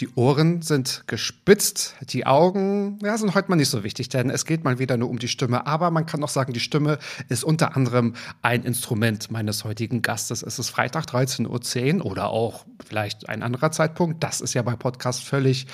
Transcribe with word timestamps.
Die 0.00 0.08
Ohren 0.14 0.60
sind 0.60 1.04
gespitzt, 1.06 1.94
die 2.10 2.26
Augen 2.26 2.98
ja, 3.02 3.16
sind 3.16 3.34
heute 3.34 3.48
mal 3.48 3.56
nicht 3.56 3.70
so 3.70 3.82
wichtig, 3.82 4.10
denn 4.10 4.28
es 4.28 4.44
geht 4.44 4.62
mal 4.62 4.78
wieder 4.78 4.98
nur 4.98 5.08
um 5.08 5.18
die 5.18 5.28
Stimme. 5.28 5.66
Aber 5.66 5.90
man 5.90 6.04
kann 6.04 6.22
auch 6.22 6.28
sagen, 6.28 6.52
die 6.52 6.60
Stimme 6.60 6.98
ist 7.30 7.44
unter 7.44 7.76
anderem 7.76 8.14
ein 8.42 8.62
Instrument 8.64 9.30
meines 9.30 9.64
heutigen 9.64 10.02
Gastes. 10.02 10.42
Es 10.42 10.58
ist 10.58 10.68
Freitag 10.68 11.06
13.10 11.06 11.98
Uhr 11.98 12.06
oder 12.06 12.28
auch 12.28 12.66
vielleicht 12.84 13.28
ein 13.30 13.42
anderer 13.42 13.72
Zeitpunkt. 13.72 14.22
Das 14.22 14.42
ist 14.42 14.52
ja 14.52 14.60
bei 14.60 14.76
Podcast 14.76 15.24
völlig 15.24 15.66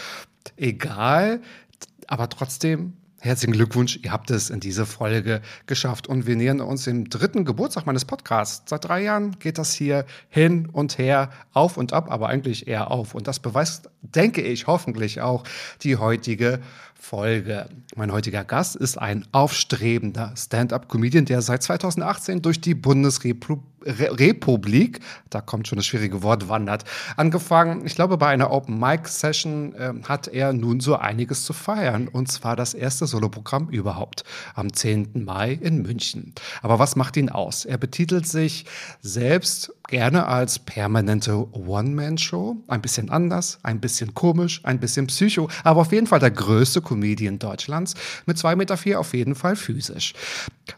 egal. 0.56 1.40
Aber 2.06 2.28
trotzdem 2.28 2.92
Herzlichen 3.24 3.52
Glückwunsch, 3.52 4.00
ihr 4.02 4.10
habt 4.10 4.32
es 4.32 4.50
in 4.50 4.58
diese 4.58 4.84
Folge 4.84 5.42
geschafft. 5.66 6.08
Und 6.08 6.26
wir 6.26 6.34
nähern 6.34 6.60
uns 6.60 6.82
dem 6.82 7.08
dritten 7.08 7.44
Geburtstag 7.44 7.86
meines 7.86 8.04
Podcasts. 8.04 8.64
Seit 8.68 8.84
drei 8.84 9.04
Jahren 9.04 9.38
geht 9.38 9.58
das 9.58 9.72
hier 9.72 10.06
hin 10.28 10.68
und 10.72 10.98
her, 10.98 11.30
auf 11.52 11.76
und 11.76 11.92
ab, 11.92 12.10
aber 12.10 12.28
eigentlich 12.28 12.66
eher 12.66 12.90
auf. 12.90 13.14
Und 13.14 13.28
das 13.28 13.38
beweist, 13.38 13.88
denke 14.00 14.42
ich, 14.42 14.66
hoffentlich 14.66 15.20
auch 15.20 15.44
die 15.84 15.98
heutige 15.98 16.58
Folge. 16.96 17.68
Mein 17.94 18.10
heutiger 18.10 18.42
Gast 18.42 18.74
ist 18.74 18.98
ein 18.98 19.24
aufstrebender 19.30 20.34
Stand-up-Comedian, 20.36 21.24
der 21.24 21.42
seit 21.42 21.62
2018 21.62 22.42
durch 22.42 22.60
die 22.60 22.74
Bundesrepublik, 22.74 23.62
da 25.30 25.40
kommt 25.40 25.68
schon 25.68 25.76
das 25.76 25.86
schwierige 25.86 26.22
Wort, 26.22 26.48
wandert. 26.48 26.84
Angefangen, 27.16 27.86
ich 27.86 27.94
glaube, 27.94 28.16
bei 28.16 28.28
einer 28.28 28.50
Open-Mic-Session 28.50 29.74
äh, 29.74 29.92
hat 30.04 30.28
er 30.28 30.52
nun 30.52 30.80
so 30.80 30.96
einiges 30.96 31.44
zu 31.44 31.52
feiern. 31.52 32.08
Und 32.08 32.30
zwar 32.30 32.56
das 32.56 32.74
erste 32.74 33.06
Soloprogramm 33.06 33.68
überhaupt 33.68 34.24
am 34.54 34.72
10. 34.72 35.24
Mai 35.24 35.52
in 35.52 35.82
München. 35.82 36.34
Aber 36.62 36.78
was 36.78 36.96
macht 36.96 37.16
ihn 37.16 37.28
aus? 37.28 37.64
Er 37.64 37.78
betitelt 37.78 38.26
sich 38.26 38.66
selbst 39.00 39.72
gerne 39.88 40.26
als 40.26 40.58
permanente 40.58 41.46
One-Man-Show. 41.52 42.56
Ein 42.68 42.82
bisschen 42.82 43.10
anders, 43.10 43.58
ein 43.62 43.80
bisschen 43.80 44.14
komisch, 44.14 44.60
ein 44.64 44.80
bisschen 44.80 45.06
psycho, 45.06 45.48
aber 45.64 45.82
auf 45.82 45.92
jeden 45.92 46.06
Fall 46.06 46.18
der 46.18 46.30
größte 46.30 46.80
Comedian 46.80 47.38
Deutschlands 47.38 47.94
mit 48.26 48.36
2,4 48.36 48.56
Meter 48.56 48.76
vier 48.76 49.00
auf 49.00 49.14
jeden 49.14 49.34
Fall 49.34 49.56
physisch. 49.56 50.14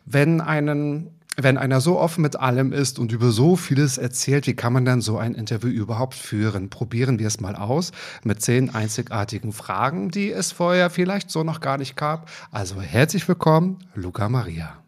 Wenn 0.04 0.40
einen 0.40 1.10
wenn 1.36 1.58
einer 1.58 1.80
so 1.80 1.98
offen 1.98 2.22
mit 2.22 2.36
allem 2.36 2.72
ist 2.72 2.98
und 2.98 3.12
über 3.12 3.30
so 3.30 3.56
vieles 3.56 3.98
erzählt, 3.98 4.46
wie 4.46 4.54
kann 4.54 4.72
man 4.72 4.84
dann 4.84 5.00
so 5.00 5.18
ein 5.18 5.34
Interview 5.34 5.68
überhaupt 5.68 6.14
führen? 6.14 6.70
Probieren 6.70 7.18
wir 7.18 7.26
es 7.26 7.40
mal 7.40 7.56
aus 7.56 7.92
mit 8.22 8.42
zehn 8.42 8.74
einzigartigen 8.74 9.52
Fragen, 9.52 10.10
die 10.10 10.30
es 10.30 10.52
vorher 10.52 10.90
vielleicht 10.90 11.30
so 11.30 11.42
noch 11.42 11.60
gar 11.60 11.78
nicht 11.78 11.96
gab. 11.96 12.30
Also 12.50 12.80
herzlich 12.80 13.26
willkommen, 13.26 13.78
Luca 13.94 14.28
Maria. 14.28 14.78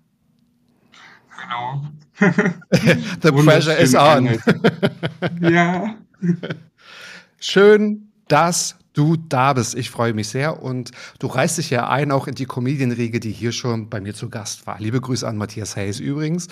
Genau. 1.42 1.84
The 3.22 3.32
pressure 3.32 3.76
is 3.76 3.94
on. 3.94 4.38
ja. 5.40 5.94
Schön, 7.38 8.12
dass 8.28 8.76
du 8.96 9.16
da 9.16 9.52
bist. 9.52 9.74
Ich 9.74 9.90
freue 9.90 10.14
mich 10.14 10.28
sehr 10.28 10.62
und 10.62 10.90
du 11.18 11.26
reißt 11.28 11.58
dich 11.58 11.70
ja 11.70 11.88
ein 11.88 12.10
auch 12.10 12.26
in 12.26 12.34
die 12.34 12.46
Comedian-Riege, 12.46 13.20
die 13.20 13.30
hier 13.32 13.52
schon 13.52 13.88
bei 13.90 14.00
mir 14.00 14.14
zu 14.14 14.28
Gast 14.30 14.66
war. 14.66 14.80
Liebe 14.80 15.00
Grüße 15.00 15.26
an 15.26 15.36
Matthias 15.36 15.76
Hayes 15.76 16.00
übrigens. 16.00 16.48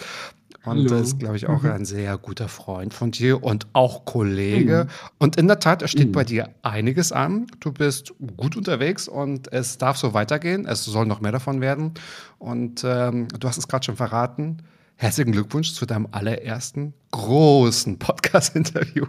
Und 0.65 0.89
Hallo. 0.91 1.01
ist, 1.03 1.19
glaube 1.19 1.37
ich, 1.37 1.47
auch 1.47 1.63
Mhm. 1.63 1.71
ein 1.73 1.85
sehr 1.85 2.17
guter 2.17 2.49
Freund 2.49 2.95
von 2.95 3.11
dir 3.11 3.43
und 3.43 3.67
auch 3.75 4.07
Kollege. 4.07 4.87
Mhm. 4.87 4.91
Und 5.19 5.37
in 5.37 5.47
der 5.47 5.59
Tat, 5.61 5.83
es 5.83 5.91
steht 5.91 6.09
Mhm. 6.09 6.13
bei 6.13 6.25
dir 6.25 6.49
einiges 6.63 7.13
an. 7.13 7.47
Du 7.61 7.71
bist 7.71 8.15
gut 8.39 8.57
unterwegs 8.57 9.07
und 9.07 9.53
es 9.53 9.77
darf 9.77 9.99
so 9.99 10.15
weitergehen. 10.15 10.65
Es 10.67 10.85
soll 10.85 11.05
noch 11.05 11.21
mehr 11.21 11.33
davon 11.33 11.61
werden. 11.61 11.93
Und 12.39 12.83
ähm, 12.87 13.29
du 13.39 13.47
hast 13.47 13.59
es 13.59 13.69
gerade 13.69 13.85
schon 13.85 13.97
verraten. 13.97 14.59
Herzlichen 14.97 15.33
Glückwunsch 15.33 15.75
zu 15.75 15.85
deinem 15.85 16.09
allerersten 16.13 16.95
großen 17.11 17.99
Podcast-Interview. 17.99 19.05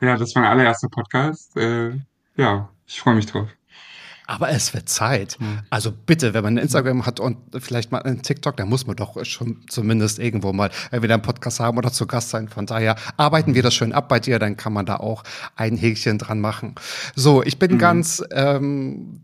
Ja, 0.00 0.16
das 0.16 0.34
war 0.34 0.42
mein 0.42 0.50
allererster 0.52 0.88
Podcast. 0.88 1.56
Äh, 1.56 1.92
ja, 2.36 2.68
ich 2.86 3.00
freue 3.00 3.14
mich 3.14 3.26
drauf. 3.26 3.48
Aber 4.26 4.48
es 4.48 4.72
wird 4.72 4.88
Zeit. 4.88 5.36
Mhm. 5.38 5.60
Also 5.68 5.92
bitte, 5.92 6.32
wenn 6.32 6.42
man 6.42 6.56
Instagram 6.56 7.04
hat 7.04 7.20
und 7.20 7.36
vielleicht 7.58 7.92
mal 7.92 8.00
einen 8.02 8.22
TikTok, 8.22 8.56
dann 8.56 8.70
muss 8.70 8.86
man 8.86 8.96
doch 8.96 9.22
schon 9.26 9.60
zumindest 9.68 10.18
irgendwo 10.18 10.54
mal 10.54 10.70
entweder 10.90 11.12
einen 11.12 11.22
Podcast 11.22 11.60
haben 11.60 11.76
oder 11.76 11.92
zu 11.92 12.06
Gast 12.06 12.30
sein. 12.30 12.48
Von 12.48 12.64
daher 12.64 12.96
arbeiten 13.18 13.54
wir 13.54 13.62
das 13.62 13.74
schön 13.74 13.92
ab 13.92 14.08
bei 14.08 14.20
dir, 14.20 14.38
dann 14.38 14.56
kann 14.56 14.72
man 14.72 14.86
da 14.86 14.96
auch 14.96 15.24
ein 15.56 15.76
Häkchen 15.76 16.16
dran 16.16 16.40
machen. 16.40 16.74
So, 17.14 17.42
ich 17.42 17.58
bin 17.58 17.72
Mhm. 17.74 17.78
ganz, 17.78 18.24
ähm, 18.32 19.20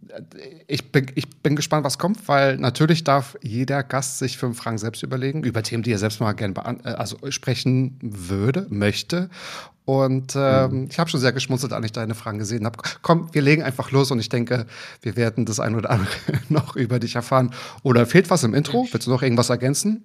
ich, 0.66 0.92
bin, 0.92 1.06
ich 1.14 1.28
bin 1.28 1.56
gespannt, 1.56 1.84
was 1.84 1.98
kommt, 1.98 2.28
weil 2.28 2.56
natürlich 2.56 3.04
darf 3.04 3.36
jeder 3.42 3.82
Gast 3.82 4.18
sich 4.18 4.38
fünf 4.38 4.58
Fragen 4.58 4.78
selbst 4.78 5.02
überlegen, 5.02 5.42
über 5.44 5.62
Themen, 5.62 5.82
die 5.82 5.92
er 5.92 5.98
selbst 5.98 6.20
mal 6.20 6.32
gerne 6.32 6.54
äh, 6.84 6.88
also 6.88 7.18
sprechen 7.30 7.98
würde, 8.00 8.66
möchte. 8.70 9.30
Und 9.84 10.34
ähm, 10.36 10.86
ich 10.88 10.98
habe 10.98 11.10
schon 11.10 11.20
sehr 11.20 11.32
geschmunzelt, 11.32 11.72
als 11.72 11.84
ich 11.84 11.92
deine 11.92 12.14
Fragen 12.14 12.38
gesehen 12.38 12.64
habe. 12.64 12.78
Komm, 13.02 13.28
wir 13.32 13.42
legen 13.42 13.62
einfach 13.62 13.90
los 13.90 14.10
und 14.10 14.20
ich 14.20 14.28
denke, 14.28 14.66
wir 15.02 15.16
werden 15.16 15.46
das 15.46 15.58
ein 15.58 15.74
oder 15.74 15.90
andere 15.90 16.12
noch 16.48 16.76
über 16.76 17.00
dich 17.00 17.16
erfahren. 17.16 17.52
Oder 17.82 18.06
fehlt 18.06 18.30
was 18.30 18.44
im 18.44 18.54
Intro? 18.54 18.86
Willst 18.90 19.06
du 19.06 19.10
noch 19.10 19.22
irgendwas 19.22 19.50
ergänzen? 19.50 20.04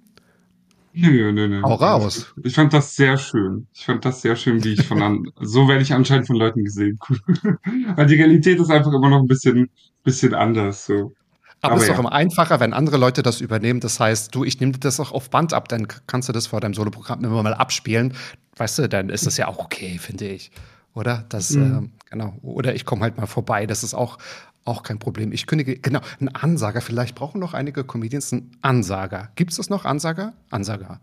Nö, 0.97 1.31
nö, 1.33 1.47
nö. 1.47 1.61
Hau 1.63 1.75
raus. 1.75 2.33
Ich 2.43 2.55
fand 2.55 2.71
das 2.73 2.95
sehr 2.95 3.17
schön. 3.17 3.67
Ich 3.73 3.85
fand 3.85 4.05
das 4.05 4.21
sehr 4.21 4.35
schön, 4.35 4.63
wie 4.63 4.73
ich 4.73 4.87
von 4.87 5.01
an 5.01 5.23
so 5.41 5.67
werde 5.67 5.81
ich 5.81 5.93
anscheinend 5.93 6.27
von 6.27 6.37
Leuten 6.37 6.63
gesehen. 6.63 6.97
Weil 7.95 8.05
die 8.07 8.15
Realität 8.15 8.59
ist 8.59 8.71
einfach 8.71 8.93
immer 8.93 9.09
noch 9.09 9.19
ein 9.19 9.27
bisschen, 9.27 9.69
bisschen 10.03 10.33
anders. 10.33 10.85
So. 10.85 11.13
Aber, 11.61 11.73
Aber 11.73 11.75
es 11.77 11.83
ist 11.83 11.87
ja. 11.89 11.93
doch 11.95 11.99
immer 11.99 12.13
einfacher, 12.13 12.59
wenn 12.59 12.73
andere 12.73 12.97
Leute 12.97 13.23
das 13.23 13.41
übernehmen. 13.41 13.79
Das 13.79 13.99
heißt, 13.99 14.33
du, 14.35 14.43
ich 14.45 14.59
nehme 14.59 14.73
das 14.73 14.99
auch 14.99 15.11
auf 15.11 15.29
Band 15.29 15.53
ab, 15.53 15.67
dann 15.69 15.87
kannst 16.07 16.29
du 16.29 16.33
das 16.33 16.47
vor 16.47 16.61
deinem 16.61 16.73
Soloprogramm 16.73 17.23
immer 17.23 17.43
mal 17.43 17.53
abspielen. 17.53 18.13
Weißt 18.57 18.79
du, 18.79 18.87
dann 18.89 19.09
ist 19.09 19.25
das 19.25 19.37
ja 19.37 19.47
auch 19.47 19.59
okay, 19.59 19.97
finde 19.99 20.27
ich. 20.29 20.51
Oder? 20.93 21.25
Das, 21.29 21.51
Mhm. 21.51 21.63
ähm, 21.63 21.91
genau. 22.09 22.37
Oder 22.41 22.75
ich 22.75 22.85
komme 22.85 23.01
halt 23.01 23.17
mal 23.17 23.25
vorbei. 23.25 23.65
Das 23.65 23.83
ist 23.83 23.93
auch, 23.93 24.17
auch 24.65 24.83
kein 24.83 24.99
Problem. 24.99 25.31
Ich 25.31 25.47
kündige, 25.47 25.77
genau, 25.77 26.01
ein 26.19 26.27
Ansager. 26.29 26.81
Vielleicht 26.81 27.15
brauchen 27.15 27.39
noch 27.39 27.53
einige 27.53 27.83
Comedians 27.83 28.33
einen 28.33 28.51
Ansager. 28.61 29.29
Gibt 29.35 29.51
es 29.51 29.57
das 29.57 29.69
noch? 29.69 29.85
Ansager? 29.85 30.33
Ansager. 30.49 30.99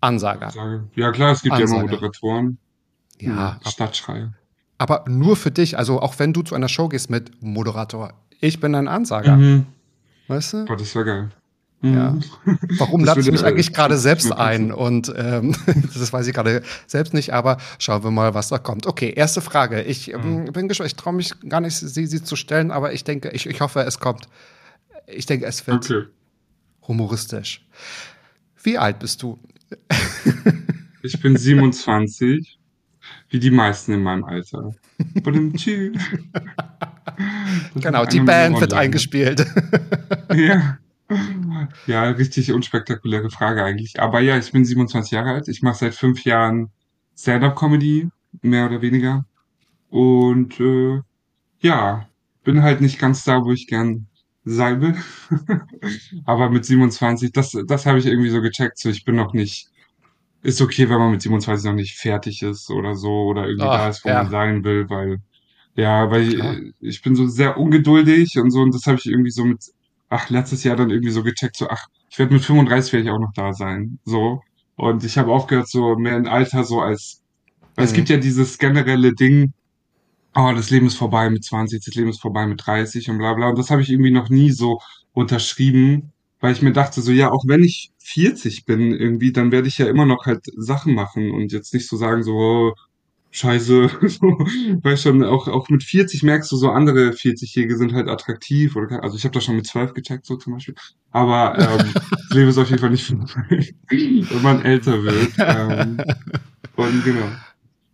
Ansager. 0.00 0.50
Sage, 0.50 0.88
ja 0.94 1.10
klar, 1.12 1.32
es 1.32 1.42
gibt 1.42 1.56
ja 1.56 1.64
immer. 1.64 1.80
Moderatoren. 1.80 2.58
Ja. 3.20 3.58
Stadtschreie. 3.64 4.34
aber 4.76 5.04
nur 5.08 5.36
für 5.36 5.50
dich. 5.50 5.78
Also 5.78 6.00
auch 6.02 6.18
wenn 6.18 6.32
du 6.32 6.42
zu 6.42 6.54
einer 6.54 6.68
Show 6.68 6.88
gehst 6.88 7.08
mit 7.10 7.42
Moderator. 7.42 8.12
Ich 8.40 8.60
bin 8.60 8.74
ein 8.74 8.88
Ansager. 8.88 9.36
Mhm. 9.36 9.66
Weißt 10.28 10.52
du? 10.52 10.64
Boah, 10.66 10.76
das 10.76 10.94
wäre 10.94 11.04
geil. 11.04 11.30
Ja. 11.84 12.10
Mhm. 12.44 12.58
Warum 12.78 13.04
lade 13.04 13.20
ich 13.20 13.30
mich 13.30 13.42
äh, 13.42 13.46
eigentlich 13.46 13.72
gerade 13.72 13.98
selbst 13.98 14.32
ein? 14.32 14.72
Und 14.72 15.12
ähm, 15.16 15.54
das 15.94 16.12
weiß 16.12 16.26
ich 16.26 16.34
gerade 16.34 16.62
selbst 16.86 17.12
nicht, 17.12 17.34
aber 17.34 17.58
schauen 17.78 18.02
wir 18.02 18.10
mal, 18.10 18.34
was 18.34 18.48
da 18.48 18.58
kommt. 18.58 18.86
Okay, 18.86 19.12
erste 19.14 19.40
Frage. 19.40 19.82
Ich 19.82 20.12
ähm, 20.12 20.46
bin 20.46 20.68
gespannt, 20.68 20.88
ich 20.88 20.96
traue 20.96 21.12
mich 21.12 21.32
gar 21.48 21.60
nicht, 21.60 21.76
sie, 21.76 22.06
sie 22.06 22.22
zu 22.22 22.36
stellen, 22.36 22.70
aber 22.70 22.92
ich 22.92 23.04
denke, 23.04 23.30
ich, 23.30 23.46
ich 23.46 23.60
hoffe, 23.60 23.80
es 23.80 24.00
kommt. 24.00 24.28
Ich 25.06 25.26
denke, 25.26 25.44
es 25.46 25.66
wird 25.66 25.90
Okay. 25.90 26.06
humoristisch. 26.88 27.66
Wie 28.62 28.78
alt 28.78 28.98
bist 28.98 29.22
du? 29.22 29.38
Ich 31.06 31.20
bin 31.20 31.36
27, 31.36 32.58
wie 33.28 33.38
die 33.38 33.50
meisten 33.50 33.92
in 33.92 34.02
meinem 34.02 34.24
Alter. 34.24 34.74
Genau, 37.74 38.06
die 38.06 38.20
Band 38.20 38.58
wird 38.58 38.72
eingespielt. 38.72 39.46
Ja. 40.34 40.78
Ja, 41.86 42.04
richtig 42.10 42.52
unspektakuläre 42.52 43.30
Frage 43.30 43.62
eigentlich. 43.64 44.00
Aber 44.00 44.20
ja, 44.20 44.38
ich 44.38 44.52
bin 44.52 44.64
27 44.64 45.12
Jahre 45.12 45.32
alt. 45.32 45.48
Ich 45.48 45.62
mache 45.62 45.78
seit 45.78 45.94
fünf 45.94 46.24
Jahren 46.24 46.70
Stand-up-Comedy, 47.16 48.08
mehr 48.42 48.66
oder 48.66 48.82
weniger. 48.82 49.24
Und 49.90 50.58
äh, 50.60 51.00
ja, 51.60 52.08
bin 52.44 52.62
halt 52.62 52.80
nicht 52.80 52.98
ganz 52.98 53.24
da, 53.24 53.44
wo 53.44 53.52
ich 53.52 53.66
gern 53.66 54.06
sein 54.44 54.80
will. 54.80 54.96
Aber 56.26 56.50
mit 56.50 56.64
27, 56.64 57.32
das, 57.32 57.52
das 57.66 57.86
habe 57.86 57.98
ich 57.98 58.06
irgendwie 58.06 58.30
so 58.30 58.40
gecheckt. 58.40 58.78
So, 58.78 58.90
ich 58.90 59.04
bin 59.04 59.16
noch 59.16 59.32
nicht 59.34 59.68
ist 60.42 60.60
okay, 60.60 60.88
wenn 60.88 60.98
man 60.98 61.10
mit 61.10 61.22
27 61.22 61.64
noch 61.64 61.74
nicht 61.74 61.96
fertig 61.96 62.42
ist 62.42 62.70
oder 62.70 62.94
so 62.94 63.10
oder 63.28 63.46
irgendwie 63.46 63.64
Ah, 63.66 63.78
da 63.78 63.88
ist, 63.88 64.04
wo 64.04 64.10
ja. 64.10 64.22
man 64.22 64.30
sein 64.30 64.62
will, 64.62 64.88
weil 64.90 65.20
ja, 65.74 66.10
weil 66.10 66.22
ich, 66.22 66.74
ich 66.80 67.02
bin 67.02 67.16
so 67.16 67.26
sehr 67.26 67.58
ungeduldig 67.58 68.38
und 68.38 68.50
so 68.50 68.60
und 68.60 68.74
das 68.74 68.86
habe 68.86 68.98
ich 68.98 69.06
irgendwie 69.06 69.30
so 69.30 69.44
mit 69.44 69.64
ach 70.08 70.30
letztes 70.30 70.64
Jahr 70.64 70.76
dann 70.76 70.90
irgendwie 70.90 71.10
so 71.12 71.22
gecheckt 71.22 71.56
so 71.56 71.68
ach 71.68 71.86
ich 72.10 72.18
werde 72.18 72.34
mit 72.34 72.44
35 72.44 72.92
werde 72.92 73.04
ich 73.06 73.10
auch 73.10 73.18
noch 73.20 73.32
da 73.34 73.52
sein 73.52 73.98
so 74.04 74.42
und 74.76 75.04
ich 75.04 75.18
habe 75.18 75.32
aufgehört 75.32 75.68
so 75.68 75.96
mehr 75.96 76.16
im 76.16 76.26
Alter 76.26 76.64
so 76.64 76.80
als 76.80 77.22
weil 77.76 77.86
es 77.86 77.92
Mhm. 77.92 77.96
gibt 77.96 78.08
ja 78.10 78.16
dieses 78.18 78.58
generelle 78.58 79.14
Ding 79.14 79.52
oh, 80.34 80.52
das 80.54 80.70
Leben 80.70 80.86
ist 80.86 80.96
vorbei 80.96 81.30
mit 81.30 81.44
20, 81.44 81.84
das 81.84 81.94
Leben 81.94 82.10
ist 82.10 82.20
vorbei 82.20 82.46
mit 82.46 82.60
30 82.66 83.10
und 83.10 83.18
bla 83.18 83.34
bla. 83.34 83.48
Und 83.50 83.58
das 83.58 83.70
habe 83.70 83.82
ich 83.82 83.90
irgendwie 83.90 84.10
noch 84.10 84.28
nie 84.30 84.50
so 84.50 84.80
unterschrieben, 85.12 86.12
weil 86.40 86.52
ich 86.52 86.62
mir 86.62 86.72
dachte, 86.72 87.00
so 87.02 87.12
ja, 87.12 87.30
auch 87.30 87.44
wenn 87.46 87.62
ich 87.62 87.92
40 87.98 88.64
bin 88.64 88.92
irgendwie, 88.92 89.32
dann 89.32 89.52
werde 89.52 89.68
ich 89.68 89.78
ja 89.78 89.86
immer 89.86 90.06
noch 90.06 90.26
halt 90.26 90.44
Sachen 90.56 90.94
machen 90.94 91.30
und 91.30 91.52
jetzt 91.52 91.72
nicht 91.74 91.88
so 91.88 91.96
sagen, 91.96 92.22
so, 92.22 92.32
oh, 92.36 92.72
scheiße, 93.34 93.88
so, 94.08 94.38
weil 94.82 94.96
schon 94.96 95.24
auch, 95.24 95.48
auch 95.48 95.68
mit 95.68 95.82
40 95.82 96.22
merkst 96.22 96.50
du, 96.52 96.56
so 96.56 96.70
andere 96.70 97.12
40-Jährige 97.12 97.76
sind 97.76 97.92
halt 97.92 98.08
attraktiv 98.08 98.76
oder, 98.76 99.02
also 99.02 99.16
ich 99.16 99.24
habe 99.24 99.34
das 99.34 99.44
schon 99.44 99.56
mit 99.56 99.66
12 99.66 99.92
gecheckt, 99.94 100.24
so 100.26 100.36
zum 100.36 100.54
Beispiel. 100.54 100.74
Aber 101.10 101.58
ähm, 101.58 101.92
das 102.10 102.30
Leben 102.30 102.48
ist 102.50 102.58
auf 102.58 102.68
jeden 102.70 102.80
Fall 102.80 102.90
nicht 102.90 103.06
vorbei, 103.06 103.74
wenn 103.90 104.42
man 104.42 104.62
älter 104.62 105.02
wird. 105.02 105.34
Ähm, 105.38 106.04
und 106.76 107.02
genau. 107.04 107.30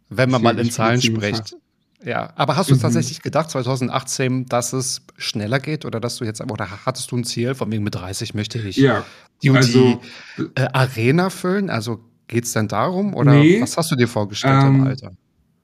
Wenn 0.08 0.30
man 0.30 0.42
mal 0.42 0.58
in 0.58 0.70
Zahlen 0.70 1.00
spricht. 1.02 1.56
Ja, 2.02 2.32
aber 2.36 2.56
hast 2.56 2.70
du 2.70 2.74
Mhm. 2.74 2.80
tatsächlich 2.80 3.20
gedacht, 3.22 3.50
2018, 3.50 4.46
dass 4.46 4.72
es 4.72 5.02
schneller 5.18 5.58
geht 5.60 5.84
oder 5.84 6.00
dass 6.00 6.16
du 6.16 6.24
jetzt, 6.24 6.40
oder 6.40 6.86
hattest 6.86 7.10
du 7.12 7.16
ein 7.18 7.24
Ziel, 7.24 7.54
von 7.54 7.70
wegen 7.70 7.84
mit 7.84 7.94
30 7.94 8.32
möchte 8.34 8.58
ich 8.58 8.76
Ja, 8.76 9.04
die 9.42 9.50
also, 9.50 10.00
die 10.36 10.42
äh, 10.54 10.68
Arena 10.72 11.28
füllen? 11.30 11.68
Also 11.68 12.00
geht 12.26 12.44
es 12.44 12.52
denn 12.52 12.68
darum 12.68 13.14
oder 13.14 13.34
Nee. 13.34 13.60
was 13.60 13.76
hast 13.76 13.90
du 13.90 13.96
dir 13.96 14.08
vorgestellt 14.08 14.62
im 14.64 14.76
Ähm, 14.76 14.82
Alter? 14.82 15.12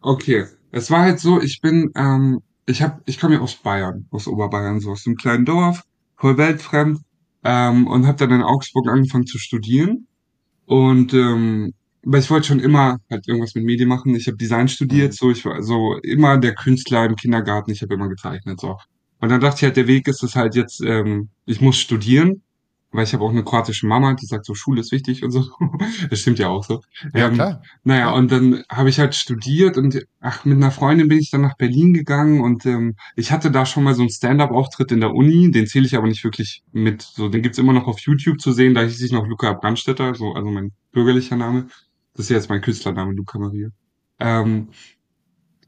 Okay, 0.01 0.47
es 0.73 0.91
war 0.91 1.03
halt 1.03 1.21
so, 1.21 1.41
ich 1.41 1.61
bin, 1.61 1.91
ähm, 1.97 2.41
ich 2.67 2.83
hab, 2.83 3.01
ich 3.09 3.19
komme 3.19 3.35
ja 3.35 3.41
aus 3.41 3.57
Bayern, 3.57 4.07
aus 4.11 4.27
Oberbayern, 4.29 4.81
so 4.81 4.93
aus 4.93 5.07
einem 5.07 5.17
kleinen 5.17 5.45
Dorf, 5.45 5.83
voll 6.17 6.37
weltfremd, 6.39 7.01
ähm, 7.45 7.87
und 7.87 8.07
habe 8.07 8.19
dann 8.19 8.31
in 8.33 8.43
Augsburg 8.43 8.89
angefangen 8.89 9.27
zu 9.27 9.39
studieren. 9.39 10.07
Und 10.67 11.15
ähm, 11.15 11.75
weil 12.05 12.21
ich 12.21 12.31
wollte 12.31 12.49
schon 12.49 12.61
immer 12.61 12.99
halt 13.11 13.29
irgendwas 13.29 13.55
mit 13.57 13.65
Medien 13.65 13.89
machen. 13.89 14.15
Ich 14.17 14.27
habe 14.29 14.37
Design 14.39 14.69
studiert, 14.69 15.13
Mhm. 15.13 15.17
so 15.17 15.31
ich 15.33 15.45
war 15.45 15.63
so 15.63 15.99
immer 16.03 16.39
der 16.39 16.55
Künstler 16.55 17.07
im 17.07 17.17
Kindergarten. 17.17 17.73
Ich 17.73 17.83
habe 17.83 17.95
immer 17.95 18.09
gezeichnet, 18.09 18.61
so. 18.61 18.77
Und 19.21 19.31
dann 19.31 19.41
dachte 19.41 19.59
ich 19.59 19.65
halt, 19.65 19.77
der 19.77 19.89
Weg 19.89 20.09
ist 20.09 20.23
es 20.25 20.37
halt 20.37 20.55
jetzt, 20.57 20.83
ähm, 20.83 21.31
ich 21.47 21.61
muss 21.61 21.79
studieren, 21.79 22.43
weil 22.97 23.05
ich 23.05 23.13
habe 23.15 23.25
auch 23.25 23.31
eine 23.31 23.45
kroatische 23.45 23.87
Mama, 23.87 24.15
die 24.15 24.27
sagt 24.27 24.45
so, 24.47 24.55
Schule 24.55 24.81
ist 24.81 24.93
wichtig 24.93 25.23
und 25.25 25.31
so. 25.31 25.45
Das 26.11 26.21
stimmt 26.21 26.39
ja 26.39 26.49
auch 26.49 26.65
so. 26.65 26.81
Ja, 27.15 27.29
Ähm, 27.29 27.35
klar. 27.35 27.63
naja, 27.85 28.13
Ja. 28.13 28.13
und 28.13 28.31
dann 28.33 28.63
habe 28.71 28.89
ich 28.89 28.99
halt 28.99 29.15
studiert 29.15 29.77
und 29.77 30.05
ach, 30.21 30.45
mit 30.45 30.57
einer 30.57 30.71
Freundin 30.71 31.09
bin 31.09 31.19
ich 31.19 31.31
dann 31.31 31.43
nach 31.43 31.57
Berlin 31.57 31.93
gegangen 31.95 32.41
und 32.41 32.67
ähm, 32.67 32.97
ich 33.17 33.33
hatte 33.33 33.51
da 33.51 33.67
schon 33.67 33.85
mal 33.85 33.95
so 33.95 34.03
einen 34.03 34.11
Stand-up-Auftritt 34.11 34.93
in 34.93 35.01
der 35.01 35.15
Uni, 35.15 35.51
den 35.51 35.67
zähle 35.67 35.87
ich 35.87 35.97
aber 35.97 36.07
nicht 36.09 36.25
wirklich 36.25 36.63
mit. 36.73 37.03
So, 37.03 37.29
den 37.29 37.43
gibt's 37.43 37.59
immer 37.59 37.73
noch 37.73 37.87
auf 37.87 38.01
YouTube 38.01 38.41
zu 38.41 38.53
sehen, 38.53 38.75
da 38.75 38.83
hieß 38.83 39.01
ich 39.03 39.13
noch 39.13 39.27
Luca 39.27 39.53
Brandstetter, 39.53 40.15
so, 40.15 40.33
also 40.33 40.51
mein 40.51 40.73
bürgerlicher 40.93 41.37
Name. 41.37 41.69
Das 42.15 42.27
ist 42.27 42.31
jetzt 42.31 42.49
mein 42.51 42.61
Künstlername, 42.63 43.13
Luca 43.15 43.39
Maria. 43.39 43.69
Ähm, 44.19 44.69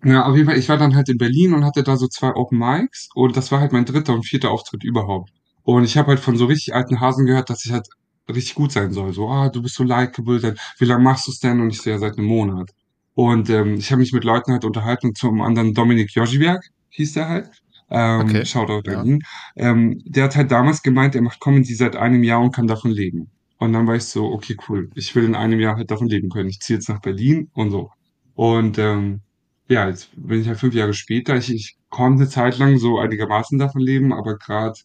na, 0.01 0.27
auf 0.27 0.37
jeden 0.37 0.49
Fall, 0.49 0.59
ich 0.59 0.69
war 0.69 0.77
dann 0.79 0.95
halt 0.95 1.09
in 1.09 1.19
Berlin 1.19 1.55
und 1.55 1.65
hatte 1.65 1.83
da 1.83 1.97
so 1.97 2.07
zwei 2.09 2.33
Open 2.35 2.59
Mics 2.59 3.09
und 3.15 3.37
das 3.37 3.51
war 3.51 3.61
halt 3.61 3.73
mein 3.73 3.85
dritter 3.85 4.15
und 4.15 4.25
vierter 4.27 4.51
Auftritt 4.51 4.85
überhaupt. 4.85 5.31
Und 5.69 5.85
ich 5.85 5.99
habe 5.99 6.09
halt 6.09 6.21
von 6.21 6.37
so 6.39 6.47
richtig 6.47 6.75
alten 6.75 6.99
Hasen 6.99 7.27
gehört, 7.27 7.51
dass 7.51 7.65
ich 7.67 7.73
halt 7.73 7.87
richtig 8.27 8.55
gut 8.55 8.73
sein 8.73 8.91
soll. 8.91 9.13
So, 9.13 9.29
ah, 9.29 9.51
du 9.51 9.61
bist 9.61 9.75
so 9.75 9.85
likable, 9.85 10.41
dann, 10.41 10.57
wie 10.79 10.87
lange 10.87 11.05
machst 11.05 11.27
du 11.27 11.31
es 11.31 11.41
denn? 11.41 11.61
Und 11.61 11.69
ich 11.71 11.83
so, 11.83 11.91
ja, 11.91 11.99
seit 11.99 12.17
einem 12.17 12.27
Monat. 12.27 12.71
Und 13.15 13.51
ähm, 13.51 13.75
ich 13.75 13.91
habe 13.91 14.01
mich 14.01 14.15
mit 14.15 14.25
Leuten 14.25 14.53
halt 14.53 14.65
unterhalten, 14.65 15.15
zum 15.15 15.43
anderen 15.43 15.75
Dominik 15.75 16.11
Joziwiak 16.15 16.63
hieß 16.91 17.13
der 17.15 17.29
halt. 17.29 17.51
Ähm, 17.91 18.21
Okay. 18.23 18.45
Shoutout 18.47 18.83
Ja. 18.91 19.01
an 19.01 19.07
ihn. 19.07 19.19
Ähm, 19.57 20.01
der 20.07 20.25
hat 20.25 20.37
halt 20.37 20.51
damals 20.51 20.83
gemeint, 20.83 21.15
er 21.15 21.21
macht 21.23 21.41
Comedy 21.41 21.75
seit 21.75 21.97
einem 21.97 22.23
Jahr 22.23 22.41
und 22.41 22.55
kann 22.55 22.67
davon 22.67 22.91
leben. 22.91 23.31
Und 23.59 23.75
dann 23.75 23.87
war 23.87 23.97
ich 23.97 24.05
so, 24.05 24.25
okay, 24.33 24.57
cool. 24.69 24.89
Ich 24.95 25.15
will 25.15 25.25
in 25.25 25.35
einem 25.35 25.61
Jahr 25.61 25.77
halt 25.77 25.91
davon 25.91 26.09
leben 26.09 26.31
können. 26.31 26.49
Ich 26.49 26.61
ziehe 26.61 26.79
jetzt 26.79 26.89
nach 26.89 27.01
Berlin 27.03 27.51
und 27.53 27.71
so. 27.73 27.91
Und 28.35 28.79
ähm, 28.79 29.21
ja, 29.69 29.87
jetzt 29.89 30.11
bin 30.17 30.41
ich 30.41 30.49
halt 30.49 30.59
fünf 30.59 30.75
Jahre 30.75 30.95
später. 30.95 31.37
Ich, 31.37 31.53
ich 31.53 31.77
konnte 31.91 32.23
eine 32.23 32.31
Zeit 32.31 32.57
lang 32.59 32.79
so 32.79 32.99
einigermaßen 32.99 33.59
davon 33.59 33.83
leben, 33.83 34.13
aber 34.15 34.37
gerade, 34.39 34.79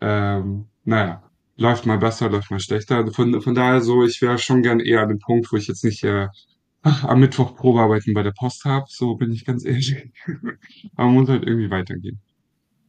ähm, 0.00 0.66
naja, 0.84 1.22
läuft 1.56 1.86
mal 1.86 1.98
besser, 1.98 2.30
läuft 2.30 2.50
mal 2.50 2.60
schlechter. 2.60 3.06
Von, 3.12 3.40
von 3.42 3.54
daher 3.54 3.80
so, 3.80 4.04
ich 4.04 4.20
wäre 4.22 4.38
schon 4.38 4.62
gern 4.62 4.80
eher 4.80 5.02
an 5.02 5.08
dem 5.10 5.18
Punkt, 5.18 5.52
wo 5.52 5.56
ich 5.56 5.68
jetzt 5.68 5.84
nicht 5.84 6.04
äh, 6.04 6.28
ach, 6.82 7.04
am 7.04 7.20
Mittwoch 7.20 7.56
Probearbeiten 7.56 8.14
bei 8.14 8.22
der 8.22 8.32
Post 8.32 8.64
habe. 8.64 8.86
So 8.88 9.16
bin 9.16 9.32
ich 9.32 9.44
ganz 9.44 9.64
ehrlich. 9.66 10.12
aber 10.96 11.08
muss 11.10 11.28
halt 11.28 11.44
irgendwie 11.44 11.70
weitergehen. 11.70 12.20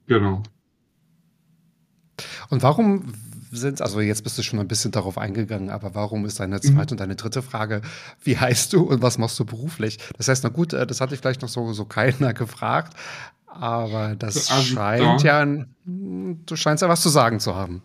Genau. 0.07 0.43
Und 2.49 2.63
warum 2.63 3.13
sind, 3.51 3.81
also 3.81 3.99
jetzt 3.99 4.23
bist 4.23 4.37
du 4.37 4.43
schon 4.43 4.59
ein 4.59 4.67
bisschen 4.67 4.91
darauf 4.91 5.17
eingegangen, 5.17 5.69
aber 5.69 5.93
warum 5.93 6.25
ist 6.25 6.39
deine 6.39 6.61
Mhm. 6.61 6.61
zweite 6.61 6.93
und 6.93 6.99
deine 7.01 7.15
dritte 7.15 7.41
Frage, 7.41 7.81
wie 8.23 8.37
heißt 8.37 8.71
du 8.73 8.83
und 8.83 9.01
was 9.01 9.17
machst 9.17 9.37
du 9.39 9.45
beruflich? 9.45 9.97
Das 10.17 10.27
heißt, 10.29 10.43
na 10.43 10.49
gut, 10.49 10.71
äh, 10.73 10.87
das 10.87 11.01
hatte 11.01 11.15
ich 11.15 11.19
vielleicht 11.21 11.41
noch 11.41 11.49
so, 11.49 11.73
so 11.73 11.83
keiner 11.85 12.33
gefragt, 12.33 12.95
aber 13.51 14.15
das 14.15 14.49
Also, 14.49 14.75
scheint 14.75 15.23
ja. 15.23 15.43
ja, 15.43 15.65
du 15.85 16.55
scheinst 16.55 16.81
ja 16.81 16.89
was 16.89 17.01
zu 17.01 17.09
sagen 17.09 17.39
zu 17.39 17.55
haben. 17.55 17.81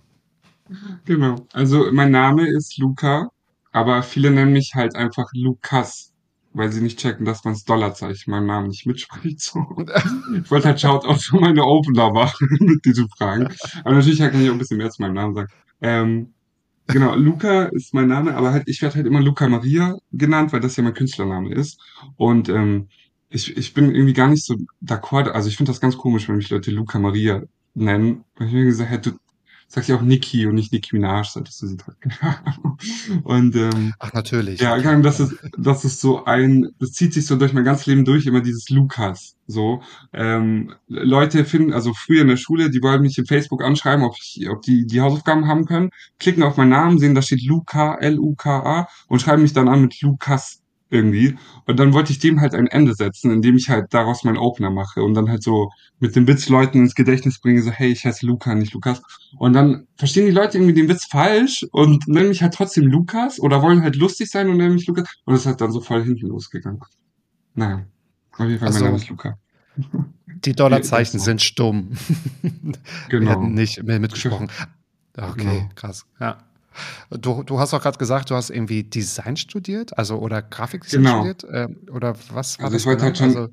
Genau. 1.04 1.46
Also 1.52 1.90
mein 1.92 2.10
Name 2.10 2.46
ist 2.48 2.78
Luca, 2.78 3.28
aber 3.72 4.02
viele 4.02 4.30
nennen 4.30 4.52
mich 4.52 4.72
halt 4.74 4.96
einfach 4.96 5.26
Lukas, 5.32 6.12
weil 6.52 6.72
sie 6.72 6.80
nicht 6.80 6.98
checken, 6.98 7.24
dass 7.24 7.44
man 7.44 7.54
das 7.54 7.64
Dollarzeichen 7.64 8.30
meinem 8.30 8.46
Namen 8.46 8.68
nicht 8.68 8.86
mitspricht. 8.86 9.40
So. 9.40 9.60
Ich 10.42 10.50
wollte 10.50 10.68
halt 10.68 10.80
Shoutout 10.80 11.18
für 11.18 11.38
meine 11.40 11.64
Opener 11.64 12.12
machen 12.12 12.48
mit 12.60 12.84
diesen 12.84 13.08
Fragen. 13.10 13.48
Aber 13.84 13.94
natürlich 13.94 14.18
kann 14.18 14.40
ich 14.42 14.48
auch 14.48 14.54
ein 14.54 14.58
bisschen 14.58 14.78
mehr 14.78 14.90
zu 14.90 15.02
meinem 15.02 15.14
Namen 15.14 15.34
sagen. 15.34 15.48
Ähm, 15.82 16.34
genau, 16.86 17.14
Luca 17.14 17.64
ist 17.66 17.94
mein 17.94 18.08
Name, 18.08 18.34
aber 18.34 18.52
halt, 18.52 18.64
ich 18.66 18.82
werde 18.82 18.96
halt 18.96 19.06
immer 19.06 19.20
Luca 19.20 19.48
Maria 19.48 19.96
genannt, 20.12 20.52
weil 20.52 20.60
das 20.60 20.76
ja 20.76 20.82
mein 20.82 20.94
Künstlername 20.94 21.54
ist. 21.54 21.78
Und 22.16 22.48
ähm, 22.48 22.88
ich, 23.28 23.56
ich 23.56 23.74
bin 23.74 23.94
irgendwie 23.94 24.12
gar 24.12 24.28
nicht 24.28 24.44
so 24.44 24.56
d'accord. 24.82 25.28
Also 25.28 25.48
ich 25.48 25.56
finde 25.56 25.70
das 25.70 25.80
ganz 25.80 25.96
komisch, 25.96 26.28
wenn 26.28 26.36
mich 26.36 26.50
Leute 26.50 26.70
Luca 26.70 26.98
Maria 26.98 27.42
nennen. 27.74 28.24
Weil 28.36 28.48
ich 28.48 28.54
mir 28.54 28.64
gesagt 28.64 28.90
hätte, 28.90 29.12
du 29.12 29.18
sagst 29.68 29.88
ja 29.88 29.96
auch 29.96 30.02
Niki 30.02 30.46
und 30.46 30.54
nicht 30.54 30.72
Nicki 30.72 30.94
Minaj, 30.94 31.24
solltest 31.24 31.60
du 31.60 31.66
sie 31.66 31.76
tragen. 31.76 32.12
Und 33.24 33.56
ähm, 33.56 33.94
Ach, 33.98 34.12
natürlich. 34.12 34.60
ja, 34.60 34.78
das 34.78 35.20
ist, 35.20 35.34
das 35.58 35.84
ist 35.84 36.00
so 36.00 36.24
ein, 36.24 36.68
das 36.78 36.92
zieht 36.92 37.12
sich 37.12 37.26
so 37.26 37.36
durch 37.36 37.52
mein 37.52 37.64
ganzes 37.64 37.86
Leben 37.86 38.04
durch, 38.04 38.26
immer 38.26 38.40
dieses 38.40 38.68
Lukas. 38.68 39.36
So, 39.48 39.82
ähm, 40.12 40.74
Leute 40.86 41.44
finden, 41.44 41.72
also 41.72 41.92
früher 41.94 42.22
in 42.22 42.28
der 42.28 42.36
Schule, 42.36 42.70
die 42.70 42.82
wollen 42.82 43.02
mich 43.02 43.18
in 43.18 43.26
Facebook 43.26 43.62
anschreiben, 43.62 44.04
ob 44.04 44.14
ich, 44.16 44.48
ob 44.48 44.62
die 44.62 44.86
die 44.86 45.00
Hausaufgaben 45.00 45.46
haben 45.46 45.66
können, 45.66 45.90
klicken 46.18 46.42
auf 46.42 46.56
meinen 46.56 46.70
Namen, 46.70 46.98
sehen, 46.98 47.14
da 47.14 47.22
steht 47.22 47.44
Luca, 47.44 47.96
L-U-K-A 47.96 48.88
und 49.08 49.20
schreiben 49.20 49.42
mich 49.42 49.52
dann 49.52 49.68
an 49.68 49.82
mit 49.82 50.00
Lukas 50.00 50.62
irgendwie. 50.88 51.36
Und 51.66 51.78
dann 51.80 51.92
wollte 51.92 52.12
ich 52.12 52.18
dem 52.18 52.40
halt 52.40 52.54
ein 52.54 52.66
Ende 52.68 52.94
setzen, 52.94 53.30
indem 53.30 53.56
ich 53.56 53.68
halt 53.68 53.86
daraus 53.92 54.22
meinen 54.24 54.36
Opener 54.36 54.70
mache 54.70 55.02
und 55.02 55.14
dann 55.14 55.28
halt 55.28 55.42
so 55.42 55.70
mit 55.98 56.14
dem 56.14 56.26
Witz 56.28 56.48
Leuten 56.48 56.78
ins 56.78 56.94
Gedächtnis 56.94 57.40
bringe, 57.40 57.60
so, 57.62 57.70
hey, 57.70 57.90
ich 57.90 58.04
heiße 58.04 58.24
Luca, 58.26 58.54
nicht 58.54 58.72
Lukas. 58.74 59.02
Und 59.38 59.52
dann 59.54 59.86
verstehen 59.96 60.26
die 60.26 60.32
Leute 60.32 60.58
irgendwie 60.58 60.74
den 60.74 60.88
Witz 60.88 61.06
falsch 61.06 61.66
und 61.72 62.06
nennen 62.06 62.28
mich 62.28 62.42
halt 62.42 62.54
trotzdem 62.54 62.86
Lukas 62.86 63.40
oder 63.40 63.62
wollen 63.62 63.82
halt 63.82 63.96
lustig 63.96 64.30
sein 64.30 64.48
und 64.48 64.58
nennen 64.58 64.74
mich 64.74 64.86
Lukas. 64.86 65.08
Und 65.24 65.32
das 65.32 65.40
ist 65.42 65.46
halt 65.46 65.60
dann 65.60 65.72
so 65.72 65.80
voll 65.80 66.04
hinten 66.04 66.28
losgegangen. 66.28 66.80
Naja, 67.54 67.84
auf 68.32 68.46
jeden 68.46 68.58
Fall, 68.58 68.68
Also, 68.68 68.80
mein 68.80 68.92
Name 68.92 69.02
ist 69.02 69.08
Luca. 69.08 69.38
Die 70.44 70.52
Dollarzeichen 70.52 71.18
sind 71.18 71.42
stumm. 71.42 71.90
Wir 72.42 72.72
Genau. 73.08 73.30
hatten 73.30 73.54
nicht 73.54 73.82
mehr 73.82 73.98
mitgesprochen. 73.98 74.48
Okay, 75.16 75.32
Genau. 75.38 75.68
krass. 75.74 76.06
Ja. 76.20 76.38
Du, 77.10 77.42
du 77.42 77.58
hast 77.58 77.74
auch 77.74 77.82
gerade 77.82 77.98
gesagt, 77.98 78.30
du 78.30 78.34
hast 78.34 78.50
irgendwie 78.50 78.84
Design 78.84 79.36
studiert, 79.36 79.96
also 79.98 80.18
oder 80.18 80.42
Grafikdesign 80.42 81.02
Genau. 81.02 81.18
studiert, 81.26 81.46
ähm, 81.50 81.86
oder 81.92 82.16
was 82.30 82.58
war 82.58 82.66
Also 82.66 82.74
das 82.74 82.82
ich 82.82 82.86
wollte 82.86 83.04
genau? 83.04 83.06
halt 83.06 83.18
schon, 83.18 83.28
Also, 83.28 83.48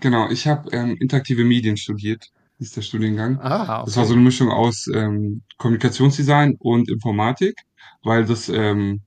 genau, 0.00 0.30
ich 0.30 0.46
habe 0.46 0.70
ähm, 0.72 0.96
interaktive 1.00 1.44
Medien 1.44 1.76
studiert, 1.76 2.24
ist 2.58 2.76
der 2.76 2.82
Studiengang. 2.82 3.40
ah, 3.40 3.82
Das 3.84 3.96
war 3.96 4.04
so 4.06 4.12
okay. 4.12 4.14
eine 4.14 4.22
Mischung 4.24 4.50
aus 4.50 4.86
ähm, 4.94 5.42
Kommunikationsdesign 5.58 6.56
und 6.58 6.90
Informatik, 6.90 7.54
weil 8.02 8.24
das 8.26 8.48
ähm, 8.48 9.02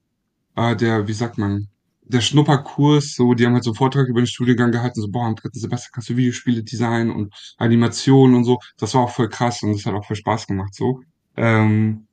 äh, 0.56 0.76
der, 0.76 1.08
wie 1.08 1.14
sagt 1.14 1.38
man, 1.40 1.70
der 2.04 2.22
Schnupperkurs, 2.22 3.16
so, 3.16 3.34
die 3.36 3.46
haben 3.46 3.54
halt 3.56 3.64
so 3.66 3.72
einen 3.72 3.78
Vortrag 3.78 4.08
über 4.10 4.22
den 4.22 4.28
Studiengang 4.28 4.72
gehalten, 4.72 5.02
so, 5.02 5.10
boah, 5.10 5.28
am 5.28 5.36
dritten 5.36 5.60
Semester 5.60 5.90
kannst 5.94 6.10
du 6.10 6.18
Videospiele 6.18 6.64
designen 6.64 7.12
und 7.12 7.34
Animationen 7.58 8.36
und 8.38 8.46
so. 8.46 8.60
Das 8.80 8.94
war 8.96 9.04
auch 9.04 9.12
voll 9.12 9.30
krass 9.30 9.64
und 9.64 9.74
das 9.74 9.86
hat 9.86 9.96
auch 9.96 10.06
voll 10.06 10.18
Spaß 10.18 10.48
gemacht, 10.48 10.76
so. 10.76 11.02
Ähm, 11.38 12.08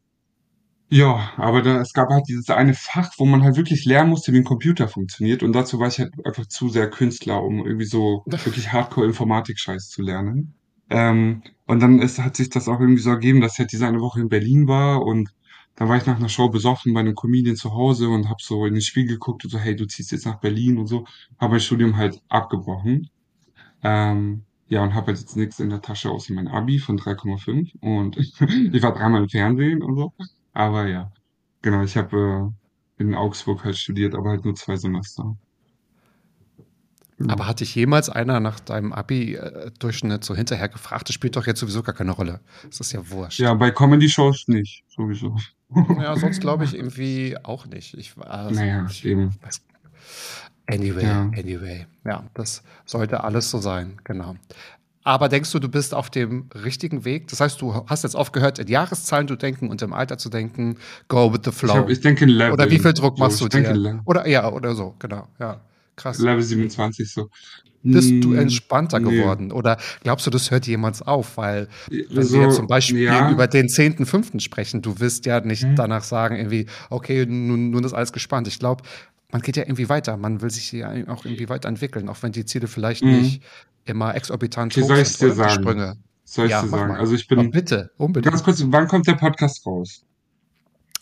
ja, 0.88 1.32
aber 1.36 1.62
da, 1.62 1.80
es 1.80 1.92
gab 1.92 2.10
halt 2.10 2.28
dieses 2.28 2.48
eine 2.50 2.74
Fach, 2.74 3.10
wo 3.18 3.26
man 3.26 3.42
halt 3.42 3.56
wirklich 3.56 3.84
lernen 3.84 4.10
musste, 4.10 4.32
wie 4.32 4.38
ein 4.38 4.44
Computer 4.44 4.88
funktioniert 4.88 5.42
und 5.42 5.52
dazu 5.52 5.80
war 5.80 5.88
ich 5.88 5.98
halt 5.98 6.12
einfach 6.24 6.46
zu 6.46 6.68
sehr 6.68 6.88
Künstler, 6.90 7.42
um 7.42 7.66
irgendwie 7.66 7.86
so 7.86 8.22
wirklich 8.26 8.72
Hardcore-Informatik-Scheiß 8.72 9.88
zu 9.88 10.02
lernen. 10.02 10.54
Ähm, 10.88 11.42
und 11.66 11.80
dann 11.80 11.98
ist, 12.00 12.20
hat 12.20 12.36
sich 12.36 12.50
das 12.50 12.68
auch 12.68 12.80
irgendwie 12.80 13.02
so 13.02 13.10
ergeben, 13.10 13.40
dass 13.40 13.54
ich 13.54 13.58
halt 13.60 13.72
diese 13.72 13.86
eine 13.86 14.00
Woche 14.00 14.20
in 14.20 14.28
Berlin 14.28 14.68
war 14.68 15.02
und 15.02 15.30
dann 15.76 15.88
war 15.88 15.96
ich 15.96 16.06
nach 16.06 16.16
einer 16.16 16.28
Show 16.28 16.48
besoffen 16.48 16.94
bei 16.94 17.00
einem 17.00 17.14
Comedian 17.14 17.56
zu 17.56 17.72
Hause 17.74 18.08
und 18.08 18.28
habe 18.28 18.42
so 18.42 18.64
in 18.66 18.74
den 18.74 18.82
Spiegel 18.82 19.14
geguckt 19.14 19.44
und 19.44 19.50
so, 19.50 19.58
hey, 19.58 19.76
du 19.76 19.86
ziehst 19.86 20.10
jetzt 20.12 20.24
nach 20.26 20.40
Berlin 20.40 20.78
und 20.78 20.86
so. 20.86 21.06
Habe 21.38 21.52
mein 21.52 21.60
Studium 21.60 21.96
halt 21.96 22.22
abgebrochen. 22.28 23.10
Ähm, 23.82 24.44
ja, 24.68 24.82
und 24.82 24.94
habe 24.94 25.08
halt 25.08 25.18
jetzt 25.18 25.36
nichts 25.36 25.60
in 25.60 25.70
der 25.70 25.82
Tasche 25.82 26.10
außer 26.10 26.34
mein 26.34 26.48
Abi 26.48 26.78
von 26.78 26.98
3,5 26.98 27.72
und 27.80 28.16
ich 28.76 28.82
war 28.82 28.94
dreimal 28.94 29.22
im 29.22 29.28
Fernsehen 29.28 29.82
und 29.82 29.96
so. 29.96 30.12
Aber 30.56 30.86
ja, 30.86 31.12
genau, 31.60 31.82
ich 31.82 31.98
habe 31.98 32.54
äh, 32.98 33.02
in 33.02 33.14
Augsburg 33.14 33.62
halt 33.62 33.76
studiert, 33.76 34.14
aber 34.14 34.30
halt 34.30 34.46
nur 34.46 34.54
zwei 34.54 34.74
Semester. 34.76 35.36
Aber 37.28 37.46
hat 37.46 37.60
dich 37.60 37.74
jemals 37.74 38.08
einer 38.08 38.40
nach 38.40 38.58
deinem 38.60 38.94
Abi-Durchschnitt 38.94 40.24
so 40.24 40.34
hinterher 40.34 40.70
gefragt? 40.70 41.08
Das 41.08 41.14
spielt 41.14 41.36
doch 41.36 41.46
jetzt 41.46 41.60
sowieso 41.60 41.82
gar 41.82 41.94
keine 41.94 42.12
Rolle. 42.12 42.40
Das 42.64 42.80
ist 42.80 42.92
ja 42.92 43.10
wurscht. 43.10 43.38
Ja, 43.38 43.52
bei 43.52 43.70
Comedy-Shows 43.70 44.48
nicht, 44.48 44.84
sowieso. 44.88 45.36
Ja, 46.00 46.16
sonst 46.16 46.40
glaube 46.40 46.64
ich 46.64 46.74
irgendwie 46.74 47.36
auch 47.42 47.66
nicht. 47.66 47.94
Ich, 47.94 48.16
also, 48.18 48.54
naja, 48.54 48.86
ich, 48.88 49.04
eben. 49.04 49.34
Anyway, 50.68 51.02
ja. 51.02 51.22
anyway. 51.36 51.86
Ja, 52.04 52.24
das 52.34 52.62
sollte 52.84 53.24
alles 53.24 53.50
so 53.50 53.58
sein, 53.58 53.98
genau. 54.04 54.36
Aber 55.06 55.28
denkst 55.28 55.52
du, 55.52 55.60
du 55.60 55.68
bist 55.68 55.94
auf 55.94 56.10
dem 56.10 56.46
richtigen 56.64 57.04
Weg? 57.04 57.28
Das 57.28 57.40
heißt, 57.40 57.60
du 57.60 57.72
hast 57.86 58.02
jetzt 58.02 58.16
aufgehört, 58.16 58.58
in 58.58 58.66
Jahreszahlen 58.66 59.28
zu 59.28 59.36
denken 59.36 59.68
und 59.68 59.80
im 59.80 59.92
Alter 59.92 60.18
zu 60.18 60.28
denken, 60.28 60.78
go 61.06 61.32
with 61.32 61.42
the 61.44 61.52
flow. 61.52 61.74
Ich, 61.74 61.78
hab, 61.78 61.90
ich 61.90 62.00
denke 62.00 62.24
in 62.24 62.30
Level. 62.30 62.54
Oder 62.54 62.68
wie 62.68 62.80
viel 62.80 62.92
Druck 62.92 63.16
machst 63.16 63.38
so, 63.38 63.46
du 63.46 63.56
dir? 63.56 64.02
Oder 64.04 64.26
ja, 64.26 64.50
oder 64.50 64.74
so, 64.74 64.96
genau, 64.98 65.28
ja. 65.38 65.60
Krass. 65.94 66.18
Level 66.18 66.42
27 66.42 67.08
so. 67.08 67.30
Bist 67.84 68.10
du 68.10 68.32
hm, 68.32 68.38
entspannter 68.40 68.98
nee. 68.98 69.16
geworden? 69.16 69.52
Oder 69.52 69.78
glaubst 70.02 70.26
du, 70.26 70.30
das 70.30 70.50
hört 70.50 70.66
jemals 70.66 71.02
auf? 71.02 71.36
Weil, 71.36 71.68
wenn 71.88 72.24
so, 72.24 72.34
wir 72.34 72.46
jetzt 72.46 72.56
zum 72.56 72.66
Beispiel 72.66 73.02
ja. 73.02 73.30
über 73.30 73.46
den 73.46 73.68
10.5. 73.68 74.40
sprechen, 74.40 74.82
du 74.82 74.98
wirst 74.98 75.24
ja 75.24 75.40
nicht 75.40 75.62
hm. 75.62 75.76
danach 75.76 76.02
sagen, 76.02 76.34
irgendwie, 76.34 76.66
okay, 76.90 77.24
nun, 77.26 77.70
nun 77.70 77.84
ist 77.84 77.92
alles 77.92 78.12
gespannt. 78.12 78.48
Ich 78.48 78.58
glaube, 78.58 78.82
man 79.30 79.42
geht 79.42 79.56
ja 79.56 79.64
irgendwie 79.64 79.88
weiter. 79.88 80.16
Man 80.16 80.40
will 80.40 80.50
sich 80.50 80.70
ja 80.72 80.90
auch 81.08 81.24
irgendwie 81.24 81.48
weiterentwickeln, 81.48 82.08
auch 82.08 82.22
wenn 82.22 82.32
die 82.32 82.44
Ziele 82.44 82.68
vielleicht 82.68 83.02
hm. 83.02 83.22
nicht 83.22 83.42
immer 83.84 84.14
exorbitant 84.14 84.72
okay, 84.72 84.82
hoch 84.82 84.88
soll 84.88 84.98
ich 84.98 85.18
dir 85.18 85.32
sagen? 85.32 85.62
Sprünge. 85.62 85.96
Soll 86.24 86.46
ich 86.46 86.50
ja, 86.52 86.62
dir 86.62 86.68
sagen? 86.68 86.92
Mal. 86.92 87.00
Also 87.00 87.14
ich 87.14 87.28
bin. 87.28 87.38
Oh, 87.38 87.50
bitte, 87.50 87.90
unbedingt. 87.96 88.32
Ganz 88.32 88.44
kurz, 88.44 88.62
wann 88.66 88.88
kommt 88.88 89.06
der 89.06 89.14
Podcast 89.14 89.64
raus? 89.66 90.04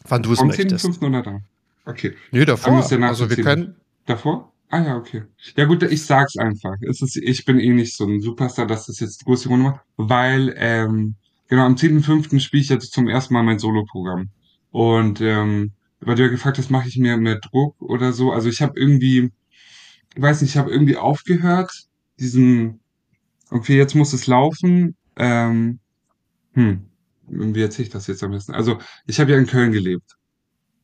Wann 0.06 0.22
du 0.22 0.32
es 0.32 0.42
möchtest. 0.42 0.84
Am 0.84 0.92
10.5. 0.92 1.06
oder 1.06 1.22
da? 1.22 1.40
Okay. 1.86 2.14
Nö, 2.30 2.44
davor. 2.44 2.74
Also 2.74 3.30
wir 3.30 3.42
können. 3.42 3.76
Davor? 4.06 4.52
Ah 4.70 4.82
ja, 4.82 4.96
okay. 4.96 5.24
Ja 5.56 5.66
gut, 5.66 5.82
ich 5.82 6.04
sag's 6.04 6.36
einfach. 6.36 6.74
Es 6.80 7.00
ist, 7.00 7.16
ich 7.16 7.44
bin 7.44 7.60
eh 7.60 7.72
nicht 7.72 7.96
so 7.96 8.06
ein 8.06 8.20
Superstar, 8.20 8.66
dass 8.66 8.86
das 8.86 9.00
jetzt 9.00 9.24
große 9.24 9.48
Runde 9.48 9.70
macht, 9.70 9.80
weil 9.96 10.54
ähm, 10.56 11.14
genau 11.48 11.64
am 11.64 11.76
10.5. 11.76 12.40
spiele 12.40 12.62
ich 12.62 12.70
jetzt 12.70 12.92
zum 12.92 13.08
ersten 13.08 13.34
Mal 13.34 13.44
mein 13.44 13.58
Soloprogramm. 13.58 14.30
Und 14.72 15.20
ähm, 15.20 15.72
weil 16.04 16.16
du 16.16 16.22
ja 16.22 16.28
gefragt 16.28 16.58
hast, 16.58 16.70
mache 16.70 16.88
ich 16.88 16.98
mir 16.98 17.16
mehr 17.16 17.38
Druck 17.38 17.80
oder 17.80 18.12
so. 18.12 18.32
Also 18.32 18.48
ich 18.48 18.62
habe 18.62 18.78
irgendwie, 18.78 19.30
ich 20.14 20.22
weiß 20.22 20.42
nicht, 20.42 20.50
ich 20.50 20.56
habe 20.56 20.70
irgendwie 20.70 20.96
aufgehört, 20.96 21.72
diesen, 22.18 22.80
okay, 23.50 23.76
jetzt 23.76 23.94
muss 23.94 24.12
es 24.12 24.26
laufen. 24.26 24.96
Ähm, 25.16 25.78
hm, 26.52 26.86
wie 27.28 27.62
erzähle 27.62 27.86
ich 27.86 27.92
das 27.92 28.06
jetzt 28.06 28.22
am 28.22 28.32
besten? 28.32 28.54
Also 28.54 28.78
ich 29.06 29.20
habe 29.20 29.32
ja 29.32 29.38
in 29.38 29.46
Köln 29.46 29.72
gelebt 29.72 30.16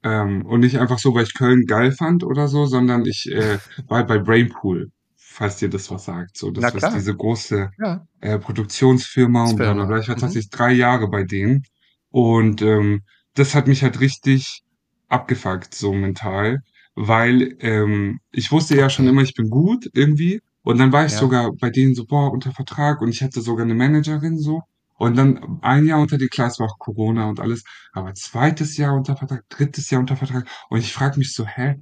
ähm, 0.03 0.45
und 0.47 0.61
nicht 0.61 0.79
einfach 0.79 0.99
so, 0.99 1.15
weil 1.15 1.25
ich 1.25 1.35
Köln 1.35 1.67
geil 1.67 1.93
fand 1.93 2.25
oder 2.25 2.49
so, 2.49 2.67
sondern 2.67 3.05
ich 3.05 3.31
äh, 3.31 3.59
war 3.87 3.99
halt 3.99 4.09
bei 4.09 4.19
Brainpool, 4.19 4.91
falls 5.17 5.59
dir 5.59 5.69
das 5.69 5.91
was 5.91 6.07
sagt. 6.07 6.37
So, 6.37 6.51
das 6.51 6.75
ist 6.75 6.95
diese 6.95 7.15
große 7.15 7.71
ja. 7.79 8.07
äh, 8.21 8.39
Produktionsfirma 8.39 9.45
und 9.45 9.57
bla 9.57 9.73
bla 9.75 9.85
bla. 9.85 9.99
Ich 9.99 10.09
war 10.09 10.17
mhm. 10.17 10.21
tatsächlich 10.21 10.51
drei 10.51 10.73
Jahre 10.73 11.09
bei 11.09 11.25
denen. 11.25 11.65
Und 12.11 12.63
ähm, 12.63 13.03
das 13.35 13.55
hat 13.55 13.69
mich 13.69 13.83
halt 13.83 14.01
richtig 14.01 14.63
abgefuckt, 15.11 15.75
so 15.75 15.93
mental. 15.93 16.63
Weil 16.95 17.57
ähm, 17.61 18.21
ich 18.33 18.51
wusste 18.51 18.77
ja 18.77 18.91
schon 18.91 19.07
immer, 19.07 19.23
ich 19.23 19.35
bin 19.35 19.49
gut 19.51 19.89
irgendwie. 19.93 20.41
Und 20.63 20.79
dann 20.79 20.93
war 20.93 21.07
ich 21.07 21.13
ja. 21.13 21.19
sogar 21.19 21.53
bei 21.53 21.71
denen 21.71 21.95
so, 21.95 22.05
boah, 22.05 22.33
unter 22.33 22.53
Vertrag 22.53 23.01
und 23.01 23.09
ich 23.09 23.23
hatte 23.23 23.41
sogar 23.41 23.65
eine 23.65 23.75
Managerin 23.75 24.39
so. 24.39 24.63
Und 24.99 25.17
dann 25.17 25.61
ein 25.63 25.87
Jahr 25.87 26.01
unter 26.01 26.19
die 26.19 26.29
Klasse 26.29 26.61
war 26.61 26.71
auch 26.71 26.79
Corona 26.79 27.29
und 27.29 27.41
alles. 27.41 27.65
Aber 27.93 28.13
zweites 28.15 28.77
Jahr 28.77 28.95
unter 28.95 29.17
Vertrag, 29.17 29.49
drittes 29.49 29.89
Jahr 29.89 30.01
unter 30.01 30.17
Vertrag. 30.17 30.47
Und 30.69 30.81
ich 30.81 30.93
frage 30.93 31.19
mich 31.19 31.33
so, 31.33 31.47
hä, 31.47 31.77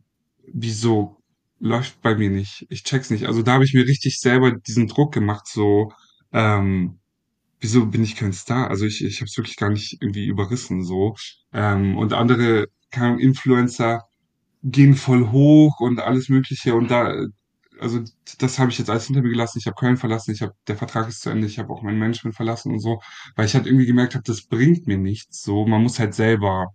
wieso 0.52 1.16
läuft 1.58 2.00
bei 2.02 2.14
mir 2.14 2.30
nicht? 2.30 2.66
Ich 2.68 2.85
check's 2.85 3.11
nicht. 3.11 3.26
Also 3.26 3.42
da 3.42 3.54
habe 3.54 3.64
ich 3.64 3.75
mir 3.75 3.85
richtig 3.87 4.20
selber 4.20 4.52
diesen 4.52 4.87
Druck 4.87 5.12
gemacht, 5.12 5.49
so, 5.49 5.92
ähm, 6.32 6.99
wieso 7.61 7.87
bin 7.87 8.04
ich 8.04 8.14
kein 8.16 8.32
Star? 8.32 8.70
Also 8.70 8.87
ich, 8.87 9.04
ich 9.04 9.16
habe 9.16 9.26
es 9.26 9.37
wirklich 9.37 9.56
gar 9.56 9.70
nicht 9.70 10.00
irgendwie 10.00 10.26
überrissen 10.26 10.85
so. 10.85 11.16
Ähm, 11.52 11.97
und 11.99 12.12
andere 12.12 12.68
keine 12.90 13.21
Influencer 13.21 14.04
gehen 14.62 14.95
voll 14.95 15.30
hoch 15.30 15.80
und 15.80 16.00
alles 16.00 16.28
Mögliche. 16.28 16.75
Und 16.75 16.90
da 16.90 17.14
also 17.80 18.00
das 18.38 18.59
habe 18.59 18.71
ich 18.71 18.78
jetzt 18.78 18.90
alles 18.90 19.07
hinter 19.07 19.23
mir 19.23 19.30
gelassen. 19.30 19.59
Ich 19.59 19.66
habe 19.66 19.76
Köln 19.76 19.97
verlassen, 19.97 20.33
ich 20.33 20.42
habe 20.42 20.54
der 20.66 20.76
Vertrag 20.76 21.09
ist 21.09 21.21
zu 21.23 21.30
Ende, 21.30 21.47
ich 21.47 21.59
habe 21.59 21.73
auch 21.73 21.83
mein 21.83 21.99
Management 21.99 22.37
verlassen 22.37 22.73
und 22.73 22.80
so, 22.80 23.00
weil 23.37 23.47
ich 23.47 23.54
halt 23.54 23.66
irgendwie 23.66 23.87
gemerkt 23.87 24.14
habe, 24.14 24.25
das 24.25 24.42
bringt 24.42 24.87
mir 24.87 24.99
nichts. 24.99 25.42
So, 25.42 25.66
man 25.66 25.83
muss 25.83 25.99
halt 25.99 26.14
selber 26.14 26.68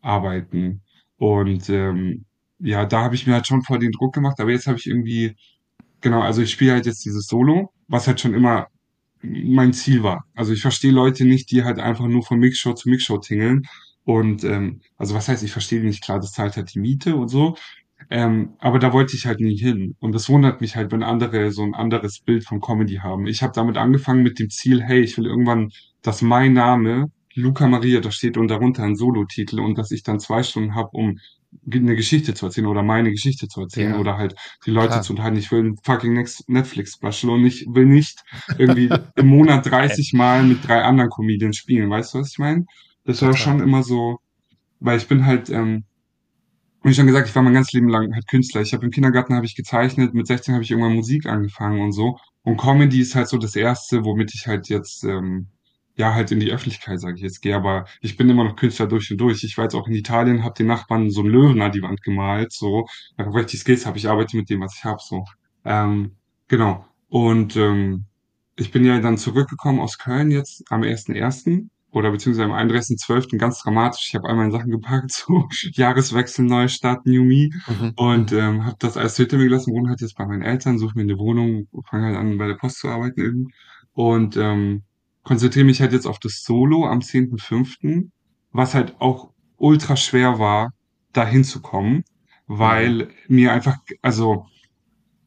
arbeiten. 0.00 0.82
Und 1.16 1.68
ähm, 1.70 2.24
ja, 2.58 2.84
da 2.86 3.02
habe 3.02 3.14
ich 3.14 3.26
mir 3.26 3.34
halt 3.34 3.46
schon 3.46 3.62
vor 3.62 3.78
den 3.78 3.92
Druck 3.92 4.14
gemacht, 4.14 4.40
aber 4.40 4.50
jetzt 4.50 4.66
habe 4.66 4.78
ich 4.78 4.86
irgendwie, 4.86 5.36
genau, 6.00 6.20
also 6.22 6.42
ich 6.42 6.50
spiele 6.52 6.72
halt 6.72 6.86
jetzt 6.86 7.04
dieses 7.04 7.26
Solo, 7.26 7.72
was 7.88 8.06
halt 8.06 8.20
schon 8.20 8.34
immer 8.34 8.68
mein 9.22 9.72
Ziel 9.72 10.02
war. 10.02 10.24
Also 10.34 10.52
ich 10.52 10.62
verstehe 10.62 10.92
Leute 10.92 11.24
nicht, 11.24 11.50
die 11.50 11.64
halt 11.64 11.78
einfach 11.78 12.06
nur 12.06 12.22
von 12.22 12.38
Mixshow 12.38 12.74
zu 12.74 12.88
Mixshow 12.90 13.18
tingeln. 13.18 13.62
Und 14.04 14.44
ähm, 14.44 14.80
also 14.98 15.14
was 15.14 15.28
heißt, 15.28 15.42
ich 15.42 15.52
verstehe 15.52 15.82
nicht, 15.82 16.02
klar, 16.04 16.20
das 16.20 16.32
zahlt 16.32 16.56
halt 16.56 16.74
die 16.74 16.80
Miete 16.80 17.16
und 17.16 17.28
so, 17.28 17.56
ähm, 18.10 18.54
aber 18.58 18.78
da 18.78 18.92
wollte 18.92 19.16
ich 19.16 19.26
halt 19.26 19.40
nie 19.40 19.56
hin. 19.56 19.96
Und 19.98 20.14
das 20.14 20.28
wundert 20.28 20.60
mich 20.60 20.76
halt, 20.76 20.92
wenn 20.92 21.02
andere 21.02 21.50
so 21.52 21.62
ein 21.62 21.74
anderes 21.74 22.20
Bild 22.20 22.44
von 22.44 22.60
Comedy 22.60 22.96
haben. 22.96 23.26
Ich 23.26 23.42
habe 23.42 23.52
damit 23.54 23.76
angefangen 23.76 24.22
mit 24.22 24.38
dem 24.38 24.50
Ziel, 24.50 24.82
hey, 24.82 25.00
ich 25.00 25.16
will 25.16 25.26
irgendwann, 25.26 25.70
dass 26.02 26.22
mein 26.22 26.52
Name 26.52 27.10
Luca 27.34 27.66
Maria 27.66 28.00
da 28.00 28.10
steht 28.10 28.36
und 28.36 28.48
darunter 28.48 28.84
ein 28.84 28.94
Solo-Titel 28.96 29.60
und 29.60 29.78
dass 29.78 29.90
ich 29.90 30.02
dann 30.02 30.20
zwei 30.20 30.42
Stunden 30.42 30.74
habe, 30.74 30.90
um 30.92 31.18
eine 31.72 31.96
Geschichte 31.96 32.34
zu 32.34 32.46
erzählen 32.46 32.66
oder 32.66 32.82
meine 32.82 33.10
Geschichte 33.10 33.48
zu 33.48 33.62
erzählen 33.62 33.92
ja. 33.92 33.98
oder 33.98 34.16
halt 34.16 34.34
die 34.66 34.70
Leute 34.70 34.88
Klar. 34.88 35.02
zu 35.02 35.12
unterhalten. 35.12 35.38
Ich 35.38 35.50
will 35.52 35.64
ein 35.64 35.76
fucking 35.82 36.14
Netflix-Special 36.46 37.32
und 37.32 37.46
ich 37.46 37.66
will 37.68 37.86
nicht 37.86 38.22
irgendwie 38.58 38.88
im 39.16 39.26
Monat 39.26 39.66
30 39.66 40.12
Mal 40.14 40.44
mit 40.44 40.66
drei 40.66 40.82
anderen 40.82 41.10
Comedians 41.10 41.56
spielen. 41.56 41.90
Weißt 41.90 42.14
du, 42.14 42.18
was 42.18 42.32
ich 42.32 42.38
meine? 42.38 42.66
Das 43.04 43.22
war 43.22 43.36
schon 43.36 43.60
immer 43.60 43.82
so, 43.82 44.18
weil 44.80 44.98
ich 44.98 45.08
bin 45.08 45.26
halt, 45.26 45.50
ähm, 45.50 45.84
wie 46.82 46.94
schon 46.94 47.06
gesagt, 47.06 47.28
ich 47.28 47.34
war 47.34 47.42
mein 47.42 47.54
ganzes 47.54 47.72
Leben 47.72 47.88
lang 47.88 48.14
halt 48.14 48.26
Künstler. 48.28 48.62
Ich 48.62 48.72
habe 48.72 48.84
im 48.84 48.90
Kindergarten 48.90 49.34
habe 49.34 49.46
ich 49.46 49.54
gezeichnet, 49.54 50.14
mit 50.14 50.26
16 50.26 50.54
habe 50.54 50.64
ich 50.64 50.70
irgendwann 50.70 50.94
Musik 50.94 51.26
angefangen 51.26 51.80
und 51.80 51.92
so. 51.92 52.18
Und 52.42 52.58
Comedy 52.58 53.00
ist 53.00 53.14
halt 53.14 53.28
so 53.28 53.38
das 53.38 53.56
Erste, 53.56 54.04
womit 54.04 54.34
ich 54.34 54.46
halt 54.46 54.68
jetzt 54.68 55.04
ähm, 55.04 55.48
ja 55.96 56.14
halt 56.14 56.30
in 56.32 56.40
die 56.40 56.50
Öffentlichkeit, 56.50 57.00
sage 57.00 57.16
ich 57.16 57.22
jetzt, 57.22 57.40
gehe. 57.40 57.56
Aber 57.56 57.86
ich 58.00 58.16
bin 58.16 58.28
immer 58.28 58.44
noch 58.44 58.56
Künstler 58.56 58.86
durch 58.86 59.10
und 59.10 59.18
durch. 59.18 59.44
Ich 59.44 59.56
war 59.56 59.64
jetzt 59.64 59.74
auch 59.74 59.86
in 59.88 59.94
Italien, 59.94 60.44
habe 60.44 60.54
den 60.54 60.66
Nachbarn 60.66 61.10
so 61.10 61.20
einen 61.20 61.30
Löwen 61.30 61.62
an 61.62 61.72
die 61.72 61.82
Wand 61.82 62.02
gemalt, 62.02 62.52
so, 62.52 62.86
weil 63.16 63.44
ich 63.44 63.50
die 63.50 63.56
Skills 63.56 63.86
habe. 63.86 63.98
Ich 63.98 64.08
arbeite 64.08 64.36
mit 64.36 64.50
dem, 64.50 64.60
was 64.60 64.76
ich 64.76 64.84
habe, 64.84 65.00
so. 65.02 65.24
Ähm, 65.64 66.12
genau. 66.48 66.86
Und 67.08 67.56
ähm, 67.56 68.06
ich 68.56 68.70
bin 68.70 68.84
ja 68.84 69.00
dann 69.00 69.18
zurückgekommen 69.18 69.80
aus 69.80 69.98
Köln 69.98 70.30
jetzt 70.30 70.64
am 70.70 70.82
1.1 70.82 71.68
oder 71.94 72.10
beziehungsweise 72.10 72.44
am 72.44 72.52
31.12. 72.52 73.38
ganz 73.38 73.60
dramatisch. 73.60 74.08
Ich 74.08 74.14
habe 74.16 74.28
all 74.28 74.34
meine 74.34 74.50
Sachen 74.50 74.70
gepackt, 74.70 75.12
so 75.12 75.48
Jahreswechsel, 75.72 76.44
Neustart, 76.44 77.06
New 77.06 77.24
Me 77.24 77.50
mhm. 77.68 77.92
und 77.94 78.32
mhm. 78.32 78.38
ähm, 78.38 78.66
habe 78.66 78.76
das 78.80 78.96
alles 78.96 79.16
hinter 79.16 79.38
mir 79.38 79.44
gelassen, 79.44 79.72
wohne 79.72 79.88
halt 79.88 80.00
jetzt 80.00 80.16
bei 80.16 80.26
meinen 80.26 80.42
Eltern, 80.42 80.78
suche 80.78 80.96
mir 80.96 81.02
eine 81.02 81.18
Wohnung, 81.18 81.68
fange 81.88 82.06
halt 82.06 82.16
an 82.16 82.36
bei 82.36 82.48
der 82.48 82.54
Post 82.54 82.80
zu 82.80 82.88
arbeiten 82.88 83.20
irgendwie 83.20 83.54
und 83.92 84.36
ähm, 84.36 84.82
konzentriere 85.22 85.64
mich 85.64 85.80
halt 85.80 85.92
jetzt 85.92 86.06
auf 86.06 86.18
das 86.18 86.42
Solo 86.42 86.86
am 86.86 86.98
10.05., 86.98 88.10
was 88.50 88.74
halt 88.74 89.00
auch 89.00 89.30
ultra 89.56 89.96
schwer 89.96 90.38
war, 90.38 90.72
da 91.12 91.24
hinzukommen, 91.24 92.02
weil 92.46 93.04
mhm. 93.28 93.36
mir 93.36 93.52
einfach, 93.52 93.78
also 94.02 94.46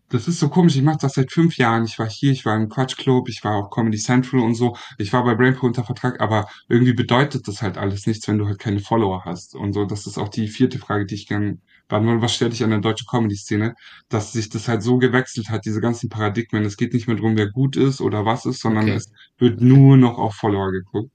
das 0.09 0.27
ist 0.27 0.39
so 0.39 0.49
komisch. 0.49 0.75
Ich 0.75 0.83
mache 0.83 0.99
das 1.01 1.15
seit 1.15 1.31
fünf 1.31 1.57
Jahren. 1.57 1.83
Ich 1.83 1.99
war 1.99 2.09
hier, 2.09 2.31
ich 2.31 2.45
war 2.45 2.55
im 2.55 2.69
Quatsch 2.69 2.95
Club, 2.97 3.27
ich 3.29 3.43
war 3.43 3.55
auf 3.55 3.69
Comedy 3.69 3.97
Central 3.97 4.41
und 4.41 4.55
so. 4.55 4.75
Ich 4.97 5.11
war 5.11 5.23
bei 5.23 5.35
Brainpool 5.35 5.67
unter 5.69 5.83
Vertrag, 5.83 6.21
aber 6.21 6.47
irgendwie 6.69 6.93
bedeutet 6.93 7.47
das 7.47 7.61
halt 7.61 7.77
alles 7.77 8.07
nichts, 8.07 8.27
wenn 8.27 8.37
du 8.37 8.47
halt 8.47 8.59
keine 8.59 8.79
Follower 8.79 9.25
hast. 9.25 9.55
Und 9.55 9.73
so, 9.73 9.85
das 9.85 10.07
ist 10.07 10.17
auch 10.17 10.29
die 10.29 10.47
vierte 10.47 10.79
Frage, 10.79 11.05
die 11.05 11.15
ich 11.15 11.27
gerne 11.27 11.59
beantworte. 11.89 12.21
Was 12.21 12.35
stört 12.35 12.53
dich 12.53 12.63
an 12.63 12.69
der 12.69 12.79
deutschen 12.79 13.07
Comedy-Szene? 13.07 13.75
Dass 14.07 14.31
sich 14.31 14.49
das 14.49 14.67
halt 14.67 14.81
so 14.81 14.97
gewechselt 14.97 15.49
hat, 15.49 15.65
diese 15.65 15.81
ganzen 15.81 16.09
Paradigmen. 16.09 16.63
Es 16.63 16.77
geht 16.77 16.93
nicht 16.93 17.07
mehr 17.07 17.17
darum, 17.17 17.35
wer 17.35 17.49
gut 17.49 17.75
ist 17.75 17.99
oder 17.99 18.25
was 18.25 18.45
ist, 18.45 18.61
sondern 18.61 18.85
okay. 18.85 18.95
es 18.95 19.11
wird 19.37 19.59
nur 19.61 19.97
noch 19.97 20.17
auf 20.17 20.35
Follower 20.35 20.71
geguckt. 20.71 21.11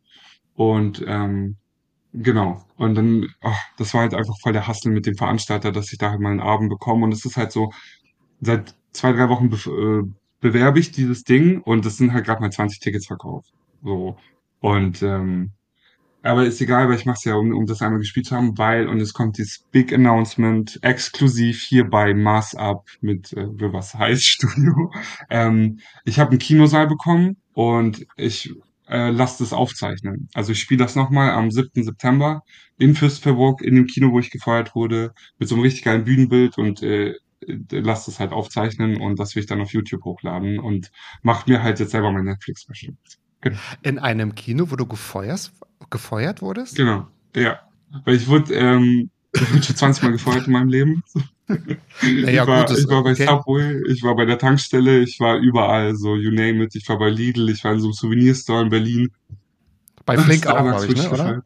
Und 0.55 1.03
ähm, 1.07 1.57
Genau. 2.15 2.63
Und 2.77 2.95
dann, 2.95 3.29
ach, 3.41 3.59
das 3.79 3.95
war 3.95 4.03
halt 4.03 4.15
einfach 4.15 4.39
voll 4.41 4.53
der 4.53 4.69
Hustle 4.69 4.91
mit 4.91 5.07
dem 5.07 5.17
Veranstalter, 5.17 5.73
dass 5.73 5.93
ich 5.93 5.99
da 5.99 6.11
halt 6.11 6.21
mal 6.21 6.31
einen 6.31 6.41
Abend 6.41 6.69
bekomme. 6.69 7.05
Und 7.05 7.13
es 7.13 7.25
ist 7.25 7.39
halt 7.39 7.53
so, 7.53 7.73
seit 8.41 8.75
zwei, 8.93 9.13
drei 9.13 9.29
Wochen 9.29 9.51
be 9.51 9.57
äh, 9.57 10.13
bewerbe 10.41 10.81
ich 10.81 10.93
dieses 10.93 11.25
Ding 11.25 11.61
und 11.63 11.87
es 11.87 11.97
sind 11.99 12.13
halt 12.13 12.27
gerade 12.27 12.41
mal 12.43 12.51
20 12.51 12.81
Tickets 12.81 13.07
verkauft. 13.07 13.53
So. 13.83 14.17
Und 14.61 15.03
ähm, 15.03 15.53
Aber 16.23 16.45
ist 16.45 16.61
egal, 16.61 16.89
weil 16.89 16.97
ich 16.97 17.07
mache 17.07 17.17
es 17.19 17.25
ja, 17.25 17.35
um, 17.35 17.53
um 17.53 17.67
das 17.67 17.83
einmal 17.83 17.99
gespielt 17.99 18.27
zu 18.27 18.37
haben, 18.37 18.57
weil, 18.59 18.89
und 18.89 19.01
es 19.01 19.13
kommt 19.13 19.39
dieses 19.39 19.65
Big 19.73 19.93
Announcement 19.93 20.79
exklusiv 20.83 21.63
hier 21.63 21.89
bei 21.89 22.15
Mass 22.15 22.55
Up 22.55 22.87
mit 23.01 23.33
äh, 23.33 23.47
was 23.73 23.95
heißt 23.95 24.25
Studio. 24.27 24.93
Ähm, 25.31 25.81
ich 26.05 26.19
habe 26.21 26.31
einen 26.31 26.39
Kinosaal 26.39 26.87
bekommen 26.89 27.37
und 27.55 28.07
ich 28.17 28.53
äh, 28.89 29.11
lasse 29.11 29.43
das 29.45 29.53
aufzeichnen. 29.53 30.29
Also 30.35 30.53
ich 30.53 30.61
spiele 30.61 30.85
das 30.85 30.97
nochmal 30.97 31.31
am 31.33 31.51
7. 31.51 31.83
September 31.83 32.43
in 32.79 32.95
Fürstverburg, 32.95 33.63
in 33.63 33.75
dem 33.77 33.87
Kino, 33.87 34.13
wo 34.13 34.19
ich 34.21 34.31
gefeuert 34.31 34.75
wurde, 34.75 35.13
mit 35.39 35.49
so 35.49 35.55
einem 35.57 35.63
richtig 35.63 35.83
geilen 35.85 36.05
Bühnenbild 36.05 36.59
und 36.59 36.83
äh, 36.83 37.15
lasse 37.71 38.11
das 38.11 38.21
halt 38.21 38.33
aufzeichnen 38.33 39.01
und 39.01 39.19
das 39.19 39.35
will 39.35 39.43
ich 39.43 39.49
dann 39.49 39.61
auf 39.61 39.73
YouTube 39.73 40.05
hochladen 40.05 40.59
und 40.59 40.91
mache 41.23 41.51
mir 41.51 41.63
halt 41.63 41.81
jetzt 41.81 41.91
selber 41.91 42.13
mein 42.13 42.25
Netflix-Special. 42.25 42.95
Genau. 43.41 43.59
In 43.83 43.99
einem 43.99 44.35
Kino, 44.35 44.71
wo 44.71 44.77
du 44.77 44.87
gefeuert, 44.87 45.53
gefeuert 45.91 46.43
wurdest? 46.43 46.77
Genau, 46.77 47.09
ja. 47.35 47.61
Weil 48.05 48.17
ich 48.17 48.29
wurde, 48.29 48.55
ähm, 48.55 49.11
ich 49.35 49.53
wurde 49.53 49.63
schon 49.63 49.77
20 49.77 50.03
Mal 50.05 50.13
gefeuert 50.13 50.47
in 50.47 50.53
meinem 50.53 50.69
Leben. 50.69 51.03
Naja, 52.03 52.45
ich, 52.45 52.49
war, 52.49 52.65
gut, 52.65 52.79
ich 52.79 52.89
war 52.89 53.03
bei 53.03 53.11
okay. 53.11 53.27
Subway, 53.27 53.83
ich 53.93 54.03
war 54.03 54.17
bei 54.17 54.25
der 54.25 54.39
Tankstelle, 54.39 55.01
ich 55.01 55.21
war 55.21 55.37
überall, 55.37 55.95
so 55.97 56.17
you 56.17 56.31
name 56.31 56.65
it. 56.65 56.75
Ich 56.75 56.89
war 56.89 56.99
bei 56.99 57.11
Lidl, 57.11 57.51
ich 57.51 57.63
war 57.63 57.73
in 57.73 57.81
so 57.81 57.89
einem 57.89 57.93
Souvenirstore 57.93 58.63
in 58.63 58.69
Berlin. 58.71 59.09
Bei 60.07 60.17
Flink 60.17 60.47
auch, 60.47 60.63
glaube 60.63 60.87
ich, 60.87 61.03
ne, 61.03 61.11
oder? 61.11 61.45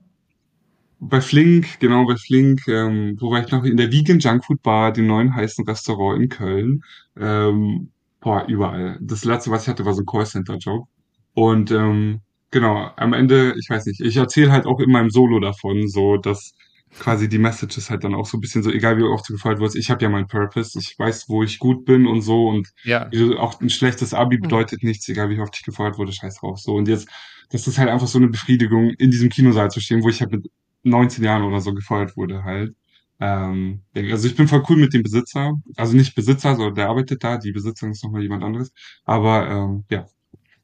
Bei 0.99 1.21
Flink, 1.21 1.79
genau, 1.79 2.07
bei 2.07 2.17
Flink, 2.17 2.67
ähm, 2.69 3.17
wo 3.21 3.31
war 3.31 3.45
ich 3.45 3.51
noch? 3.51 3.65
In 3.65 3.77
der 3.77 3.93
Vegan 3.93 4.19
Junkfood 4.19 4.63
Bar, 4.63 4.93
dem 4.93 5.07
neuen 5.07 5.35
heißen 5.35 5.67
Restaurant 5.67 6.23
in 6.23 6.29
Köln. 6.29 6.83
Ähm, 7.19 7.91
boah, 8.21 8.47
überall. 8.49 8.99
Das 9.01 9.25
letzte, 9.25 9.51
was 9.51 9.63
ich 9.63 9.69
hatte, 9.69 9.85
war 9.85 9.93
so 9.93 10.03
ein 10.03 10.07
Callcenter-Job. 10.07 10.89
Und 11.35 11.71
ähm, 11.71 12.21
genau, 12.51 12.91
am 12.97 13.13
Ende, 13.13 13.55
ich 13.59 13.69
weiß 13.69 13.87
nicht, 13.87 14.01
ich 14.01 14.17
erzähle 14.17 14.53
halt 14.53 14.67
auch 14.67 14.81
in 14.81 14.91
meinem 14.91 15.11
Solo 15.11 15.39
davon, 15.39 15.87
so 15.87 16.17
dass 16.17 16.55
quasi 16.99 17.29
die 17.29 17.39
Message 17.39 17.77
ist 17.77 17.91
halt 17.91 18.05
dann 18.05 18.15
auch 18.15 18.27
so 18.27 18.39
ein 18.39 18.41
bisschen 18.41 18.63
so, 18.63 18.71
egal 18.71 18.97
wie 18.97 19.03
oft 19.03 19.29
du 19.29 19.35
gefeuert 19.35 19.61
wirst, 19.61 19.77
ich 19.77 19.91
habe 19.91 20.03
ja 20.03 20.09
meinen 20.09 20.29
Purpose, 20.29 20.79
ich 20.79 20.99
weiß, 20.99 21.29
wo 21.29 21.43
ich 21.43 21.59
gut 21.59 21.85
bin 21.85 22.07
und 22.07 22.23
so 22.23 22.49
und 22.49 22.69
ja. 22.85 23.11
auch 23.39 23.61
ein 23.61 23.71
schlechtes 23.71 24.15
Abi 24.15 24.37
hm. 24.37 24.43
bedeutet 24.43 24.83
nichts, 24.83 25.09
egal 25.09 25.29
wie 25.29 25.39
oft 25.39 25.55
ich 25.57 25.65
gefeuert 25.65 25.99
wurde, 25.99 26.13
scheiß 26.13 26.39
drauf. 26.39 26.59
So 26.59 26.75
und 26.75 26.89
jetzt, 26.89 27.09
das 27.51 27.67
ist 27.67 27.79
halt 27.79 27.91
einfach 27.91 28.07
so 28.07 28.19
eine 28.19 28.29
Befriedigung, 28.29 28.91
in 28.91 29.11
diesem 29.11 29.29
Kinosaal 29.29 29.71
zu 29.71 29.81
stehen, 29.81 30.03
wo 30.03 30.09
ich 30.09 30.21
halt 30.21 30.33
mit 30.33 30.47
19 30.87 31.25
Jahren 31.25 31.43
oder 31.45 31.61
so 31.61 31.75
gefeuert 31.75 32.17
wurde 32.17 32.45
halt. 32.45 32.75
Ähm, 33.19 33.83
also 33.95 34.29
ich 34.29 34.37
bin 34.37 34.49
voll 34.49 34.63
cool 34.69 34.77
mit 34.77 34.93
dem 34.93 35.03
Besitzer, 35.03 35.55
also 35.77 35.97
nicht 35.97 36.15
Besitzer, 36.15 36.55
sondern 36.55 36.75
der 36.75 36.89
arbeitet 36.89 37.25
da, 37.25 37.39
die 37.39 37.53
Besitzerin 37.53 37.93
ist 37.93 38.05
nochmal 38.05 38.23
jemand 38.23 38.45
anderes, 38.45 38.73
aber 39.05 39.49
ähm, 39.49 39.85
ja, 39.91 40.07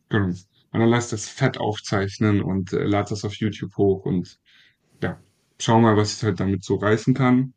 genau. 0.09 0.27
Und 0.27 0.81
dann 0.81 0.89
lässt 0.89 1.13
das 1.13 1.29
Fett 1.29 1.59
aufzeichnen 1.59 2.43
und 2.43 2.73
äh, 2.73 2.85
lad 2.85 3.11
das 3.11 3.25
auf 3.25 3.35
YouTube 3.37 3.77
hoch 3.77 4.05
und 4.07 4.39
ja, 5.03 5.19
schau 5.59 5.81
mal, 5.81 5.97
was 5.97 6.17
ich 6.17 6.23
halt 6.25 6.41
damit 6.41 6.65
so 6.65 6.77
reißen 6.77 7.15
kann. 7.15 7.55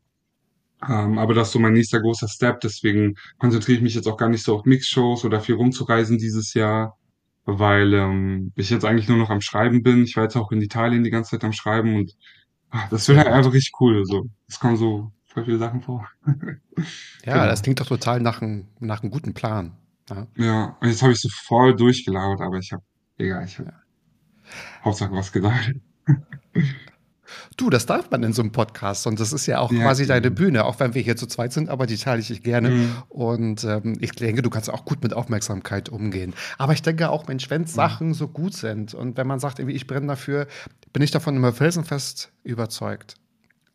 Ähm, 0.88 1.18
aber 1.18 1.34
das 1.34 1.48
ist 1.48 1.54
so 1.54 1.60
mein 1.60 1.74
nächster 1.74 2.02
großer 2.02 2.28
Step, 2.28 2.62
deswegen 2.62 3.16
konzentriere 3.38 3.78
ich 3.78 3.84
mich 3.84 3.96
jetzt 3.96 4.08
auch 4.08 4.18
gar 4.18 4.30
nicht 4.30 4.44
so 4.44 4.56
auf 4.56 4.66
Mixshows 4.66 5.26
oder 5.26 5.42
viel 5.42 5.56
rumzureisen 5.56 6.18
dieses 6.18 6.54
Jahr, 6.54 6.98
weil 7.46 7.94
ähm, 7.94 8.52
ich 8.56 8.70
jetzt 8.70 8.86
eigentlich 8.86 9.08
nur 9.08 9.18
noch 9.18 9.30
am 9.30 9.42
Schreiben 9.42 9.84
bin. 9.84 10.04
Ich 10.04 10.16
war 10.18 10.24
jetzt 10.24 10.36
auch 10.36 10.52
in 10.52 10.62
Italien 10.62 11.04
die 11.04 11.12
ganze 11.12 11.32
Zeit 11.32 11.44
am 11.44 11.54
Schreiben 11.54 11.96
und 11.96 12.16
das 12.90 13.08
wird 13.08 13.18
halt 13.18 13.28
einfach 13.28 13.54
richtig 13.54 13.74
cool. 13.80 14.06
So. 14.06 14.30
Es 14.48 14.60
kommen 14.60 14.78
so 14.78 15.12
voll 15.26 15.46
viele 15.46 15.58
Sachen 15.58 15.82
vor. 15.82 16.08
ja, 17.26 17.34
genau. 17.34 17.46
das 17.46 17.62
klingt 17.62 17.80
doch 17.80 17.88
total 17.88 18.20
nach 18.20 18.42
einem 18.42 18.68
nach 18.80 19.02
einem 19.02 19.12
guten 19.12 19.34
Plan. 19.34 19.78
Ja, 20.10 20.28
ja 20.36 20.78
und 20.80 20.88
jetzt 20.88 21.02
habe 21.02 21.14
ich 21.14 21.20
so 21.20 21.30
voll 21.30 21.76
durchgelauert, 21.76 22.42
aber 22.42 22.58
ich 22.58 22.72
habe 22.72 22.84
Egal, 23.18 23.46
ich 23.46 23.58
habe 23.60 23.74
Hauptsache 24.84 25.12
was 25.14 25.32
gesagt. 25.32 25.74
Du, 27.58 27.70
das 27.70 27.86
darf 27.86 28.10
man 28.12 28.24
in 28.24 28.34
so 28.34 28.42
einem 28.42 28.52
Podcast 28.52 29.08
und 29.08 29.20
das 29.20 29.34
ist 29.34 29.46
ja 29.46 29.60
auch 29.60 29.72
ja, 29.72 29.82
quasi 29.82 30.06
deine 30.06 30.32
Bühne, 30.32 30.66
auch 30.66 30.80
wenn 30.80 30.94
wir 30.94 31.02
hier 31.02 31.16
zu 31.16 31.28
zweit 31.28 31.54
sind, 31.54 31.70
aber 31.70 31.86
die 31.86 31.98
teile 31.98 32.22
ich 32.22 32.44
gerne. 32.44 32.70
Mhm. 32.70 32.96
Und 33.10 33.64
ähm, 33.64 33.98
ich 34.00 34.12
denke, 34.12 34.42
du 34.42 34.50
kannst 34.50 34.70
auch 34.70 34.86
gut 34.86 35.04
mit 35.04 35.14
Aufmerksamkeit 35.14 35.90
umgehen. 35.90 36.34
Aber 36.58 36.74
ich 36.74 36.82
denke 36.82 37.10
auch, 37.10 37.28
Mensch, 37.28 37.50
wenn 37.50 37.62
mhm. 37.62 37.68
Sachen 37.68 38.14
so 38.14 38.28
gut 38.28 38.54
sind 38.54 38.94
und 38.94 39.18
wenn 39.18 39.28
man 39.28 39.40
sagt, 39.40 39.60
irgendwie, 39.60 39.76
ich 39.76 39.88
brenne 39.88 40.08
dafür, 40.08 40.48
bin 40.94 41.02
ich 41.02 41.12
davon 41.12 41.36
immer 41.36 41.54
felsenfest 41.54 42.32
überzeugt 42.44 43.16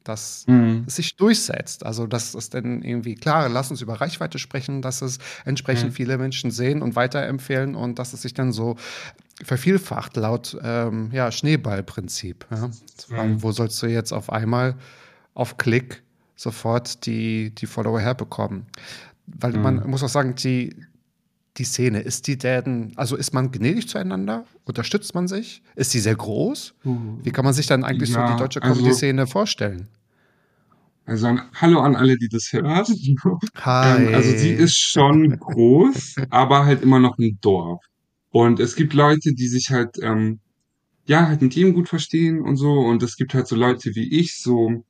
dass 0.04 0.44
mhm. 0.46 0.84
es 0.86 0.96
sich 0.96 1.16
durchsetzt. 1.16 1.84
Also, 1.84 2.06
dass 2.06 2.34
es 2.34 2.50
dann 2.50 2.82
irgendwie, 2.82 3.14
klar, 3.14 3.48
lass 3.48 3.70
uns 3.70 3.80
über 3.80 4.00
Reichweite 4.00 4.38
sprechen, 4.38 4.82
dass 4.82 5.02
es 5.02 5.18
entsprechend 5.44 5.90
mhm. 5.90 5.94
viele 5.94 6.18
Menschen 6.18 6.50
sehen 6.50 6.82
und 6.82 6.96
weiterempfehlen 6.96 7.74
und 7.74 7.98
dass 7.98 8.12
es 8.12 8.22
sich 8.22 8.34
dann 8.34 8.52
so 8.52 8.76
vervielfacht 9.42 10.16
laut 10.16 10.56
ähm, 10.62 11.10
ja, 11.12 11.30
Schneeballprinzip. 11.30 12.46
Ja? 12.50 12.70
Mhm. 13.08 13.42
Wo 13.42 13.52
sollst 13.52 13.82
du 13.82 13.86
jetzt 13.86 14.12
auf 14.12 14.30
einmal 14.30 14.76
auf 15.34 15.56
Klick 15.56 16.02
sofort 16.36 17.06
die, 17.06 17.54
die 17.54 17.66
Follower 17.66 18.00
herbekommen? 18.00 18.66
Weil 19.26 19.52
man 19.52 19.76
mhm. 19.76 19.90
muss 19.90 20.02
auch 20.02 20.08
sagen, 20.08 20.34
die, 20.34 20.74
die 21.60 21.64
Szene, 21.64 22.00
ist 22.00 22.26
die 22.26 22.38
denn, 22.38 22.92
also 22.96 23.16
ist 23.16 23.34
man 23.34 23.52
gnädig 23.52 23.86
zueinander? 23.88 24.46
Unterstützt 24.64 25.14
man 25.14 25.28
sich? 25.28 25.62
Ist 25.76 25.90
sie 25.90 26.00
sehr 26.00 26.16
groß? 26.16 26.74
Uh. 26.84 27.18
Wie 27.22 27.30
kann 27.30 27.44
man 27.44 27.52
sich 27.52 27.66
dann 27.66 27.84
eigentlich 27.84 28.10
ja, 28.10 28.26
so 28.26 28.32
die 28.32 28.38
deutsche 28.38 28.60
Comedy-Szene 28.60 29.22
also, 29.22 29.32
vorstellen? 29.32 29.88
Also 31.04 31.26
ein 31.26 31.42
Hallo 31.54 31.80
an 31.80 31.96
alle, 31.96 32.16
die 32.16 32.28
das 32.28 32.52
hören. 32.52 32.66
Hi. 33.56 34.06
Ähm, 34.06 34.14
also 34.14 34.30
sie 34.36 34.50
ist 34.50 34.78
schon 34.78 35.38
groß, 35.38 36.16
aber 36.30 36.64
halt 36.64 36.82
immer 36.82 36.98
noch 36.98 37.18
ein 37.18 37.38
Dorf. 37.42 37.84
Und 38.30 38.58
es 38.58 38.74
gibt 38.74 38.94
Leute, 38.94 39.34
die 39.34 39.48
sich 39.48 39.70
halt, 39.70 39.98
ähm, 40.02 40.40
ja, 41.04 41.28
halt 41.28 41.42
mit 41.42 41.56
ihm 41.56 41.74
gut 41.74 41.88
verstehen 41.88 42.40
und 42.40 42.56
so. 42.56 42.72
Und 42.72 43.02
es 43.02 43.16
gibt 43.16 43.34
halt 43.34 43.46
so 43.48 43.56
Leute 43.56 43.94
wie 43.94 44.18
ich, 44.18 44.38
so 44.38 44.82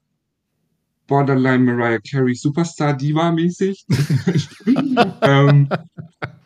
Borderline 1.10 1.64
Mariah 1.64 1.98
Carey 1.98 2.34
Superstar 2.34 2.96
Diva 2.96 3.32
mäßig. 3.32 3.84
ähm, 5.22 5.68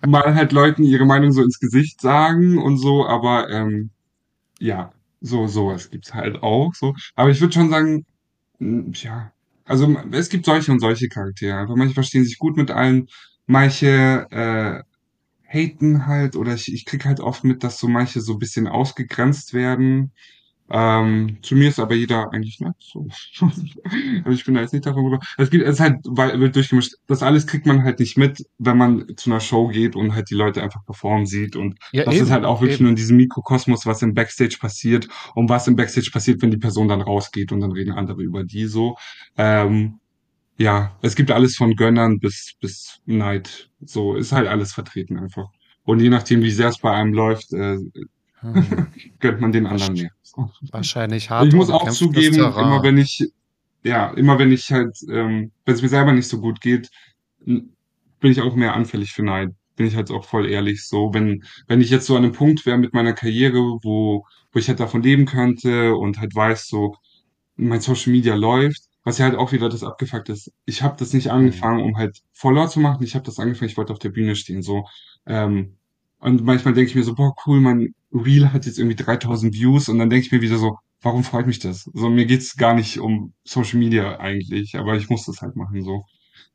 mal 0.06 0.34
halt 0.34 0.52
Leuten 0.52 0.84
ihre 0.84 1.04
Meinung 1.04 1.32
so 1.32 1.42
ins 1.42 1.60
Gesicht 1.60 2.00
sagen 2.00 2.58
und 2.58 2.78
so, 2.78 3.06
aber 3.06 3.50
ähm, 3.50 3.90
ja, 4.58 4.90
so 5.20 5.46
sowas 5.46 5.90
gibt's 5.90 6.14
halt 6.14 6.42
auch 6.42 6.72
so. 6.74 6.94
Aber 7.14 7.28
ich 7.28 7.42
würde 7.42 7.52
schon 7.52 7.68
sagen, 7.68 8.06
ja, 8.58 9.32
also 9.66 9.94
es 10.12 10.30
gibt 10.30 10.46
solche 10.46 10.72
und 10.72 10.80
solche 10.80 11.08
Charaktere. 11.08 11.58
Einfach 11.58 11.76
manche 11.76 11.94
verstehen 11.94 12.24
sich 12.24 12.38
gut 12.38 12.56
mit 12.56 12.70
allen, 12.70 13.08
manche 13.46 14.26
äh, 14.30 14.82
haten 15.46 16.06
halt 16.06 16.36
oder 16.36 16.54
ich, 16.54 16.72
ich 16.72 16.86
krieg 16.86 17.04
halt 17.04 17.20
oft 17.20 17.44
mit, 17.44 17.62
dass 17.64 17.78
so 17.78 17.86
manche 17.86 18.22
so 18.22 18.32
ein 18.32 18.38
bisschen 18.38 18.66
ausgegrenzt 18.66 19.52
werden. 19.52 20.12
Ähm, 20.70 21.38
zu 21.42 21.56
mir 21.56 21.68
ist 21.68 21.78
aber 21.78 21.94
jeder 21.94 22.32
eigentlich 22.32 22.58
nett. 22.60 22.74
So. 22.78 23.06
also 23.40 24.30
ich 24.30 24.44
bin 24.44 24.54
da 24.54 24.62
jetzt 24.62 24.72
nicht 24.72 24.86
davon 24.86 25.04
rüber. 25.04 25.20
Es 25.36 25.50
gibt 25.50 25.64
es 25.64 25.74
ist 25.74 25.80
halt 25.80 25.98
weil, 26.04 26.40
wird 26.40 26.56
durchgemischt. 26.56 26.94
Das 27.06 27.22
alles 27.22 27.46
kriegt 27.46 27.66
man 27.66 27.84
halt 27.84 28.00
nicht 28.00 28.16
mit, 28.16 28.42
wenn 28.58 28.78
man 28.78 29.04
zu 29.16 29.30
einer 29.30 29.40
Show 29.40 29.68
geht 29.68 29.94
und 29.94 30.14
halt 30.14 30.30
die 30.30 30.34
Leute 30.34 30.62
einfach 30.62 30.84
performen 30.84 31.26
sieht. 31.26 31.54
Und 31.54 31.78
ja, 31.92 32.04
das 32.04 32.14
eben, 32.14 32.24
ist 32.24 32.30
halt 32.30 32.44
auch 32.44 32.60
wirklich 32.60 32.78
eben. 32.78 32.84
nur 32.84 32.90
in 32.90 32.96
diesem 32.96 33.18
Mikrokosmos, 33.18 33.84
was 33.84 34.00
im 34.02 34.14
Backstage 34.14 34.56
passiert 34.58 35.08
und 35.34 35.50
was 35.50 35.68
im 35.68 35.76
Backstage 35.76 36.10
passiert, 36.10 36.40
wenn 36.40 36.50
die 36.50 36.56
Person 36.56 36.88
dann 36.88 37.02
rausgeht 37.02 37.52
und 37.52 37.60
dann 37.60 37.72
reden 37.72 37.92
andere 37.92 38.22
über 38.22 38.42
die 38.42 38.64
so. 38.64 38.96
Ähm, 39.36 40.00
ja, 40.56 40.96
es 41.02 41.14
gibt 41.14 41.30
alles 41.30 41.56
von 41.56 41.74
Gönnern 41.74 42.20
bis 42.20 42.54
bis 42.60 43.00
Neid. 43.04 43.70
So 43.80 44.14
ist 44.14 44.32
halt 44.32 44.48
alles 44.48 44.72
vertreten 44.72 45.18
einfach. 45.18 45.48
Und 45.82 46.00
je 46.00 46.08
nachdem, 46.08 46.42
wie 46.42 46.50
sehr 46.50 46.68
es 46.68 46.78
bei 46.78 46.92
einem 46.92 47.12
läuft, 47.12 47.52
äh, 47.52 47.76
hm. 48.44 48.86
gönnt 49.20 49.40
man 49.40 49.52
den 49.52 49.66
anderen 49.66 49.94
mehr. 49.94 50.10
Wahrscheinlich 50.70 51.30
hart. 51.30 51.48
Ich 51.48 51.54
muss 51.54 51.70
auch 51.70 51.90
zugeben, 51.90 52.36
immer 52.36 52.82
wenn 52.82 52.98
ich, 52.98 53.30
ja, 53.82 54.10
immer 54.10 54.38
wenn 54.38 54.52
ich 54.52 54.70
halt, 54.72 54.96
ähm, 55.10 55.52
wenn 55.64 55.74
es 55.74 55.82
mir 55.82 55.88
selber 55.88 56.12
nicht 56.12 56.28
so 56.28 56.40
gut 56.40 56.60
geht, 56.60 56.90
bin 57.44 58.32
ich 58.32 58.40
auch 58.40 58.54
mehr 58.54 58.74
anfällig 58.74 59.12
für 59.12 59.22
Neid. 59.22 59.50
Bin 59.76 59.86
ich 59.86 59.96
halt 59.96 60.10
auch 60.10 60.24
voll 60.24 60.48
ehrlich 60.48 60.86
so. 60.86 61.12
Wenn, 61.12 61.44
wenn 61.66 61.80
ich 61.80 61.90
jetzt 61.90 62.06
so 62.06 62.16
an 62.16 62.24
einem 62.24 62.32
Punkt 62.32 62.64
wäre 62.66 62.78
mit 62.78 62.94
meiner 62.94 63.12
Karriere, 63.12 63.58
wo, 63.82 64.24
wo 64.52 64.58
ich 64.58 64.68
halt 64.68 64.80
davon 64.80 65.02
leben 65.02 65.26
könnte 65.26 65.94
und 65.94 66.18
halt 66.18 66.34
weiß, 66.34 66.68
so, 66.68 66.96
mein 67.56 67.80
Social 67.80 68.12
Media 68.12 68.34
läuft, 68.34 68.82
was 69.04 69.18
ja 69.18 69.26
halt 69.26 69.36
auch 69.36 69.52
wieder 69.52 69.68
das 69.68 69.82
abgefuckt 69.82 70.28
ist. 70.28 70.52
Ich 70.64 70.82
habe 70.82 70.96
das 70.98 71.12
nicht 71.12 71.30
angefangen, 71.30 71.82
um 71.82 71.96
halt 71.96 72.22
Follower 72.32 72.68
zu 72.68 72.80
machen. 72.80 73.02
Ich 73.04 73.14
habe 73.14 73.24
das 73.24 73.38
angefangen, 73.38 73.70
ich 73.70 73.76
wollte 73.76 73.92
auf 73.92 73.98
der 73.98 74.08
Bühne 74.10 74.34
stehen. 74.36 74.62
So, 74.62 74.86
ähm, 75.26 75.76
und 76.24 76.42
manchmal 76.42 76.72
denke 76.72 76.88
ich 76.88 76.96
mir 76.96 77.02
so, 77.02 77.14
boah, 77.14 77.34
cool, 77.44 77.60
mein 77.60 77.94
Reel 78.10 78.50
hat 78.50 78.64
jetzt 78.64 78.78
irgendwie 78.78 78.96
3000 78.96 79.52
Views 79.52 79.90
und 79.90 79.98
dann 79.98 80.08
denke 80.08 80.24
ich 80.24 80.32
mir 80.32 80.40
wieder 80.40 80.56
so, 80.56 80.78
warum 81.02 81.22
freut 81.22 81.46
mich 81.46 81.58
das? 81.58 81.90
So, 81.92 82.08
mir 82.08 82.24
geht's 82.24 82.56
gar 82.56 82.72
nicht 82.72 82.98
um 82.98 83.34
Social 83.44 83.78
Media 83.78 84.18
eigentlich, 84.18 84.74
aber 84.78 84.94
ich 84.96 85.10
muss 85.10 85.26
das 85.26 85.42
halt 85.42 85.54
machen, 85.54 85.82
so. 85.82 86.06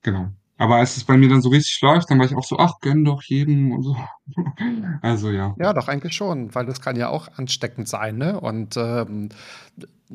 Genau. 0.02 0.30
Aber 0.58 0.78
als 0.78 0.98
es 0.98 1.04
bei 1.04 1.18
mir 1.18 1.30
dann 1.30 1.44
so 1.44 1.50
richtig 1.50 1.80
läuft, 1.84 2.10
dann 2.10 2.18
war 2.18 2.26
ich 2.26 2.36
auch 2.36 2.44
so, 2.44 2.58
ach, 2.58 2.80
gönn 2.82 3.06
doch 3.06 3.22
jedem 3.22 3.72
und 3.72 3.84
so. 3.84 3.96
also 5.04 5.30
ja. 5.30 5.54
Ja, 5.60 5.72
doch 5.74 5.88
eigentlich 5.88 6.16
schon, 6.16 6.54
weil 6.56 6.66
das 6.66 6.82
kann 6.82 6.96
ja 6.96 7.10
auch 7.10 7.28
ansteckend 7.38 7.88
sein, 7.88 8.18
ne? 8.18 8.40
Und 8.40 8.76
ähm, 8.76 9.30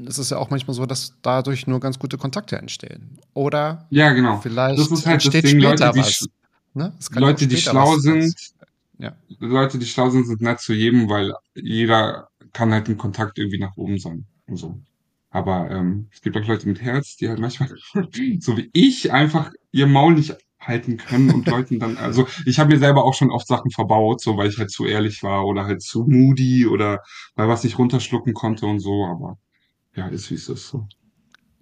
es 0.04 0.18
ist 0.18 0.32
ja 0.32 0.38
auch 0.38 0.50
manchmal 0.50 0.74
so, 0.74 0.84
dass 0.84 1.14
dadurch 1.22 1.68
nur 1.68 1.78
ganz 1.78 2.00
gute 2.00 2.18
Kontakte 2.18 2.58
entstehen. 2.58 3.20
Oder 3.34 3.86
ja, 3.90 4.10
genau. 4.14 4.40
vielleicht 4.40 4.80
das 4.80 4.90
ist 4.90 5.06
halt 5.06 5.24
entsteht 5.24 5.44
das 5.44 5.50
Ding, 5.52 5.60
später 5.60 5.86
Leute, 5.86 6.00
was. 6.00 6.26
Ne? 6.76 6.92
Leute, 7.12 7.46
die 7.46 7.56
schlau 7.56 7.96
sind, 7.98 8.34
ja. 8.98 9.16
Leute, 9.38 9.78
die 9.78 9.86
schlau 9.86 10.10
sind, 10.10 10.26
sind 10.26 10.40
nett 10.40 10.60
zu 10.60 10.72
jedem, 10.72 11.08
weil 11.08 11.34
jeder 11.54 12.28
kann 12.52 12.72
halt 12.72 12.88
ein 12.88 12.96
Kontakt 12.96 13.38
irgendwie 13.38 13.58
nach 13.58 13.76
oben 13.76 13.98
sein. 13.98 14.26
und 14.46 14.56
so. 14.56 14.80
Aber 15.30 15.68
ähm, 15.70 16.08
es 16.12 16.20
gibt 16.20 16.36
auch 16.36 16.46
Leute 16.46 16.68
mit 16.68 16.80
Herz, 16.80 17.16
die 17.16 17.28
halt 17.28 17.40
manchmal, 17.40 17.68
so 18.40 18.56
wie 18.56 18.70
ich, 18.72 19.12
einfach 19.12 19.50
ihr 19.72 19.88
Maul 19.88 20.14
nicht 20.14 20.36
halten 20.60 20.96
können 20.96 21.30
und 21.30 21.46
Leuten 21.46 21.78
dann, 21.78 21.96
also 21.96 22.26
ich 22.46 22.58
habe 22.58 22.72
mir 22.72 22.78
selber 22.78 23.04
auch 23.04 23.14
schon 23.14 23.30
oft 23.30 23.46
Sachen 23.46 23.70
verbaut, 23.70 24.22
so 24.22 24.36
weil 24.36 24.48
ich 24.48 24.58
halt 24.58 24.70
zu 24.70 24.86
ehrlich 24.86 25.22
war 25.22 25.44
oder 25.44 25.64
halt 25.64 25.82
zu 25.82 26.04
moody 26.04 26.66
oder 26.66 27.00
weil 27.34 27.48
was 27.48 27.64
ich 27.64 27.78
runterschlucken 27.78 28.32
konnte 28.32 28.64
und 28.66 28.80
so, 28.80 29.04
aber 29.04 29.36
ja, 29.94 30.06
ist 30.08 30.30
wie 30.30 30.34
es 30.34 30.48
ist 30.48 30.68
so. 30.68 30.86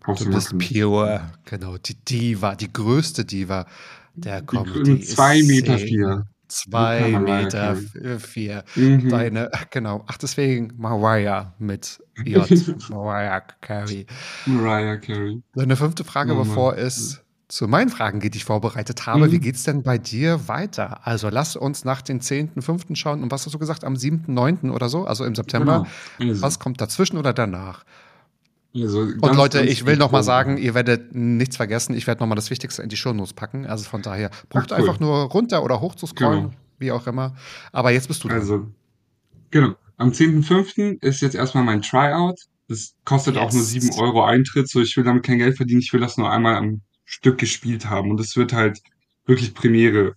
Du 0.05 0.31
bist 0.31 0.59
pure, 0.59 1.33
genau, 1.45 1.79
die 1.79 1.95
Diva, 1.95 2.57
die 2.57 2.73
größte 2.73 3.25
Diva 3.25 3.67
der 4.15 4.43
Comedy. 4.43 4.99
Die, 4.99 5.01
zwei 5.01 5.43
Meter 5.43 5.79
vier. 5.79 6.25
Zwei 6.53 7.19
Meter 7.19 7.77
vier. 8.19 8.65
Mhm. 8.77 9.09
Deine, 9.09 9.51
genau. 9.71 10.05
Ach, 10.07 10.19
deswegen 10.19 10.75
Mariah 10.77 11.55
mit 11.59 11.99
J. 12.25 12.47
Mariah 12.91 13.41
Carey. 13.63 14.07
Mariah 14.45 14.99
Carey. 14.99 15.43
Deine 15.55 15.77
fünfte 15.77 16.05
Frage, 16.05 16.35
oh, 16.35 16.45
bevor 16.45 16.77
es 16.77 17.23
zu 17.49 17.69
meinen 17.69 17.89
Fragen 17.89 18.21
geht, 18.21 18.35
die 18.35 18.39
ich 18.39 18.45
vorbereitet 18.45 19.07
habe. 19.07 19.29
Mhm. 19.29 19.33
Wie 19.33 19.39
geht 19.39 19.57
es 19.57 19.63
denn 19.63 19.83
bei 19.83 19.97
dir 19.97 20.47
weiter? 20.47 21.07
Also 21.07 21.31
lass 21.31 21.57
uns 21.57 21.85
nach 21.85 22.03
den 22.03 22.21
10.5. 22.21 22.97
schauen. 22.97 23.23
Und 23.23 23.31
was 23.31 23.47
hast 23.47 23.55
du 23.55 23.59
gesagt? 23.59 23.85
Am 23.85 23.95
7.9. 23.95 24.71
oder 24.73 24.91
so? 24.91 25.07
Also 25.07 25.25
im 25.25 25.35
September. 25.35 25.87
Genau. 26.19 26.33
Also. 26.33 26.43
Was 26.43 26.59
kommt 26.59 26.83
dazwischen 26.83 27.17
oder 27.17 27.33
danach? 27.33 27.85
Also 28.75 29.01
und 29.01 29.37
Leute, 29.37 29.63
ich 29.63 29.85
will 29.85 29.97
noch 29.97 30.13
mal 30.13 30.23
sagen, 30.23 30.57
ihr 30.57 30.75
werdet 30.75 31.15
nichts 31.15 31.57
vergessen. 31.57 31.95
Ich 31.95 32.07
werde 32.07 32.23
noch 32.23 32.29
mal 32.29 32.35
das 32.35 32.51
Wichtigste 32.51 32.83
in 32.83 32.89
die 32.89 32.97
Shownotes 32.97 33.35
packen. 33.35 33.67
Also 33.67 33.85
von 33.85 34.01
daher, 34.01 34.31
braucht 34.49 34.71
cool. 34.71 34.79
einfach 34.79 34.99
nur 34.99 35.25
runter 35.25 35.63
oder 35.63 35.81
hoch 35.81 35.95
zu 35.95 36.07
scrollen, 36.07 36.43
genau. 36.45 36.55
wie 36.79 36.93
auch 36.93 37.07
immer. 37.07 37.37
Aber 37.71 37.91
jetzt 37.91 38.09
bist 38.09 38.25
du 38.25 38.29
dran. 38.29 38.39
Also, 38.39 38.67
genau. 39.51 39.75
Am 39.99 40.11
10.5. 40.11 41.03
ist 41.03 41.21
jetzt 41.21 41.35
erstmal 41.35 41.65
mein 41.65 41.83
Tryout. 41.83 42.39
Das 42.69 42.95
kostet 43.05 43.35
yes. 43.35 43.45
auch 43.45 43.53
nur 43.53 43.63
7 43.63 43.91
Euro 43.99 44.25
Eintritt. 44.25 44.69
So, 44.69 44.81
ich 44.81 44.97
will 44.97 45.05
damit 45.05 45.25
kein 45.25 45.39
Geld 45.39 45.57
verdienen. 45.57 45.81
Ich 45.81 45.93
will 45.93 46.01
das 46.01 46.17
nur 46.17 46.31
einmal 46.31 46.57
am 46.57 46.81
Stück 47.05 47.39
gespielt 47.39 47.91
haben. 47.91 48.11
Und 48.11 48.21
es 48.21 48.37
wird 48.37 48.55
halt 48.55 48.81
wirklich 49.27 49.53
Premiere. 49.53 50.15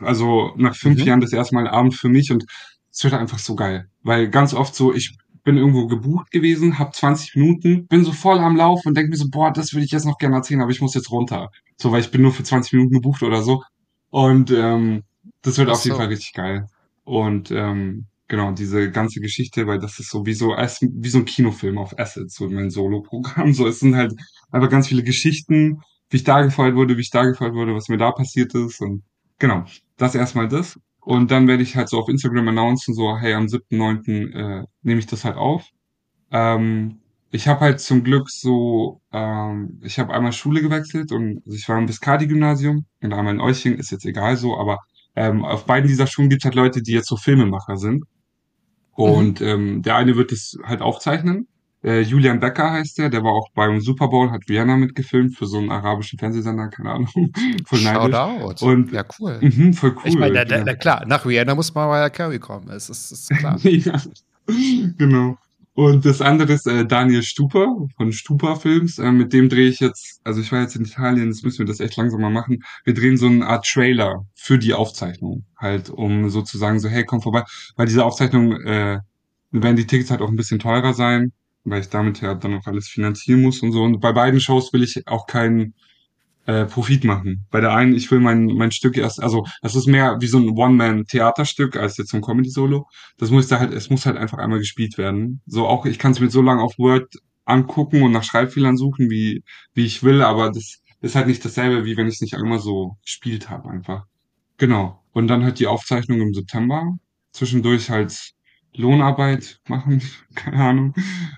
Also 0.00 0.52
nach 0.56 0.76
fünf 0.76 1.00
mhm. 1.00 1.06
Jahren 1.06 1.20
das 1.20 1.32
erste 1.32 1.54
Mal 1.56 1.66
Abend 1.66 1.94
für 1.94 2.08
mich 2.08 2.30
und 2.30 2.44
es 2.92 3.02
wird 3.02 3.14
einfach 3.14 3.38
so 3.38 3.56
geil. 3.56 3.88
Weil 4.02 4.28
ganz 4.28 4.54
oft 4.54 4.74
so, 4.74 4.94
ich 4.94 5.16
bin 5.46 5.58
irgendwo 5.58 5.86
gebucht 5.86 6.32
gewesen, 6.32 6.76
hab 6.80 6.92
20 6.92 7.36
Minuten, 7.36 7.86
bin 7.86 8.04
so 8.04 8.10
voll 8.10 8.40
am 8.40 8.56
Lauf 8.56 8.84
und 8.84 8.96
denke 8.96 9.10
mir 9.10 9.16
so, 9.16 9.28
boah, 9.30 9.52
das 9.52 9.72
würde 9.72 9.84
ich 9.84 9.92
jetzt 9.92 10.04
noch 10.04 10.18
gerne 10.18 10.34
erzählen, 10.34 10.60
aber 10.60 10.72
ich 10.72 10.80
muss 10.80 10.94
jetzt 10.94 11.12
runter. 11.12 11.50
So, 11.76 11.92
weil 11.92 12.00
ich 12.00 12.10
bin 12.10 12.22
nur 12.22 12.32
für 12.32 12.42
20 12.42 12.72
Minuten 12.72 12.94
gebucht 12.94 13.22
oder 13.22 13.42
so. 13.42 13.62
Und 14.10 14.50
ähm, 14.50 15.04
das 15.42 15.56
wird 15.56 15.68
Ach 15.68 15.74
auf 15.74 15.84
jeden 15.84 15.96
Fall 15.96 16.08
richtig 16.08 16.32
geil. 16.32 16.66
Und 17.04 17.52
ähm, 17.52 18.06
genau, 18.26 18.50
diese 18.50 18.90
ganze 18.90 19.20
Geschichte, 19.20 19.68
weil 19.68 19.78
das 19.78 20.00
ist 20.00 20.10
so 20.10 20.26
wie 20.26 20.34
so, 20.34 20.48
wie 20.48 21.08
so 21.08 21.18
ein 21.18 21.24
Kinofilm 21.24 21.78
auf 21.78 21.96
Assets, 21.96 22.34
so 22.34 22.48
mein 22.48 22.70
Solo-Programm. 22.70 23.52
So, 23.54 23.68
es 23.68 23.78
sind 23.78 23.94
halt 23.94 24.14
einfach 24.50 24.68
ganz 24.68 24.88
viele 24.88 25.04
Geschichten, 25.04 25.80
wie 26.10 26.16
ich 26.16 26.24
da 26.24 26.42
gefeuert 26.42 26.74
wurde, 26.74 26.96
wie 26.96 27.02
ich 27.02 27.10
da 27.10 27.24
gefeuert 27.24 27.54
wurde, 27.54 27.72
was 27.72 27.88
mir 27.88 27.98
da 27.98 28.10
passiert 28.10 28.52
ist. 28.56 28.80
Und 28.80 29.04
genau, 29.38 29.64
das 29.96 30.16
erstmal 30.16 30.48
das. 30.48 30.76
Und 31.06 31.30
dann 31.30 31.46
werde 31.46 31.62
ich 31.62 31.76
halt 31.76 31.88
so 31.88 32.00
auf 32.00 32.08
Instagram 32.08 32.48
announcen, 32.48 32.92
so, 32.92 33.16
hey, 33.16 33.32
am 33.34 33.46
7.9. 33.46 34.34
Äh, 34.34 34.64
nehme 34.82 34.98
ich 34.98 35.06
das 35.06 35.24
halt 35.24 35.36
auf. 35.36 35.64
Ähm, 36.32 36.98
ich 37.30 37.46
habe 37.46 37.60
halt 37.60 37.78
zum 37.78 38.02
Glück 38.02 38.28
so, 38.28 39.00
ähm, 39.12 39.80
ich 39.84 40.00
habe 40.00 40.12
einmal 40.12 40.32
Schule 40.32 40.62
gewechselt 40.62 41.12
und 41.12 41.42
also 41.46 41.56
ich 41.56 41.68
war 41.68 41.78
im 41.78 41.86
Viscardi-Gymnasium 41.88 42.86
und 43.02 43.14
einmal 43.14 43.34
in 43.34 43.40
Euching, 43.40 43.74
ist 43.74 43.92
jetzt 43.92 44.04
egal 44.04 44.36
so, 44.36 44.58
aber 44.58 44.80
ähm, 45.14 45.44
auf 45.44 45.64
beiden 45.64 45.86
dieser 45.86 46.08
Schulen 46.08 46.28
gibt 46.28 46.42
es 46.42 46.44
halt 46.46 46.56
Leute, 46.56 46.82
die 46.82 46.94
jetzt 46.94 47.06
so 47.08 47.16
Filmemacher 47.16 47.76
sind. 47.76 48.02
Und 48.90 49.40
mhm. 49.40 49.46
ähm, 49.46 49.82
der 49.82 49.94
eine 49.94 50.16
wird 50.16 50.32
es 50.32 50.58
halt 50.64 50.82
aufzeichnen 50.82 51.46
äh, 51.86 52.00
Julian 52.00 52.40
Becker 52.40 52.72
heißt 52.72 52.98
der, 52.98 53.08
der 53.08 53.22
war 53.22 53.32
auch 53.32 53.48
beim 53.54 53.80
Super 53.80 54.08
Bowl, 54.08 54.32
hat 54.32 54.48
Vienna 54.48 54.76
mitgefilmt 54.76 55.36
für 55.36 55.46
so 55.46 55.58
einen 55.58 55.70
arabischen 55.70 56.18
Fernsehsender, 56.18 56.68
keine 56.68 56.90
Ahnung. 56.90 57.08
voll 57.64 57.78
Shoutout. 57.78 58.66
Und, 58.66 58.92
ja, 58.92 59.04
cool. 59.20 59.38
Mh, 59.40 59.72
voll 59.72 59.94
cool. 59.94 60.02
Ich 60.04 60.18
meine, 60.18 60.44
na, 60.44 60.64
na, 60.64 60.74
klar, 60.74 61.06
nach 61.06 61.24
Vienna 61.24 61.54
muss 61.54 61.72
Mariah 61.72 62.10
Carey 62.10 62.40
kommen, 62.40 62.66
das 62.66 62.90
ist, 62.90 63.12
ist 63.12 63.30
klar. 63.30 63.56
ja, 63.62 64.02
genau. 64.98 65.38
Und 65.74 66.04
das 66.04 66.20
andere 66.20 66.54
ist 66.54 66.66
äh, 66.66 66.84
Daniel 66.86 67.22
Stuper 67.22 67.86
von 67.96 68.10
Stuper 68.10 68.56
Films. 68.56 68.98
Äh, 68.98 69.12
mit 69.12 69.32
dem 69.32 69.48
drehe 69.48 69.68
ich 69.68 69.78
jetzt, 69.78 70.20
also 70.24 70.40
ich 70.40 70.50
war 70.50 70.62
jetzt 70.62 70.74
in 70.74 70.86
Italien, 70.86 71.28
jetzt 71.28 71.44
müssen 71.44 71.58
wir 71.58 71.66
das 71.66 71.80
echt 71.80 71.96
langsam 71.96 72.20
mal 72.20 72.30
machen. 72.30 72.64
Wir 72.84 72.94
drehen 72.94 73.16
so 73.16 73.26
eine 73.26 73.46
Art 73.46 73.64
Trailer 73.64 74.24
für 74.34 74.58
die 74.58 74.72
Aufzeichnung. 74.72 75.44
Halt, 75.56 75.90
um 75.90 76.30
sozusagen 76.30 76.80
so, 76.80 76.88
hey, 76.88 77.04
komm 77.04 77.20
vorbei. 77.20 77.44
Weil 77.76 77.86
diese 77.86 78.04
Aufzeichnung 78.04 78.52
äh, 78.62 78.98
werden 79.52 79.76
die 79.76 79.86
Tickets 79.86 80.10
halt 80.10 80.22
auch 80.22 80.30
ein 80.30 80.36
bisschen 80.36 80.58
teurer 80.58 80.94
sein 80.94 81.32
weil 81.66 81.80
ich 81.80 81.88
damit 81.88 82.20
ja 82.20 82.34
dann 82.34 82.54
auch 82.54 82.66
alles 82.66 82.88
finanzieren 82.88 83.42
muss 83.42 83.60
und 83.62 83.72
so. 83.72 83.82
Und 83.82 84.00
bei 84.00 84.12
beiden 84.12 84.40
Shows 84.40 84.72
will 84.72 84.82
ich 84.82 85.06
auch 85.06 85.26
keinen 85.26 85.74
äh, 86.46 86.64
Profit 86.64 87.04
machen. 87.04 87.44
Bei 87.50 87.60
der 87.60 87.74
einen, 87.74 87.94
ich 87.94 88.10
will 88.10 88.20
mein, 88.20 88.46
mein 88.46 88.70
Stück 88.70 88.96
erst, 88.96 89.22
also 89.22 89.44
das 89.62 89.74
ist 89.74 89.86
mehr 89.86 90.16
wie 90.20 90.28
so 90.28 90.38
ein 90.38 90.50
One-Man-Theaterstück 90.50 91.76
als 91.76 91.96
jetzt 91.98 92.10
so 92.10 92.16
ein 92.16 92.22
Comedy-Solo. 92.22 92.86
Das 93.18 93.30
muss 93.30 93.48
da 93.48 93.58
halt, 93.58 93.74
es 93.74 93.90
muss 93.90 94.06
halt 94.06 94.16
einfach 94.16 94.38
einmal 94.38 94.60
gespielt 94.60 94.96
werden. 94.96 95.42
So 95.46 95.66
auch, 95.66 95.86
ich 95.86 95.98
kann 95.98 96.12
es 96.12 96.20
mir 96.20 96.30
so 96.30 96.42
lange 96.42 96.62
auf 96.62 96.78
Word 96.78 97.12
angucken 97.44 98.02
und 98.02 98.12
nach 98.12 98.24
Schreibfehlern 98.24 98.76
suchen, 98.76 99.10
wie, 99.10 99.42
wie 99.74 99.86
ich 99.86 100.02
will, 100.02 100.22
aber 100.22 100.50
das 100.50 100.78
ist 101.00 101.14
halt 101.14 101.26
nicht 101.26 101.44
dasselbe, 101.44 101.84
wie 101.84 101.96
wenn 101.96 102.08
ich 102.08 102.14
es 102.14 102.20
nicht 102.20 102.34
einmal 102.34 102.58
so 102.58 102.96
gespielt 103.02 103.50
habe 103.50 103.68
einfach. 103.68 104.04
Genau. 104.56 105.02
Und 105.12 105.28
dann 105.28 105.44
halt 105.44 105.58
die 105.58 105.66
Aufzeichnung 105.66 106.20
im 106.20 106.34
September. 106.34 106.96
Zwischendurch 107.32 107.90
halt 107.90 108.32
Lohnarbeit 108.76 109.60
machen, 109.68 110.02
keine 110.34 110.56
Ahnung, 110.56 110.94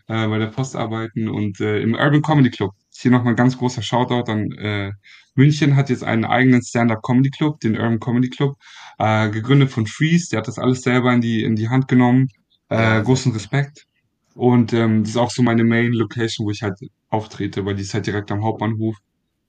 äh, 0.08 0.26
bei 0.26 0.38
der 0.38 0.46
Post 0.46 0.76
arbeiten 0.76 1.28
und 1.28 1.60
äh, 1.60 1.80
im 1.80 1.94
Urban 1.94 2.22
Comedy 2.22 2.50
Club. 2.50 2.72
Hier 2.94 3.10
nochmal 3.12 3.34
ein 3.34 3.36
ganz 3.36 3.56
großer 3.56 3.82
Shoutout 3.82 4.30
an 4.30 4.50
äh, 4.52 4.92
München 5.34 5.76
hat 5.76 5.88
jetzt 5.88 6.02
einen 6.02 6.24
eigenen 6.24 6.62
Stand-Up 6.62 7.00
Comedy 7.02 7.30
Club, 7.30 7.60
den 7.60 7.76
Urban 7.76 8.00
Comedy 8.00 8.28
Club, 8.28 8.56
äh, 8.98 9.30
gegründet 9.30 9.70
von 9.70 9.86
Freeze, 9.86 10.30
der 10.30 10.40
hat 10.40 10.48
das 10.48 10.58
alles 10.58 10.82
selber 10.82 11.12
in 11.12 11.20
die, 11.20 11.44
in 11.44 11.54
die 11.54 11.68
Hand 11.68 11.86
genommen. 11.86 12.28
Äh, 12.70 13.02
großen 13.02 13.32
Respekt. 13.32 13.86
Und 14.34 14.72
ähm, 14.72 15.02
das 15.02 15.10
ist 15.10 15.16
auch 15.16 15.30
so 15.30 15.42
meine 15.42 15.64
Main 15.64 15.92
Location, 15.92 16.44
wo 16.44 16.50
ich 16.50 16.62
halt 16.62 16.74
auftrete, 17.08 17.64
weil 17.64 17.76
die 17.76 17.82
ist 17.82 17.94
halt 17.94 18.06
direkt 18.06 18.30
am 18.32 18.42
Hauptbahnhof. 18.42 18.96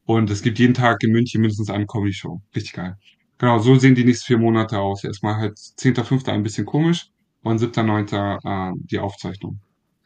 Und 0.05 0.29
es 0.29 0.41
gibt 0.41 0.59
jeden 0.59 0.73
Tag 0.73 1.03
in 1.03 1.11
München 1.11 1.41
mindestens 1.41 1.69
eine 1.69 1.85
Comedy 1.85 2.13
Show. 2.13 2.41
Richtig 2.55 2.73
geil. 2.73 2.95
Genau, 3.39 3.59
so 3.59 3.75
sehen 3.75 3.95
die 3.95 4.05
nächsten 4.05 4.27
vier 4.27 4.37
Monate 4.37 4.79
aus. 4.79 5.03
Erstmal 5.03 5.35
halt 5.35 5.57
10.5. 5.57 6.29
ein 6.29 6.43
bisschen 6.43 6.65
komisch 6.65 7.09
und 7.43 7.59
7.9. 7.59 8.71
Äh, 8.71 8.73
die 8.91 8.99
Aufzeichnung. 8.99 9.59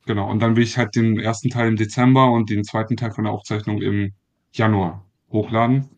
Genau. 0.05 0.29
Und 0.29 0.39
dann 0.39 0.55
will 0.55 0.63
ich 0.63 0.77
halt 0.77 0.95
den 0.95 1.17
ersten 1.17 1.49
Teil 1.49 1.69
im 1.69 1.75
Dezember 1.75 2.31
und 2.31 2.49
den 2.49 2.63
zweiten 2.63 2.97
Teil 2.97 3.11
von 3.11 3.23
der 3.23 3.33
Aufzeichnung 3.33 3.81
im 3.81 4.13
Januar 4.51 5.05
hochladen. 5.31 5.89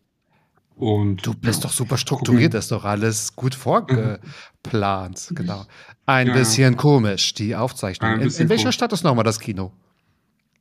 Und 0.76 1.26
du 1.26 1.32
bist 1.32 1.62
ja, 1.62 1.68
doch 1.68 1.74
super 1.74 1.96
strukturiert, 1.96 2.52
das 2.52 2.66
ist 2.66 2.72
doch 2.72 2.84
alles 2.84 3.34
gut 3.34 3.54
vorgeplant. 3.54 4.20
Genau. 5.34 5.64
Ein 6.04 6.28
ja, 6.28 6.34
bisschen 6.34 6.74
ja. 6.74 6.78
komisch, 6.78 7.34
die 7.34 7.56
Aufzeichnung. 7.56 8.20
In, 8.20 8.30
in, 8.30 8.48
welcher 8.48 8.72
Stadt 8.72 8.92
ist 8.92 9.02
nochmal 9.02 9.24
das 9.24 9.40
Kino? 9.40 9.72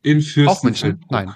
In 0.02 0.22
Fürstenfeldbruck. 0.22 1.12
Nein. 1.12 1.34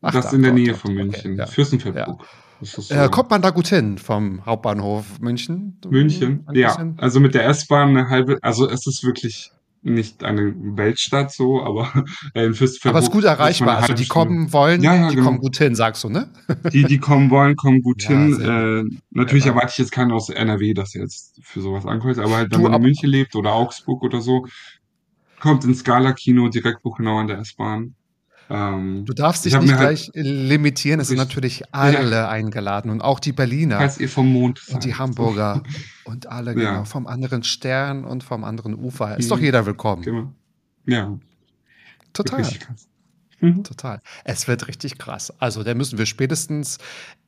Ach, 0.00 0.12
das 0.12 0.26
ist 0.26 0.32
in 0.32 0.42
der 0.42 0.52
Nähe 0.52 0.74
von 0.74 0.94
München. 0.94 1.40
Okay. 1.40 1.50
Fürstenfeldbruck. 1.50 2.26
So. 2.64 2.94
Äh, 2.94 3.08
kommt 3.08 3.30
man 3.30 3.42
da 3.42 3.50
gut 3.50 3.68
hin 3.68 3.98
vom 3.98 4.44
Hauptbahnhof 4.44 5.20
München? 5.20 5.78
München, 5.88 6.46
ja. 6.52 6.76
Also 6.96 7.20
mit 7.20 7.34
der 7.34 7.46
S-Bahn 7.46 7.90
eine 7.90 8.08
halbe, 8.08 8.38
also 8.42 8.68
es 8.68 8.86
ist 8.86 9.04
wirklich 9.04 9.52
nicht 9.84 10.24
eine 10.24 10.54
Weltstadt 10.56 11.30
so, 11.30 11.62
aber 11.62 12.04
äh, 12.34 12.46
in 12.46 12.54
Fürstenfeldbruck. 12.54 12.90
Aber 12.90 12.98
es 12.98 13.04
ist 13.04 13.12
gut 13.12 13.24
erreichbar. 13.24 13.78
Also 13.78 13.92
die 13.92 14.06
kommen 14.06 14.52
wollen, 14.52 14.82
ja, 14.82 14.94
ja, 14.94 15.08
die 15.08 15.16
genau. 15.16 15.26
kommen 15.26 15.38
gut 15.38 15.58
hin, 15.58 15.74
sagst 15.74 16.02
du, 16.04 16.08
ne? 16.08 16.30
Die, 16.72 16.84
die 16.84 16.98
kommen 16.98 17.30
wollen, 17.30 17.54
kommen 17.54 17.82
gut 17.82 18.02
ja, 18.04 18.10
hin. 18.10 18.40
Äh, 18.40 18.98
natürlich 19.10 19.46
erwarte 19.46 19.72
ich 19.72 19.78
jetzt 19.78 19.92
keinen 19.92 20.12
aus 20.12 20.30
NRW, 20.30 20.72
dass 20.72 20.94
er 20.94 21.02
jetzt 21.02 21.38
für 21.42 21.60
sowas 21.60 21.84
ankommt, 21.84 22.18
aber 22.18 22.36
halt, 22.36 22.50
wenn 22.50 22.62
du, 22.62 22.68
man 22.68 22.74
in 22.74 22.82
München 22.82 23.10
lebt 23.10 23.36
oder 23.36 23.52
Augsburg 23.52 24.02
oder 24.02 24.20
so, 24.20 24.46
kommt 25.38 25.64
ins 25.64 25.80
Scala-Kino 25.80 26.48
direkt 26.48 26.82
Buchenau 26.82 27.18
an 27.18 27.26
der 27.26 27.38
S-Bahn. 27.38 27.94
Ähm, 28.50 29.04
du 29.06 29.14
darfst 29.14 29.44
dich 29.44 29.58
nicht 29.58 29.72
halt 29.72 29.80
gleich 29.80 30.10
halt 30.14 30.26
limitieren, 30.26 31.00
es 31.00 31.08
sind 31.08 31.16
natürlich 31.16 31.62
alle 31.72 32.10
ja. 32.10 32.28
eingeladen 32.28 32.90
und 32.90 33.00
auch 33.00 33.20
die 33.20 33.32
Berliner. 33.32 33.78
Falls 33.78 33.98
ihr 33.98 34.08
vom 34.08 34.30
Mond 34.30 34.58
seid. 34.58 34.74
Und 34.74 34.84
die 34.84 34.94
Hamburger 34.94 35.62
und 36.04 36.26
alle, 36.26 36.50
ja. 36.50 36.70
genau, 36.70 36.84
vom 36.84 37.06
anderen 37.06 37.42
Stern 37.42 38.04
und 38.04 38.22
vom 38.22 38.44
anderen 38.44 38.74
Ufer. 38.74 39.16
Ist 39.16 39.26
mhm. 39.26 39.28
doch 39.30 39.40
jeder 39.40 39.66
willkommen. 39.66 40.02
Genau. 40.02 40.32
Ja. 40.86 41.18
Total. 42.12 42.44
Mhm. 43.40 43.64
Total. 43.64 44.00
Es 44.24 44.46
wird 44.46 44.68
richtig 44.68 44.98
krass. 44.98 45.32
Also, 45.38 45.62
da 45.62 45.74
müssen 45.74 45.98
wir 45.98 46.06
spätestens 46.06 46.78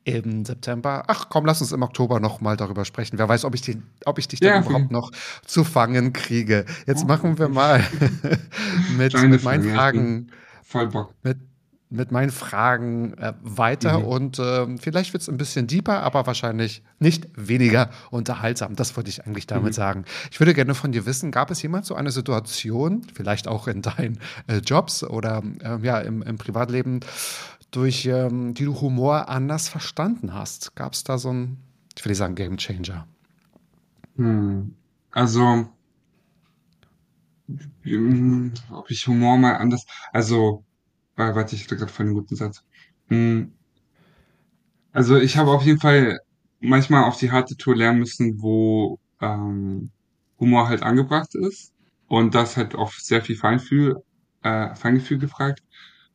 im 0.04 0.44
September. 0.44 1.04
Ach 1.08 1.28
komm, 1.28 1.46
lass 1.46 1.60
uns 1.60 1.72
im 1.72 1.82
Oktober 1.82 2.20
noch 2.20 2.40
mal 2.40 2.56
darüber 2.56 2.84
sprechen. 2.84 3.18
Wer 3.18 3.28
weiß, 3.28 3.44
ob 3.44 3.54
ich, 3.54 3.62
die, 3.62 3.82
ob 4.04 4.18
ich 4.18 4.28
dich 4.28 4.40
ja, 4.40 4.54
dann 4.54 4.64
überhaupt 4.64 4.92
noch 4.92 5.10
zu 5.44 5.64
fangen 5.64 6.12
kriege. 6.12 6.64
Jetzt 6.86 7.04
oh. 7.04 7.06
machen 7.06 7.38
wir 7.38 7.48
mal 7.48 7.84
mit, 8.96 9.20
mit 9.20 9.42
meinen 9.42 9.74
Fragen. 9.74 10.30
Voll 10.78 10.88
Bock. 10.88 11.14
Mit, 11.22 11.38
mit 11.88 12.10
meinen 12.10 12.30
Fragen 12.30 13.14
äh, 13.18 13.34
weiter 13.42 14.00
Mhm. 14.00 14.04
und 14.04 14.38
ähm, 14.40 14.78
vielleicht 14.78 15.12
wird 15.12 15.22
es 15.22 15.28
ein 15.28 15.36
bisschen 15.36 15.66
deeper, 15.68 16.02
aber 16.02 16.26
wahrscheinlich 16.26 16.82
nicht 16.98 17.28
weniger 17.36 17.90
unterhaltsam. 18.10 18.74
Das 18.74 18.96
wollte 18.96 19.08
ich 19.08 19.24
eigentlich 19.24 19.46
damit 19.46 19.72
Mhm. 19.72 19.76
sagen. 19.76 20.04
Ich 20.32 20.40
würde 20.40 20.52
gerne 20.52 20.74
von 20.74 20.90
dir 20.92 21.06
wissen, 21.06 21.30
gab 21.30 21.50
es 21.50 21.62
jemals 21.62 21.86
so 21.86 21.94
eine 21.94 22.10
Situation, 22.10 23.06
vielleicht 23.14 23.46
auch 23.46 23.68
in 23.68 23.82
deinen 23.82 24.18
äh, 24.48 24.58
Jobs 24.58 25.04
oder 25.04 25.42
ähm, 25.62 25.84
ja, 25.84 26.00
im, 26.00 26.22
im 26.22 26.38
Privatleben, 26.38 27.00
durch 27.70 28.06
ähm, 28.06 28.54
die 28.54 28.64
du 28.64 28.80
Humor 28.80 29.28
anders 29.28 29.68
verstanden 29.68 30.34
hast? 30.34 30.74
Gab 30.76 30.92
es 30.94 31.04
da 31.04 31.18
so 31.18 31.32
ein, 31.32 31.58
ich 31.96 32.04
nicht 32.04 32.18
sagen 32.18 32.34
Game 32.34 32.56
Changer? 32.56 33.06
Hm. 34.16 34.74
Also, 35.12 35.68
ähm, 37.84 38.52
ob 38.70 38.90
ich 38.90 39.06
Humor 39.06 39.38
mal 39.38 39.56
anders, 39.56 39.86
also, 40.12 40.64
äh, 41.16 41.34
warte, 41.34 41.56
ich 41.56 41.64
hatte 41.64 41.76
gerade 41.76 41.92
voll 41.92 42.06
einen 42.06 42.14
guten 42.14 42.36
Satz. 42.36 42.62
Hm. 43.08 43.52
Also 44.92 45.16
ich 45.16 45.36
habe 45.36 45.50
auf 45.50 45.62
jeden 45.64 45.80
Fall 45.80 46.20
manchmal 46.60 47.04
auf 47.04 47.18
die 47.18 47.30
harte 47.30 47.56
Tour 47.56 47.76
lernen 47.76 48.00
müssen, 48.00 48.40
wo 48.40 48.98
ähm, 49.20 49.90
Humor 50.40 50.68
halt 50.68 50.82
angebracht 50.82 51.34
ist 51.34 51.72
und 52.08 52.34
das 52.34 52.56
halt 52.56 52.74
auf 52.74 52.94
sehr 52.94 53.22
viel 53.22 53.36
Feinfühl, 53.36 53.96
äh, 54.42 54.74
Feingefühl 54.74 55.18
gefragt, 55.18 55.62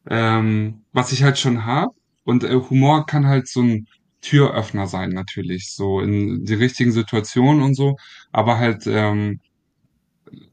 ähm, 0.10 0.84
was 0.94 1.12
ich 1.12 1.24
halt 1.24 1.38
schon 1.38 1.66
habe. 1.66 1.92
Und 2.24 2.44
äh, 2.44 2.56
Humor 2.56 3.06
kann 3.06 3.28
halt 3.28 3.48
so 3.48 3.62
ein 3.62 3.88
Türöffner 4.22 4.88
sein, 4.88 5.10
natürlich, 5.10 5.74
so 5.74 6.00
in 6.00 6.46
die 6.46 6.54
richtigen 6.54 6.92
Situationen 6.92 7.64
und 7.64 7.76
so. 7.76 7.98
Aber 8.32 8.58
halt 8.60 8.84
ähm, 8.88 9.40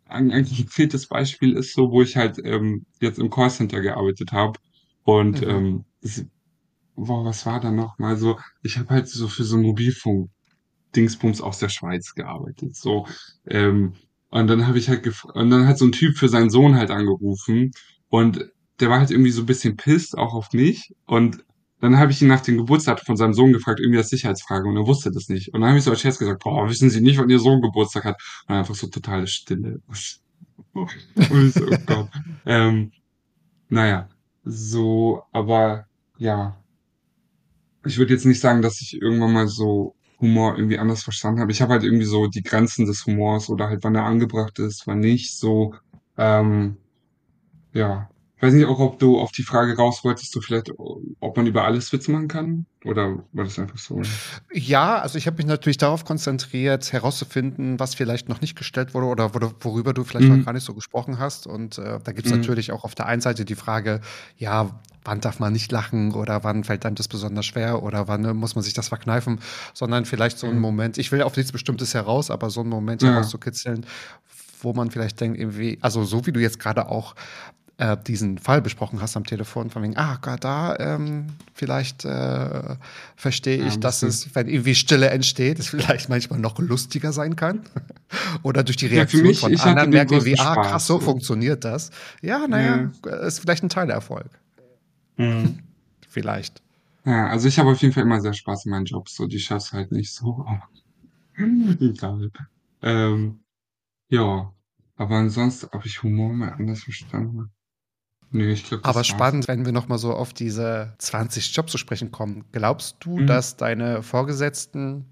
ein, 0.09 0.31
ein 0.33 0.47
konkretes 0.47 1.07
Beispiel 1.09 1.55
ist 1.57 1.75
so, 1.75 1.91
wo 1.91 2.03
ich 2.03 2.17
halt 2.17 2.39
ähm, 2.45 2.87
jetzt 3.01 3.19
im 3.19 3.31
Callcenter 3.31 3.81
gearbeitet 3.81 4.33
habe 4.33 4.59
und 5.05 5.41
Mhm. 5.41 5.47
ähm, 5.47 5.85
es 6.03 6.25
Boah, 6.97 7.25
was 7.25 7.47
war 7.47 7.61
da 7.61 7.71
noch 7.71 7.99
mal 7.99 8.17
so? 8.17 8.39
Ich 8.63 8.79
habe 8.79 8.91
halt 8.91 9.09
so 9.09 9.29
für 9.29 9.45
so 9.45 9.57
Mobilfunk-Dingsbums 9.59 11.41
aus 11.41 11.59
der 11.59 11.69
Schweiz 11.69 12.15
gearbeitet, 12.15 12.77
so. 12.77 13.07
Ähm, 13.47 13.95
und 14.31 14.47
dann 14.49 14.67
habe 14.67 14.79
ich 14.79 14.89
halt 14.89 15.03
gef 15.05 15.25
und 15.25 15.51
dann 15.51 15.67
hat 15.67 15.79
so 15.79 15.87
ein 15.87 15.93
Typ 15.93 16.17
für 16.19 16.29
seinen 16.29 16.51
Sohn 16.51 16.77
halt 16.77 16.91
angerufen 16.91 17.73
und 18.09 18.51
der 18.81 18.91
war 18.91 18.99
halt 19.01 19.11
irgendwie 19.11 19.31
so 19.31 19.43
ein 19.43 19.47
bisschen 19.47 19.77
pisst 19.77 20.17
auch 20.19 20.35
auf 20.35 20.53
mich 20.53 20.95
und 21.07 21.45
dann 21.81 21.99
habe 21.99 22.11
ich 22.11 22.21
ihn 22.21 22.29
nach 22.29 22.41
dem 22.41 22.57
Geburtstag 22.57 23.01
von 23.01 23.17
seinem 23.17 23.35
Sohn 23.35 23.53
gefragt, 23.53 23.81
irgendwie 23.81 23.99
als 23.99 24.11
Sicherheitsfrage 24.11 24.69
und 24.69 24.77
er 24.77 24.87
wusste 24.87 25.11
das 25.13 25.29
nicht. 25.29 25.55
Und 25.55 25.61
dann 25.61 25.71
habe 25.71 25.79
ich 25.79 25.85
so 25.85 25.91
als 25.91 26.01
Scherz 26.01 26.19
gesagt, 26.19 26.43
boah, 26.43 26.69
wissen 26.69 26.91
Sie 26.91 27.01
nicht, 27.01 27.19
wann 27.19 27.31
Ihr 27.31 27.39
Sohn 27.39 27.63
Geburtstag 27.63 28.05
hat? 28.05 28.21
Und 28.49 28.57
einfach 28.57 28.75
so 28.75 28.89
totale 28.89 29.27
Stille. 29.27 29.81
Und 29.87 29.97
ich 29.97 31.55
so, 31.55 31.67
oh 31.67 31.77
Gott. 31.87 32.09
Ähm, 32.47 32.93
naja, 33.69 34.09
so, 34.45 35.23
aber 35.33 35.87
ja. 36.17 36.57
Ich 37.85 37.99
würde 37.99 38.13
jetzt 38.15 38.25
nicht 38.25 38.41
sagen, 38.41 38.63
dass 38.63 38.81
ich 38.81 39.01
irgendwann 39.01 39.33
mal 39.33 39.49
so 39.49 39.95
Humor 40.21 40.57
irgendwie 40.57 40.79
anders 40.79 41.03
verstanden 41.03 41.41
habe. 41.41 41.53
Ich 41.53 41.63
habe 41.63 41.73
halt 41.73 41.85
irgendwie 41.85 42.05
so 42.05 42.27
die 42.27 42.43
Grenzen 42.43 42.87
des 42.87 43.07
Humors 43.07 43.49
oder 43.51 43.69
halt 43.69 43.85
wann 43.85 43.95
er 43.95 44.05
angebracht 44.05 44.59
ist, 44.59 44.87
wann 44.87 44.99
nicht, 45.01 45.37
so, 45.37 45.75
ähm, 46.17 46.77
ja. 47.73 48.11
Ich 48.39 48.43
weiß 48.43 48.55
nicht 48.55 48.67
auch, 48.67 48.79
ob 48.79 49.01
du 49.01 49.19
auf 49.19 49.33
die 49.33 49.43
Frage 49.43 49.77
raus 49.77 50.05
wolltest, 50.05 50.33
du 50.33 50.41
vielleicht, 50.41 50.71
ob 50.79 51.37
man 51.37 51.47
über 51.49 51.65
alles 51.65 51.93
Witze 51.93 52.13
machen 52.13 52.29
kann? 52.29 52.67
Oder 52.85 53.17
war 53.33 53.43
das 53.45 53.59
einfach 53.59 53.79
so? 53.79 54.01
Ja, 54.53 55.01
also 55.01 55.19
ich 55.19 55.27
habe 55.27 55.39
mich 55.39 55.47
natürlich 55.47 55.77
darauf 55.79 56.05
konzentriert, 56.05 56.93
herauszufinden, 56.93 57.81
was 57.81 57.97
vielleicht 57.97 58.29
noch 58.29 58.41
nicht 58.41 58.55
gestellt 58.57 58.95
wurde 58.95 59.09
oder 59.09 59.35
wor- 59.35 59.55
worüber 59.61 59.93
du 59.93 60.05
vielleicht 60.05 60.29
Mhm. 60.29 60.37
noch 60.39 60.45
gar 60.45 60.53
nicht 60.53 60.63
so 60.65 60.73
gesprochen 60.73 61.19
hast. 61.19 61.49
Und 61.49 61.79
äh, 61.79 61.99
da 62.05 62.13
gibt 62.13 62.27
es 62.27 62.33
Mhm. 62.33 62.39
natürlich 62.39 62.71
auch 62.71 62.85
auf 62.85 62.95
der 62.95 63.07
einen 63.07 63.21
Seite 63.21 63.45
die 63.45 63.57
Frage, 63.57 64.01
ja, 64.37 64.81
wann 65.05 65.21
darf 65.21 65.41
man 65.41 65.53
nicht 65.53 65.73
lachen 65.73 66.13
oder 66.15 66.45
wann 66.45 66.63
fällt 66.63 66.87
einem 66.87 66.95
das 66.95 67.09
besonders 67.09 67.45
schwer 67.45 67.83
oder 67.83 68.07
wann 68.07 68.25
äh, 68.25 68.35
muss 68.35 68.55
man 68.55 68.63
sich 68.63 68.73
das 68.75 68.87
verkneifen, 68.87 69.41
sondern 69.75 70.05
vielleicht 70.05 70.39
so 70.39 70.47
ein 70.47 70.55
Mhm. 70.55 70.61
Moment, 70.61 70.99
ich 70.99 71.11
will 71.11 71.23
auf 71.23 71.37
nichts 71.37 71.51
Bestimmtes 71.51 71.93
heraus, 71.93 72.31
aber 72.31 72.51
so 72.51 72.61
einen 72.61 72.71
Moment 72.71 73.03
Ja. 73.03 73.11
herauszukitzeln, 73.11 73.85
wo 74.63 74.73
man 74.75 74.93
vielleicht 74.93 75.21
denkt, 75.21 75.41
irgendwie, 75.41 75.79
also 75.81 76.05
so 76.05 76.25
wie 76.27 76.33
du 76.33 76.39
jetzt 76.41 76.61
gerade 76.61 76.89
auch 76.89 77.17
äh, 77.79 77.97
diesen 77.97 78.39
Fall 78.39 78.61
besprochen 78.61 79.01
hast 79.01 79.17
am 79.17 79.25
Telefon, 79.25 79.71
von 79.71 79.83
wegen, 79.83 79.97
ah, 79.97 80.19
da 80.41 80.77
ähm, 80.79 81.29
vielleicht 81.55 82.05
äh, 82.05 82.77
verstehe 83.17 83.59
Ja, 83.59 83.67
ich, 83.69 83.75
ein 83.75 83.81
dass 83.81 84.03
es, 84.03 84.35
wenn 84.35 84.49
irgendwie 84.49 84.75
Stille 84.75 85.09
entsteht, 85.11 85.61
es 85.61 85.69
vielleicht 85.69 86.09
manchmal 86.09 86.41
noch 86.41 86.59
lustiger 86.59 87.13
sein 87.13 87.37
kann. 87.37 87.63
Oder 88.43 88.65
durch 88.65 88.77
die 88.77 88.87
Ja, 88.87 88.95
Reaktion 88.95 89.23
mich, 89.23 89.39
von 89.39 89.57
anderen 89.61 89.91
merken 89.91 90.19
größten 90.19 90.41
ah, 90.41 90.55
krass, 90.57 90.87
so 90.87 90.99
funktioniert 90.99 91.65
das. 91.65 91.91
Ja, 92.21 92.49
naja, 92.49 92.91
ist 93.27 93.39
vielleicht 93.41 93.63
ein 93.63 93.69
Teilerfolg. 93.69 94.29
Mhm. 95.17 95.61
Vielleicht. 96.11 96.63
Ja, 97.05 97.29
also 97.29 97.49
ich 97.49 97.59
habe 97.59 97.71
auf 97.71 97.81
jeden 97.81 97.93
Fall 97.93 98.03
immer 98.03 98.21
sehr 98.21 98.33
Spaß 98.33 98.65
in 98.65 98.71
meinen 98.71 98.87
Jobs, 98.87 99.15
so, 99.15 99.27
die 99.27 99.39
schaff's 99.39 99.73
halt 99.73 99.93
nicht 99.93 100.13
so. 100.13 100.45
Egal. 101.37 102.31
Ähm, 102.83 103.41
ja. 104.09 104.53
Aber 104.97 105.17
ansonsten, 105.17 105.69
ob 105.71 105.85
ich 105.87 106.03
Humor 106.03 106.33
mal 106.33 106.49
anders 106.55 106.83
verstanden 106.83 107.53
Nee, 108.31 108.51
ich 108.53 108.65
glaube, 108.65 108.83
das 108.83 108.89
Aber 108.91 108.97
war's. 108.97 109.07
spannend, 109.07 109.49
wenn 109.49 109.65
wir 109.65 109.73
nochmal 109.73 109.99
so 109.99 110.13
auf 110.13 110.33
diese 110.35 110.93
20 110.99 111.55
Jobs 111.57 111.73
zu 111.73 111.79
sprechen 111.79 112.11
kommen. 112.13 112.45
Glaubst 112.53 112.97
du, 113.01 113.19
Mhm. 113.21 113.27
dass 113.27 113.57
deine 113.57 114.03
Vorgesetzten 114.03 115.07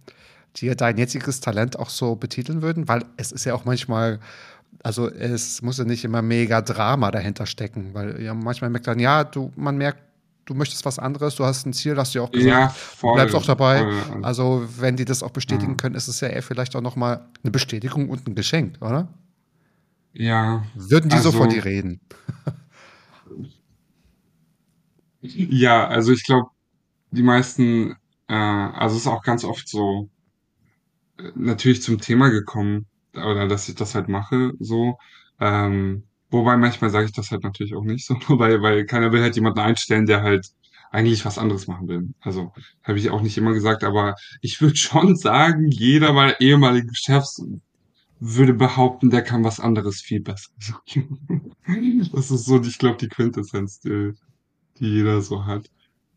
dir 0.56 0.74
dein 0.74 0.98
jetziges 0.98 1.40
Talent 1.40 1.78
auch 1.78 1.88
so 1.90 2.16
betiteln 2.16 2.60
würden? 2.62 2.88
Weil 2.88 3.04
es 3.16 3.32
ist 3.32 3.44
ja 3.44 3.54
auch 3.54 3.64
manchmal, 3.64 4.20
also 4.82 5.08
es 5.08 5.62
muss 5.62 5.78
ja 5.78 5.84
nicht 5.84 6.04
immer 6.04 6.20
mega 6.22 6.60
Drama 6.60 7.10
dahinter 7.10 7.46
stecken, 7.46 7.94
weil 7.94 8.22
ja 8.22 8.34
manchmal 8.34 8.68
merkt 8.70 8.86
man, 8.86 8.98
ja, 8.98 9.24
du, 9.24 9.50
man 9.56 9.78
merkt, 9.78 10.00
du 10.44 10.54
möchtest 10.54 10.84
was 10.84 10.98
anderes, 10.98 11.34
du 11.36 11.44
hast 11.44 11.66
ein 11.66 11.72
Ziel, 11.72 11.96
hast 11.96 12.14
du 12.14 12.18
ja 12.20 12.24
auch 12.24 12.30
gesagt. 12.30 12.46
Ja, 12.48 12.68
voll. 12.68 13.14
bleibst 13.14 13.34
auch 13.34 13.44
dabei. 13.46 13.78
voll. 14.10 14.24
Also, 14.24 14.68
wenn 14.78 14.96
die 14.96 15.04
das 15.06 15.22
auch 15.22 15.30
bestätigen 15.30 15.72
Ja. 15.72 15.76
können, 15.76 15.94
ist 15.94 16.06
es 16.08 16.20
ja 16.20 16.28
eher 16.28 16.42
vielleicht 16.42 16.76
auch 16.76 16.82
nochmal 16.82 17.26
eine 17.42 17.50
Bestätigung 17.50 18.10
und 18.10 18.26
ein 18.28 18.34
Geschenk, 18.34 18.76
oder? 18.80 19.08
Ja, 20.12 20.64
Würden 20.74 21.10
die 21.10 21.18
so 21.18 21.28
Also- 21.28 21.38
von 21.38 21.48
dir 21.50 21.64
reden? 21.64 22.00
Ja, 25.34 25.86
also 25.88 26.12
ich 26.12 26.24
glaube, 26.24 26.50
die 27.10 27.22
meisten, 27.22 27.96
äh, 28.28 28.34
also 28.34 28.96
es 28.96 29.02
ist 29.02 29.08
auch 29.08 29.22
ganz 29.22 29.44
oft 29.44 29.68
so 29.68 30.10
natürlich 31.34 31.82
zum 31.82 32.00
Thema 32.00 32.28
gekommen, 32.28 32.86
oder 33.14 33.48
dass 33.48 33.68
ich 33.68 33.74
das 33.74 33.94
halt 33.94 34.08
mache, 34.08 34.52
so. 34.60 34.98
Ähm, 35.40 36.04
wobei 36.30 36.56
manchmal 36.56 36.90
sage 36.90 37.06
ich 37.06 37.12
das 37.12 37.30
halt 37.30 37.44
natürlich 37.44 37.74
auch 37.74 37.84
nicht 37.84 38.06
so, 38.06 38.16
weil, 38.28 38.62
weil 38.62 38.86
keiner 38.86 39.12
will 39.12 39.22
halt 39.22 39.36
jemanden 39.36 39.60
einstellen, 39.60 40.06
der 40.06 40.22
halt 40.22 40.48
eigentlich 40.90 41.24
was 41.24 41.38
anderes 41.38 41.66
machen 41.66 41.88
will. 41.88 42.08
Also 42.20 42.52
habe 42.82 42.98
ich 42.98 43.10
auch 43.10 43.20
nicht 43.22 43.36
immer 43.38 43.52
gesagt, 43.52 43.84
aber 43.84 44.14
ich 44.40 44.60
würde 44.60 44.76
schon 44.76 45.16
sagen, 45.16 45.68
jeder 45.70 46.12
meiner 46.12 46.40
ehemaligen 46.40 46.94
Chefs 46.94 47.42
würde 48.18 48.54
behaupten, 48.54 49.10
der 49.10 49.22
kann 49.22 49.44
was 49.44 49.60
anderes 49.60 50.00
viel 50.00 50.20
besser. 50.20 50.50
Das 52.12 52.30
ist 52.30 52.44
so, 52.44 52.62
ich 52.62 52.78
glaube, 52.78 52.96
die 52.98 53.08
Quintessenz, 53.08 53.80
die, 54.80 54.86
jeder 54.88 55.20
so 55.22 55.44
hat. 55.46 55.70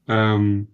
Ähm, 0.08 0.70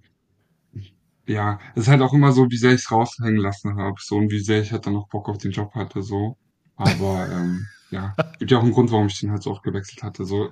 ja, 1.28 1.60
es 1.76 1.84
ist 1.84 1.88
halt 1.88 2.02
auch 2.02 2.14
immer 2.14 2.32
so, 2.32 2.50
wie 2.50 2.58
sehr 2.58 2.74
ich 2.74 2.82
es 2.82 2.92
raushängen 2.92 3.38
lassen 3.38 3.76
habe, 3.78 3.96
so 4.00 4.18
und 4.18 4.32
wie 4.32 4.40
sehr 4.40 4.62
ich 4.62 4.72
halt 4.72 4.86
dann 4.86 4.94
noch 4.94 5.08
Bock 5.10 5.28
auf 5.30 5.38
den 5.38 5.52
Job 5.52 5.74
hatte, 5.74 6.04
so. 6.04 6.38
Aber 6.76 7.28
ähm, 7.32 7.66
ja, 7.90 8.16
gibt 8.38 8.52
ja 8.52 8.58
auch 8.60 8.64
einen 8.64 8.74
Grund, 8.74 8.92
warum 8.92 9.08
ich 9.08 9.20
den 9.20 9.32
halt 9.32 9.42
so 9.44 9.52
oft 9.52 9.64
gewechselt 9.64 10.04
hatte. 10.04 10.26
So, 10.26 10.52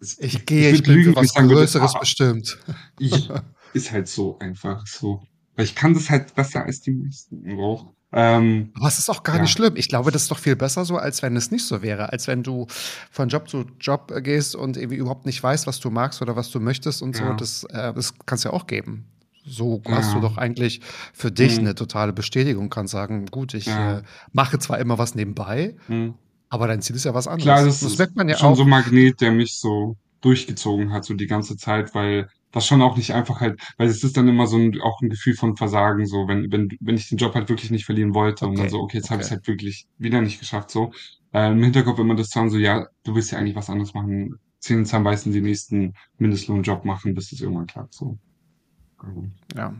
es- 0.00 0.18
Ich 0.18 0.46
gehe, 0.46 0.70
würd 0.72 0.74
ich 0.80 0.82
bin 0.84 0.94
lügen, 0.94 1.10
ich 1.10 1.16
was 1.16 1.28
sagen 1.28 1.48
Größeres 1.48 1.94
ah, 1.94 1.98
bestimmt. 1.98 2.58
ich, 2.98 3.28
ist 3.74 3.92
halt 3.92 4.08
so 4.08 4.38
einfach 4.38 4.86
so. 4.86 5.22
Weil 5.56 5.66
ich 5.66 5.74
kann 5.74 5.94
das 5.94 6.10
halt 6.10 6.34
besser 6.34 6.64
als 6.64 6.80
die 6.80 6.92
meisten. 6.92 7.44
So. 7.56 7.94
Ähm, 8.16 8.70
Aber 8.76 8.86
es 8.86 8.98
ist 9.00 9.10
auch 9.10 9.24
gar 9.24 9.36
Ja. 9.36 9.42
nicht 9.42 9.50
schlimm. 9.50 9.74
Ich 9.76 9.88
glaube, 9.88 10.10
das 10.12 10.22
ist 10.22 10.30
doch 10.30 10.38
viel 10.38 10.54
besser 10.56 10.84
so, 10.84 10.96
als 10.96 11.20
wenn 11.22 11.34
es 11.36 11.50
nicht 11.50 11.66
so 11.66 11.82
wäre. 11.82 12.12
Als 12.12 12.28
wenn 12.28 12.42
du 12.44 12.66
von 13.10 13.28
Job 13.28 13.48
zu 13.48 13.64
Job 13.80 14.12
gehst 14.22 14.54
und 14.54 14.76
irgendwie 14.76 14.96
überhaupt 14.96 15.26
nicht 15.26 15.42
weißt, 15.42 15.66
was 15.66 15.80
du 15.80 15.90
magst 15.90 16.22
oder 16.22 16.36
was 16.36 16.50
du 16.50 16.60
möchtest 16.60 17.02
und 17.02 17.16
so. 17.16 17.24
Ja. 17.24 17.34
Das, 17.34 17.64
äh, 17.64 17.92
das 17.92 18.14
kann 18.24 18.36
es 18.36 18.44
ja 18.44 18.52
auch 18.52 18.66
geben. 18.68 19.06
So 19.46 19.82
Ja. 19.86 19.96
hast 19.96 20.14
du 20.14 20.20
doch 20.20 20.36
eigentlich 20.38 20.80
für 21.12 21.32
dich 21.32 21.54
Mhm. 21.54 21.64
eine 21.66 21.74
totale 21.74 22.12
Bestätigung, 22.12 22.70
kannst 22.70 22.92
sagen, 22.92 23.26
gut, 23.26 23.52
ich 23.52 23.66
Ja. 23.66 23.98
äh, 23.98 24.02
mache 24.32 24.58
zwar 24.58 24.78
immer 24.78 24.96
was 24.96 25.14
nebenbei, 25.16 25.76
hm. 25.88 26.14
aber 26.48 26.66
dein 26.68 26.80
Ziel 26.82 26.96
ist 26.96 27.04
ja 27.04 27.12
was 27.14 27.26
anderes. 27.26 27.42
Klar, 27.44 27.64
das, 27.64 27.80
das 27.80 27.92
ist 27.92 27.98
merkt 27.98 28.16
man 28.16 28.28
ja 28.28 28.36
schon 28.38 28.52
auch. 28.52 28.56
so 28.56 28.62
ein 28.62 28.68
Magnet, 28.70 29.20
der 29.20 29.32
mich 29.32 29.58
so 29.58 29.96
durchgezogen 30.22 30.92
hat, 30.92 31.04
so 31.04 31.12
die 31.14 31.26
ganze 31.26 31.56
Zeit, 31.58 31.94
weil 31.94 32.28
das 32.54 32.66
schon 32.66 32.82
auch 32.82 32.96
nicht 32.96 33.12
einfach 33.12 33.40
halt, 33.40 33.60
weil 33.76 33.88
es 33.88 34.04
ist 34.04 34.16
dann 34.16 34.28
immer 34.28 34.46
so 34.46 34.56
ein, 34.56 34.80
auch 34.80 35.00
ein 35.02 35.10
Gefühl 35.10 35.34
von 35.34 35.56
Versagen, 35.56 36.06
so, 36.06 36.28
wenn, 36.28 36.52
wenn, 36.52 36.68
wenn 36.80 36.96
ich 36.96 37.08
den 37.08 37.18
Job 37.18 37.34
halt 37.34 37.48
wirklich 37.48 37.70
nicht 37.70 37.84
verlieren 37.84 38.14
wollte 38.14 38.46
und 38.46 38.56
dann 38.56 38.66
Okay, 38.66 38.70
so, 38.70 38.80
okay, 38.80 38.96
jetzt 38.98 39.10
habe 39.10 39.22
ich 39.22 39.26
es 39.26 39.32
okay. 39.32 39.38
halt 39.38 39.48
wirklich 39.48 39.86
wieder 39.98 40.20
nicht 40.20 40.38
geschafft, 40.38 40.70
so. 40.70 40.92
Äh, 41.32 41.50
Im 41.50 41.62
Hinterkopf 41.62 41.98
immer 41.98 42.14
das 42.14 42.30
dann 42.30 42.50
so, 42.50 42.58
ja, 42.58 42.86
du 43.02 43.14
willst 43.14 43.32
ja 43.32 43.38
eigentlich 43.38 43.56
was 43.56 43.70
anderes 43.70 43.92
machen, 43.92 44.38
Zähne 44.60 44.84
zusammenbeißen, 44.84 45.32
den 45.32 45.44
nächsten 45.44 45.94
Mindestlohnjob 46.18 46.84
machen, 46.84 47.14
bis 47.14 47.32
es 47.32 47.40
irgendwann 47.40 47.66
klappt, 47.66 47.94
so. 47.94 48.18
Ja. 49.54 49.74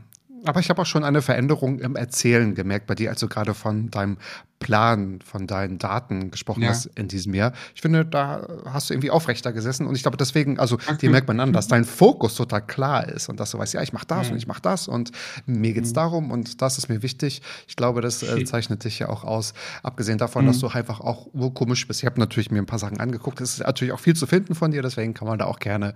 Aber 0.47 0.61
ich 0.61 0.69
habe 0.69 0.83
auch 0.83 0.87
schon 0.87 1.05
eine 1.05 1.23
Veränderung 1.23 1.79
im 1.79 1.97
Erzählen 1.97 2.55
gemerkt 2.55 2.87
bei 2.87 2.95
dir, 2.95 3.11
als 3.11 3.21
du 3.21 3.29
gerade 3.29 3.55
von 3.55 3.89
deinem 3.91 4.19
Plan 4.65 5.19
von 5.23 5.47
deinen 5.47 5.77
Daten 5.79 6.31
gesprochen 6.31 6.63
Ja. 6.63 6.71
hast 6.71 6.87
in 6.87 7.07
diesem 7.07 7.35
Jahr. 7.35 7.53
Ich 7.75 7.83
finde, 7.83 8.07
da 8.07 8.49
hast 8.65 8.89
du 8.89 8.95
irgendwie 8.95 9.11
aufrechter 9.11 9.53
gesessen 9.53 9.87
und 9.87 9.95
ich 9.95 10.01
glaube 10.03 10.17
deswegen, 10.17 10.59
also 10.59 10.79
dir 11.03 11.11
merkt 11.11 11.29
man 11.29 11.39
an, 11.39 11.53
dass 11.53 11.69
dein 11.75 11.85
Fokus 11.85 12.35
total 12.35 12.63
klar 12.67 13.07
ist 13.07 13.29
und 13.29 13.39
dass 13.41 13.51
du 13.51 13.59
weißt, 13.59 13.75
ja, 13.75 13.83
ich 13.83 13.93
mache 13.93 14.07
das 14.07 14.29
Mhm. 14.29 14.33
und 14.33 14.39
ich 14.39 14.47
mache 14.47 14.63
das 14.63 14.89
und 14.89 15.11
mir 15.45 15.75
geht's 15.75 15.93
darum 15.93 16.31
und 16.31 16.63
das 16.63 16.79
ist 16.79 16.89
mir 16.89 17.03
wichtig. 17.03 17.43
Ich 17.69 17.77
glaube, 17.77 18.01
das 18.01 18.23
äh, 18.23 18.43
zeichnet 18.45 18.85
dich 18.85 18.99
ja 19.01 19.11
auch 19.11 19.23
aus. 19.25 19.53
Abgesehen 19.83 20.17
davon, 20.17 20.45
Mhm. 20.45 20.49
dass 20.49 20.61
du 20.61 20.69
einfach 20.69 21.01
auch 21.01 21.29
urkomisch 21.35 21.87
bist. 21.87 22.01
Ich 22.01 22.07
habe 22.07 22.19
natürlich 22.19 22.51
mir 22.51 22.61
ein 22.61 22.67
paar 22.67 22.79
Sachen 22.79 23.01
angeguckt. 23.01 23.43
Es 23.43 23.59
ist 23.59 23.67
natürlich 23.67 23.93
auch 23.93 24.01
viel 24.01 24.17
zu 24.17 24.27
finden 24.27 24.55
von 24.55 24.71
dir, 24.71 24.81
deswegen 24.81 25.13
kann 25.13 25.29
man 25.29 25.39
da 25.39 25.45
auch 25.45 25.59
gerne 25.59 25.93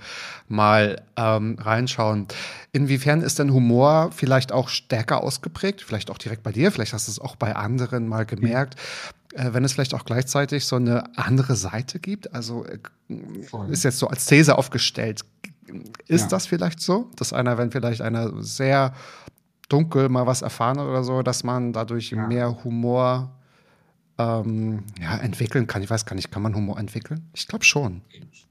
mal 0.47 1.01
ähm, 1.17 1.57
reinschauen. 1.59 2.27
Inwiefern 2.73 3.23
ist 3.23 3.39
denn 3.39 3.51
Humor 3.53 4.11
vielleicht 4.15 4.53
auch 4.53 4.69
stärker 4.69 5.23
ausgeprägt? 5.23 5.81
Vielleicht 5.83 6.11
auch 6.11 6.19
direkt 6.19 6.43
bei 6.43 6.53
dir, 6.53 6.71
vielleicht 6.71 6.93
hast 6.93 7.09
du 7.09 7.13
es 7.13 7.19
auch 7.19 7.35
bei 7.37 7.57
anderen 7.57 8.07
mal 8.09 8.27
gemerkt. 8.27 8.58
Äh, 9.35 9.53
wenn 9.53 9.65
es 9.65 9.73
vielleicht 9.75 9.95
auch 9.95 10.05
gleichzeitig 10.05 10.65
so 10.67 10.77
eine 10.77 11.17
andere 11.17 11.55
Seite 11.55 11.99
gibt, 12.01 12.35
also 12.35 12.65
äh, 12.65 12.79
ist 13.71 13.85
jetzt 13.85 13.99
so 13.99 14.09
als 14.09 14.27
These 14.27 14.57
aufgestellt. 14.57 15.21
Ist 16.07 16.23
Ja. 16.23 16.29
das 16.29 16.47
vielleicht 16.47 16.81
so, 16.81 17.11
dass 17.17 17.33
einer, 17.35 17.59
wenn 17.59 17.71
vielleicht 17.71 18.01
einer 18.01 18.43
sehr 18.43 18.95
dunkel 19.69 20.09
mal 20.09 20.27
was 20.27 20.41
erfahren 20.41 20.79
oder 20.79 21.05
so, 21.05 21.23
dass 21.23 21.45
man 21.45 21.73
dadurch 21.75 22.11
Ja. 22.11 22.27
mehr 22.27 22.65
Humor 22.65 23.31
ähm, 24.19 24.85
ja, 25.01 25.19
entwickeln 25.19 25.67
kann? 25.67 25.83
Ich 25.83 25.91
weiß 25.91 26.07
gar 26.07 26.17
nicht, 26.17 26.31
kann 26.33 26.43
man 26.43 26.55
Humor 26.55 26.79
entwickeln? 26.79 27.29
Ich 27.35 27.47
glaube 27.47 27.65
schon. 27.65 28.01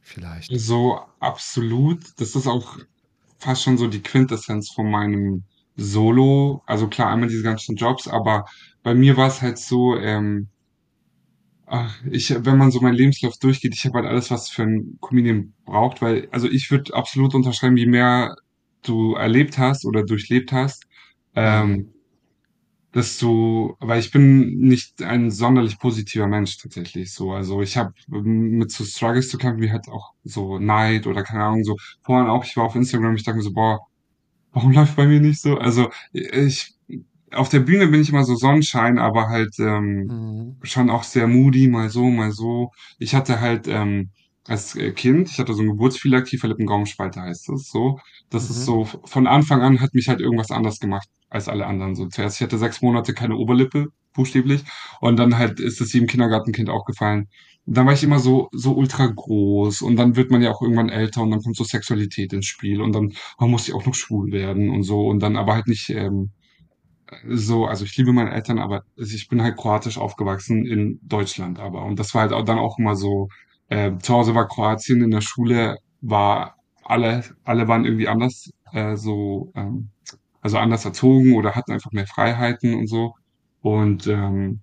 Vielleicht. 0.02 0.52
So 0.60 1.02
absolut. 1.20 2.00
Das 2.22 2.36
ist 2.36 2.48
auch 2.48 2.78
fast 3.40 3.64
schon 3.64 3.78
so 3.78 3.88
die 3.88 4.02
Quintessenz 4.02 4.70
von 4.70 4.90
meinem 4.90 5.44
Solo. 5.78 6.62
Also 6.66 6.88
klar, 6.90 7.10
einmal 7.12 7.30
diese 7.30 7.44
ganzen 7.44 7.76
Jobs, 7.78 8.08
aber 8.08 8.46
bei 8.84 8.94
mir 8.96 9.16
war 9.18 9.28
es 9.28 9.42
halt 9.42 9.58
so, 9.58 9.96
ähm, 9.96 10.50
ach, 11.66 11.96
ich, 12.10 12.34
wenn 12.46 12.58
man 12.58 12.72
so 12.72 12.80
meinen 12.82 12.96
Lebenslauf 12.96 13.38
durchgeht, 13.38 13.74
ich 13.76 13.86
habe 13.86 14.00
halt 14.00 14.08
alles, 14.08 14.32
was 14.32 14.50
für 14.50 14.64
ein 14.64 14.98
Comedian 15.02 15.54
braucht, 15.66 16.02
weil, 16.02 16.28
also 16.32 16.48
ich 16.50 16.72
würde 16.72 16.94
absolut 16.94 17.36
unterschreiben, 17.36 17.78
je 17.78 17.86
mehr 17.88 18.36
du 18.84 19.16
erlebt 19.16 19.58
hast 19.58 19.86
oder 19.86 20.04
durchlebt 20.04 20.52
hast, 20.52 20.86
ähm, 21.36 21.94
dass 22.92 23.18
du, 23.20 23.76
weil 23.80 24.00
ich 24.00 24.12
bin 24.12 24.60
nicht 24.60 25.02
ein 25.04 25.30
sonderlich 25.32 25.78
positiver 25.80 26.28
Mensch 26.28 26.58
tatsächlich 26.58 27.14
so. 27.14 27.32
Also 27.32 27.62
ich 27.62 27.78
habe 27.78 27.94
mit 28.08 28.72
so 28.72 28.84
Struggles 28.86 29.30
zu 29.30 29.38
kämpfen, 29.38 29.62
wie 29.62 29.72
halt 29.72 29.88
auch 29.90 30.14
so 30.24 30.58
Neid 30.60 31.06
oder 31.08 31.24
keine 31.24 31.44
Ahnung, 31.44 31.64
so 31.64 31.76
vorhin 32.04 32.30
auch, 32.30 32.46
ich 32.46 32.56
war 32.58 32.66
auf 32.66 32.76
Instagram, 32.76 33.16
ich 33.16 33.24
dachte 33.24 33.38
mir 33.38 33.44
so, 33.44 33.54
boah, 33.54 33.80
warum 34.52 34.72
läuft 34.72 34.96
bei 34.96 35.08
mir 35.08 35.20
nicht 35.20 35.42
so? 35.42 35.58
Also 35.58 35.90
ich, 36.14 36.74
auf 37.32 37.50
der 37.50 37.60
Bühne 37.60 37.88
bin 37.88 38.02
ich 38.02 38.10
immer 38.10 38.24
so 38.24 38.36
Sonnenschein, 38.36 39.00
aber 39.00 39.28
halt 39.30 39.56
ähm, 39.60 40.08
Mhm. 40.10 40.58
schon 40.64 40.90
auch 40.90 41.04
sehr 41.04 41.28
moody, 41.28 41.68
mal 41.68 41.90
so, 41.90 42.06
mal 42.06 42.32
so. 42.32 42.72
Ich 43.00 43.14
hatte 43.16 43.40
halt 43.42 43.68
ähm, 43.68 44.12
als 44.48 44.76
äh, 44.76 44.92
Kind, 44.94 45.30
ich 45.30 45.40
hatte 45.40 45.54
so 45.54 45.60
einen 45.62 45.72
Geburtsfehler, 45.72 46.22
Kieferlippengaumenspalte 46.22 47.22
heißt 47.22 47.50
es 47.50 47.70
so. 47.70 48.00
Das 48.30 48.50
ist 48.50 48.62
Mhm. 48.62 48.64
so, 48.66 48.86
von 48.86 49.28
Anfang 49.28 49.62
an 49.62 49.82
hat 49.82 49.94
mich 49.94 50.08
halt 50.08 50.22
irgendwas 50.22 50.52
anders 50.52 50.80
gemacht 50.80 51.08
als 51.30 51.48
alle 51.50 51.66
anderen. 51.66 51.96
So 51.96 52.08
zuerst, 52.08 52.38
ich 52.38 52.42
hatte 52.44 52.58
sechs 52.58 52.82
Monate 52.82 53.14
keine 53.14 53.36
Oberlippe, 53.36 53.88
buchstäblich, 54.14 54.64
und 55.02 55.18
dann 55.18 55.38
halt 55.38 55.60
ist 55.60 55.82
es 55.82 55.94
jedem 55.94 56.08
Kindergartenkind 56.08 56.70
auch 56.70 56.86
gefallen. 56.86 57.22
Und 57.22 57.28
dann 57.68 57.86
war 57.86 57.94
ich 57.94 58.04
immer 58.04 58.20
so, 58.20 58.50
so 58.54 58.74
ultra 58.74 59.08
groß 59.08 59.82
und 59.82 59.98
dann 59.98 60.16
wird 60.16 60.32
man 60.32 60.42
ja 60.42 60.52
auch 60.52 60.62
irgendwann 60.62 60.90
älter 60.90 61.22
und 61.22 61.32
dann 61.32 61.42
kommt 61.42 61.58
so 61.58 61.64
Sexualität 61.64 62.34
ins 62.34 62.46
Spiel 62.48 62.82
und 62.82 62.94
dann 62.94 63.14
man 63.40 63.52
muss 63.52 63.68
ich 63.68 63.74
auch 63.74 63.86
noch 63.86 63.96
schwul 63.96 64.32
werden 64.32 64.70
und 64.70 64.84
so 64.84 65.08
und 65.08 65.22
dann 65.22 65.36
aber 65.36 65.54
halt 65.56 65.68
nicht 65.68 65.90
ähm, 65.90 66.32
so, 67.28 67.66
also 67.66 67.86
ich 67.86 67.96
liebe 67.98 68.14
meine 68.14 68.32
Eltern, 68.34 68.60
aber 68.60 68.84
ich 68.96 69.28
bin 69.30 69.42
halt 69.42 69.58
kroatisch 69.58 69.98
aufgewachsen 69.98 70.66
in 70.66 71.00
Deutschland 71.04 71.60
aber. 71.60 71.86
Und 71.86 72.00
das 72.00 72.14
war 72.14 72.22
halt 72.22 72.34
auch 72.34 72.44
dann 72.44 72.60
auch 72.60 72.78
immer 72.80 72.96
so, 72.96 73.30
äh, 73.70 73.98
zu 74.00 74.14
Hause 74.14 74.36
war 74.36 74.48
Kroatien, 74.48 75.02
in 75.02 75.12
der 75.12 75.22
Schule 75.22 75.78
war 76.02 76.56
alle, 76.84 77.24
alle 77.44 77.68
waren 77.68 77.86
irgendwie 77.86 78.08
anders, 78.08 78.52
äh, 78.74 78.96
so, 78.96 79.52
ähm, 79.56 79.90
also 80.42 80.58
anders 80.58 80.86
erzogen 80.86 81.36
oder 81.36 81.56
hatten 81.56 81.74
einfach 81.74 81.92
mehr 81.92 82.08
Freiheiten 82.08 82.76
und 82.76 82.88
so. 82.88 83.14
Und 83.62 84.08
ähm, 84.08 84.62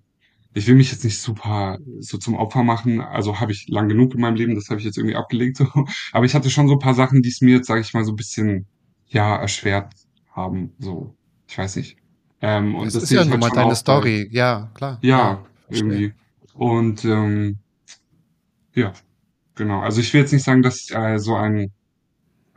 ich 0.55 0.67
will 0.67 0.75
mich 0.75 0.91
jetzt 0.91 1.03
nicht 1.03 1.19
super 1.19 1.77
so 1.99 2.17
zum 2.17 2.35
Opfer 2.35 2.63
machen. 2.63 3.01
Also 3.01 3.41
habe 3.41 3.51
ich 3.51 3.67
lang 3.67 3.89
genug 3.89 4.15
in 4.15 4.21
meinem 4.21 4.35
Leben, 4.35 4.55
das 4.55 4.69
habe 4.69 4.79
ich 4.79 4.85
jetzt 4.85 4.97
irgendwie 4.97 5.17
abgelegt. 5.17 5.57
So. 5.57 5.67
Aber 6.13 6.25
ich 6.25 6.33
hatte 6.33 6.49
schon 6.49 6.69
so 6.69 6.73
ein 6.75 6.79
paar 6.79 6.93
Sachen, 6.93 7.21
die 7.21 7.29
es 7.29 7.41
mir 7.41 7.57
jetzt, 7.57 7.67
sage 7.67 7.81
ich 7.81 7.93
mal, 7.93 8.05
so 8.05 8.13
ein 8.13 8.15
bisschen 8.15 8.65
ja 9.07 9.35
erschwert 9.35 9.93
haben. 10.31 10.73
So, 10.79 11.13
ich 11.47 11.57
weiß 11.57 11.75
nicht. 11.75 11.97
Ähm, 12.41 12.73
und 12.75 12.87
Es 12.87 12.93
das 12.93 13.03
ist 13.03 13.11
ja 13.11 13.25
nun 13.25 13.43
halt 13.43 13.53
deine 13.57 13.65
auch 13.65 13.69
bei, 13.69 13.75
Story. 13.75 14.29
Ja, 14.31 14.71
klar. 14.73 14.97
ja, 15.01 15.43
verstehe. 15.67 15.89
irgendwie. 15.89 16.13
Und 16.53 17.03
ähm, 17.03 17.57
ja, 18.73 18.93
genau. 19.55 19.81
Also 19.81 19.99
ich 19.99 20.13
will 20.13 20.21
jetzt 20.21 20.31
nicht 20.31 20.43
sagen, 20.43 20.61
dass 20.61 20.89
äh, 20.89 21.17
so 21.19 21.35
ein 21.35 21.73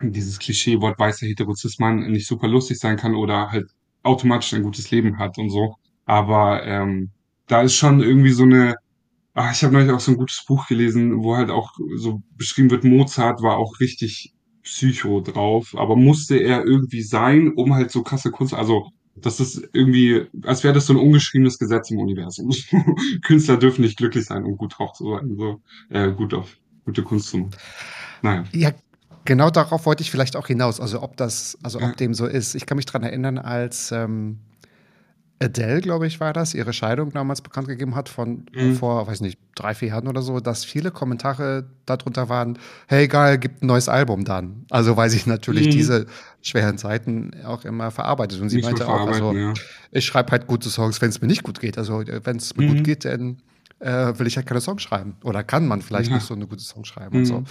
dieses 0.00 0.38
Klischeewort 0.38 0.98
weißer 0.98 1.26
Heterozismann 1.26 2.10
nicht 2.12 2.28
super 2.28 2.46
lustig 2.46 2.78
sein 2.78 2.96
kann 2.96 3.16
oder 3.16 3.50
halt 3.50 3.68
automatisch 4.04 4.54
ein 4.54 4.62
gutes 4.62 4.92
Leben 4.92 5.18
hat 5.18 5.38
und 5.38 5.50
so. 5.50 5.74
Aber 6.06 6.64
ähm, 6.64 7.10
da 7.48 7.62
ist 7.62 7.74
schon 7.74 8.00
irgendwie 8.00 8.30
so 8.32 8.44
eine, 8.44 8.76
ach, 9.34 9.52
ich 9.52 9.62
habe 9.64 9.74
neulich 9.74 9.90
auch 9.90 10.00
so 10.00 10.12
ein 10.12 10.16
gutes 10.16 10.44
Buch 10.46 10.66
gelesen, 10.68 11.22
wo 11.22 11.36
halt 11.36 11.50
auch 11.50 11.72
so 11.96 12.22
beschrieben 12.36 12.70
wird, 12.70 12.84
Mozart 12.84 13.42
war 13.42 13.56
auch 13.58 13.80
richtig 13.80 14.34
Psycho 14.62 15.20
drauf, 15.20 15.74
aber 15.76 15.96
musste 15.96 16.36
er 16.36 16.64
irgendwie 16.64 17.02
sein, 17.02 17.52
um 17.54 17.74
halt 17.74 17.90
so 17.90 18.02
krasse 18.02 18.30
Kunst, 18.30 18.54
also 18.54 18.90
das 19.16 19.40
ist 19.40 19.68
irgendwie, 19.72 20.26
als 20.44 20.62
wäre 20.62 20.74
das 20.74 20.86
so 20.86 20.92
ein 20.92 20.98
ungeschriebenes 20.98 21.58
Gesetz 21.58 21.90
im 21.90 21.98
Universum. 21.98 22.52
Künstler 23.24 23.56
dürfen 23.56 23.82
nicht 23.82 23.96
glücklich 23.96 24.26
sein, 24.26 24.44
um 24.44 24.56
gut 24.56 24.78
drauf 24.78 24.92
zu 24.92 25.10
sein, 25.12 25.34
so 25.36 25.60
äh, 25.90 26.12
gut 26.12 26.34
auf 26.34 26.56
gute 26.84 27.02
Kunst 27.02 27.28
zu 27.30 27.38
machen. 27.38 27.50
Naja. 28.22 28.44
Ja, 28.52 28.70
genau 29.24 29.50
darauf 29.50 29.86
wollte 29.86 30.02
ich 30.02 30.10
vielleicht 30.10 30.36
auch 30.36 30.46
hinaus. 30.46 30.80
Also 30.80 31.02
ob 31.02 31.16
das, 31.16 31.58
also 31.62 31.80
Ja. 31.80 31.88
ob 31.90 31.96
dem 31.96 32.14
so 32.14 32.26
ist. 32.26 32.54
Ich 32.54 32.66
kann 32.66 32.76
mich 32.76 32.86
dran 32.86 33.02
erinnern, 33.02 33.38
als 33.38 33.90
ähm, 33.92 34.38
Adele, 35.40 35.80
glaube 35.80 36.06
ich, 36.06 36.18
war 36.18 36.32
das, 36.32 36.52
ihre 36.54 36.72
Scheidung 36.72 37.12
damals 37.12 37.42
bekannt 37.42 37.68
gegeben 37.68 37.94
hat 37.94 38.08
von 38.08 38.46
Mhm. 38.52 38.74
vor, 38.74 39.06
weiß 39.06 39.20
nicht, 39.20 39.38
drei, 39.54 39.72
vier 39.74 39.88
Jahren 39.88 40.08
oder 40.08 40.20
so, 40.22 40.40
dass 40.40 40.64
viele 40.64 40.90
Kommentare 40.90 41.64
darunter 41.86 42.28
waren, 42.28 42.58
hey 42.88 43.06
geil, 43.06 43.38
gibt 43.38 43.62
ein 43.62 43.66
neues 43.66 43.88
Album 43.88 44.24
dann. 44.24 44.66
Also 44.70 44.96
weil 44.96 45.10
sie 45.10 45.22
natürlich 45.28 45.66
Mhm. 45.66 45.70
diese 45.70 46.06
schweren 46.42 46.76
Zeiten 46.76 47.30
auch 47.44 47.64
immer 47.64 47.90
verarbeitet. 47.92 48.40
Und 48.40 48.48
sie 48.50 48.56
Nicht 48.56 48.64
meinte 48.66 48.88
auch, 48.88 49.06
also 49.06 49.32
ja. 49.32 49.54
ich 49.92 50.04
schreibe 50.06 50.32
halt 50.32 50.46
gute 50.48 50.68
Songs, 50.70 51.00
wenn 51.00 51.10
es 51.10 51.20
mir 51.20 51.28
nicht 51.28 51.44
gut 51.44 51.60
geht. 51.60 51.78
Also 51.78 52.02
wenn 52.24 52.36
es 52.36 52.56
mir 52.56 52.64
Mhm. 52.64 52.68
gut 52.76 52.84
geht, 52.84 53.04
dann 53.04 53.38
äh, 53.80 54.18
will 54.18 54.26
ich 54.26 54.36
halt 54.36 54.46
keine 54.48 54.60
Songs 54.60 54.82
schreiben. 54.82 55.14
Oder 55.22 55.44
kann 55.44 55.68
man 55.68 55.82
vielleicht 55.82 56.10
Ja. 56.10 56.16
nicht 56.16 56.26
so 56.26 56.34
eine 56.34 56.48
gute 56.48 56.64
Song 56.64 56.84
schreiben 56.84 57.16
und 57.18 57.26
so. 57.26 57.40
Mhm. 57.42 57.44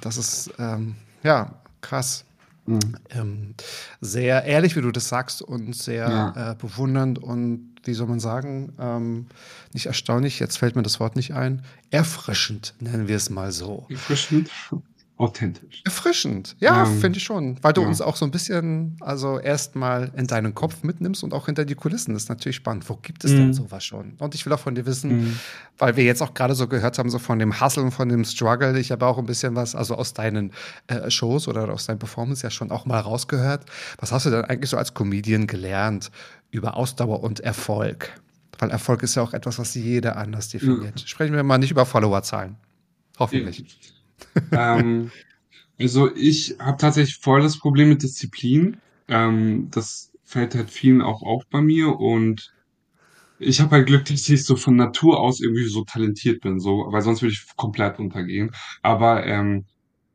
Das 0.00 0.16
ist, 0.16 0.50
ähm, 0.58 0.96
ja, 1.22 1.60
krass. 1.80 2.24
Mhm. 2.66 2.96
Ähm, 3.10 3.54
sehr 4.00 4.44
ehrlich, 4.44 4.74
wie 4.76 4.80
du 4.80 4.90
das 4.90 5.08
sagst, 5.08 5.42
und 5.42 5.74
sehr 5.76 6.08
Ja. 6.08 6.52
äh, 6.52 6.54
bewundernd 6.54 7.18
und 7.18 7.74
wie 7.84 7.92
soll 7.94 8.06
man 8.06 8.20
sagen, 8.20 8.72
ähm, 8.78 9.26
nicht 9.74 9.86
erstaunlich, 9.86 10.40
jetzt 10.40 10.56
fällt 10.58 10.74
mir 10.74 10.82
das 10.82 11.00
Wort 11.00 11.16
nicht 11.16 11.34
ein, 11.34 11.62
erfrischend, 11.90 12.74
nennen 12.80 13.08
wir 13.08 13.16
es 13.16 13.28
mal 13.28 13.52
so. 13.52 13.86
Erfrischend, 13.90 14.50
authentisch. 15.16 15.82
Erfrischend, 15.84 16.56
ja, 16.58 16.84
Ähm, 16.84 16.98
finde 17.00 17.18
ich 17.18 17.24
schon, 17.24 17.56
weil 17.62 17.72
du 17.72 17.82
ja. 17.82 17.86
uns 17.86 18.00
auch 18.00 18.16
so 18.16 18.24
ein 18.24 18.32
bisschen, 18.32 18.96
also 19.00 19.38
erstmal 19.38 20.10
in 20.16 20.26
deinen 20.26 20.54
Kopf 20.54 20.82
mitnimmst 20.82 21.22
und 21.22 21.32
auch 21.32 21.46
hinter 21.46 21.64
die 21.64 21.76
Kulissen. 21.76 22.14
Das 22.14 22.24
ist 22.24 22.28
natürlich 22.28 22.56
spannend. 22.56 22.88
Wo 22.88 22.96
gibt 22.96 23.24
es 23.24 23.30
denn 23.30 23.48
Mhm. 23.48 23.52
sowas 23.52 23.84
schon? 23.84 24.14
Und 24.18 24.34
ich 24.34 24.44
will 24.44 24.52
auch 24.52 24.58
von 24.58 24.74
dir 24.74 24.86
wissen, 24.86 25.16
Mhm. 25.26 25.38
weil 25.78 25.96
wir 25.96 26.02
jetzt 26.02 26.20
auch 26.20 26.34
gerade 26.34 26.56
so 26.56 26.66
gehört 26.66 26.98
haben, 26.98 27.10
so 27.10 27.20
von 27.20 27.38
dem 27.38 27.60
Hustle 27.60 27.84
und 27.84 27.92
von 27.92 28.08
dem 28.08 28.24
Struggle. 28.24 28.76
Ich 28.80 28.90
habe 28.90 29.06
auch 29.06 29.16
ein 29.18 29.26
bisschen 29.26 29.54
was, 29.54 29.76
also 29.76 29.94
aus 29.94 30.14
deinen 30.14 30.50
äh, 30.88 31.08
Shows 31.10 31.46
oder 31.46 31.68
aus 31.72 31.86
deinen 31.86 32.00
Performances 32.00 32.42
ja 32.42 32.50
schon 32.50 32.72
auch 32.72 32.84
mal 32.84 32.98
rausgehört. 32.98 33.66
Was 33.98 34.10
hast 34.10 34.26
du 34.26 34.30
denn 34.30 34.44
eigentlich 34.44 34.70
so 34.70 34.76
als 34.76 34.94
Comedian 34.94 35.46
gelernt 35.46 36.10
über 36.50 36.76
Ausdauer 36.76 37.22
und 37.22 37.38
Erfolg? 37.38 38.20
Weil 38.58 38.70
Erfolg 38.70 39.02
ist 39.04 39.14
ja 39.14 39.22
auch 39.22 39.32
etwas, 39.32 39.58
was 39.60 39.74
jeder 39.74 40.16
anders 40.16 40.48
definiert. 40.48 41.00
Sprechen 41.08 41.34
wir 41.36 41.42
mal 41.44 41.58
nicht 41.58 41.70
über 41.70 41.86
Followerzahlen. 41.86 42.56
Hoffentlich. 43.18 43.78
ähm, 44.52 45.10
also 45.78 46.14
ich 46.14 46.56
habe 46.58 46.78
tatsächlich 46.78 47.18
voll 47.18 47.42
das 47.42 47.58
Problem 47.58 47.88
mit 47.88 48.02
Disziplin. 48.02 48.78
Ähm, 49.08 49.68
das 49.70 50.12
fällt 50.24 50.54
halt 50.54 50.70
vielen 50.70 51.02
auch 51.02 51.22
auf 51.22 51.44
bei 51.50 51.60
mir 51.60 51.98
und 51.98 52.52
ich 53.38 53.60
habe 53.60 53.72
halt 53.72 53.86
Glück, 53.86 54.04
dass 54.06 54.28
ich 54.28 54.44
so 54.44 54.56
von 54.56 54.76
Natur 54.76 55.20
aus 55.20 55.40
irgendwie 55.40 55.66
so 55.66 55.84
talentiert 55.84 56.40
bin, 56.40 56.60
so, 56.60 56.86
weil 56.90 57.02
sonst 57.02 57.22
würde 57.22 57.32
ich 57.32 57.44
komplett 57.56 57.98
untergehen. 57.98 58.52
Aber 58.82 59.26
ähm, 59.26 59.64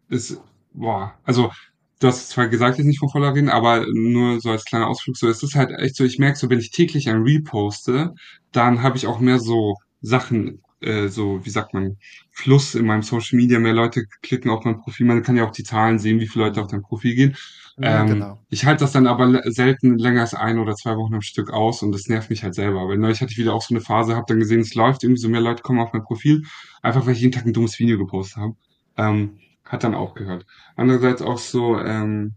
es, 0.09 0.41
boah, 0.73 1.13
also 1.25 1.51
du 1.99 2.07
hast 2.07 2.29
zwar 2.29 2.47
gesagt, 2.47 2.77
jetzt 2.77 2.87
nicht 2.87 2.99
von 2.99 3.09
voller 3.09 3.33
reden, 3.35 3.49
aber 3.49 3.85
nur 3.93 4.39
so 4.39 4.51
als 4.51 4.65
kleiner 4.65 4.87
Ausflug, 4.87 5.17
so 5.17 5.27
es 5.27 5.43
ist 5.43 5.55
halt 5.55 5.71
echt 5.71 5.95
so, 5.95 6.03
ich 6.05 6.19
merke 6.19 6.39
so, 6.39 6.49
wenn 6.49 6.59
ich 6.59 6.71
täglich 6.71 7.09
ein 7.09 7.23
Reel 7.23 7.41
poste, 7.41 8.13
dann 8.51 8.81
habe 8.81 8.97
ich 8.97 9.07
auch 9.07 9.19
mehr 9.19 9.39
so 9.39 9.75
Sachen 10.01 10.61
äh, 10.81 11.07
so, 11.07 11.45
wie 11.45 11.49
sagt 11.49 11.73
man, 11.73 11.97
Fluss 12.31 12.75
in 12.75 12.85
meinem 12.85 13.01
Social 13.03 13.37
Media. 13.37 13.59
Mehr 13.59 13.73
Leute 13.73 14.05
klicken 14.21 14.51
auf 14.51 14.65
mein 14.65 14.77
Profil. 14.79 15.05
Man 15.07 15.23
kann 15.23 15.35
ja 15.37 15.45
auch 15.45 15.51
die 15.51 15.63
Zahlen 15.63 15.99
sehen, 15.99 16.19
wie 16.19 16.27
viele 16.27 16.45
Leute 16.45 16.61
auf 16.61 16.67
dein 16.67 16.81
Profil 16.81 17.15
gehen. 17.15 17.35
Ja, 17.77 18.03
Ähm, 18.03 18.05
genau. 18.05 18.39
ich 18.49 18.65
halte 18.65 18.83
das 18.83 18.91
dann 18.91 19.07
aber 19.07 19.41
selten 19.51 19.97
länger 19.97 20.21
als 20.21 20.33
ein 20.33 20.59
oder 20.59 20.75
zwei 20.75 20.95
Wochen 20.97 21.15
am 21.15 21.21
Stück 21.21 21.51
aus 21.51 21.81
und 21.81 21.91
das 21.93 22.07
nervt 22.07 22.29
mich 22.29 22.43
halt 22.43 22.55
selber. 22.55 22.87
Weil 22.87 22.97
neulich 22.97 23.21
hatte 23.21 23.31
ich 23.31 23.37
wieder 23.37 23.53
auch 23.53 23.61
so 23.61 23.73
eine 23.73 23.81
Phase, 23.81 24.15
habe 24.15 24.25
dann 24.27 24.39
gesehen, 24.39 24.59
es 24.61 24.75
läuft 24.75 25.03
irgendwie 25.03 25.21
so 25.21 25.29
mehr 25.29 25.41
Leute 25.41 25.63
kommen 25.63 25.79
auf 25.79 25.93
mein 25.93 26.03
Profil, 26.03 26.43
einfach 26.81 27.05
weil 27.05 27.13
ich 27.13 27.21
jeden 27.21 27.31
Tag 27.33 27.45
ein 27.45 27.53
dummes 27.53 27.79
Video 27.79 27.97
gepostet 27.97 28.37
habe. 28.37 28.55
Ähm, 28.97 29.39
hat 29.65 29.83
dann 29.83 29.95
aufgehört. 29.95 30.45
Andererseits 30.75 31.21
auch 31.21 31.37
so, 31.37 31.77
ähm, 31.79 32.33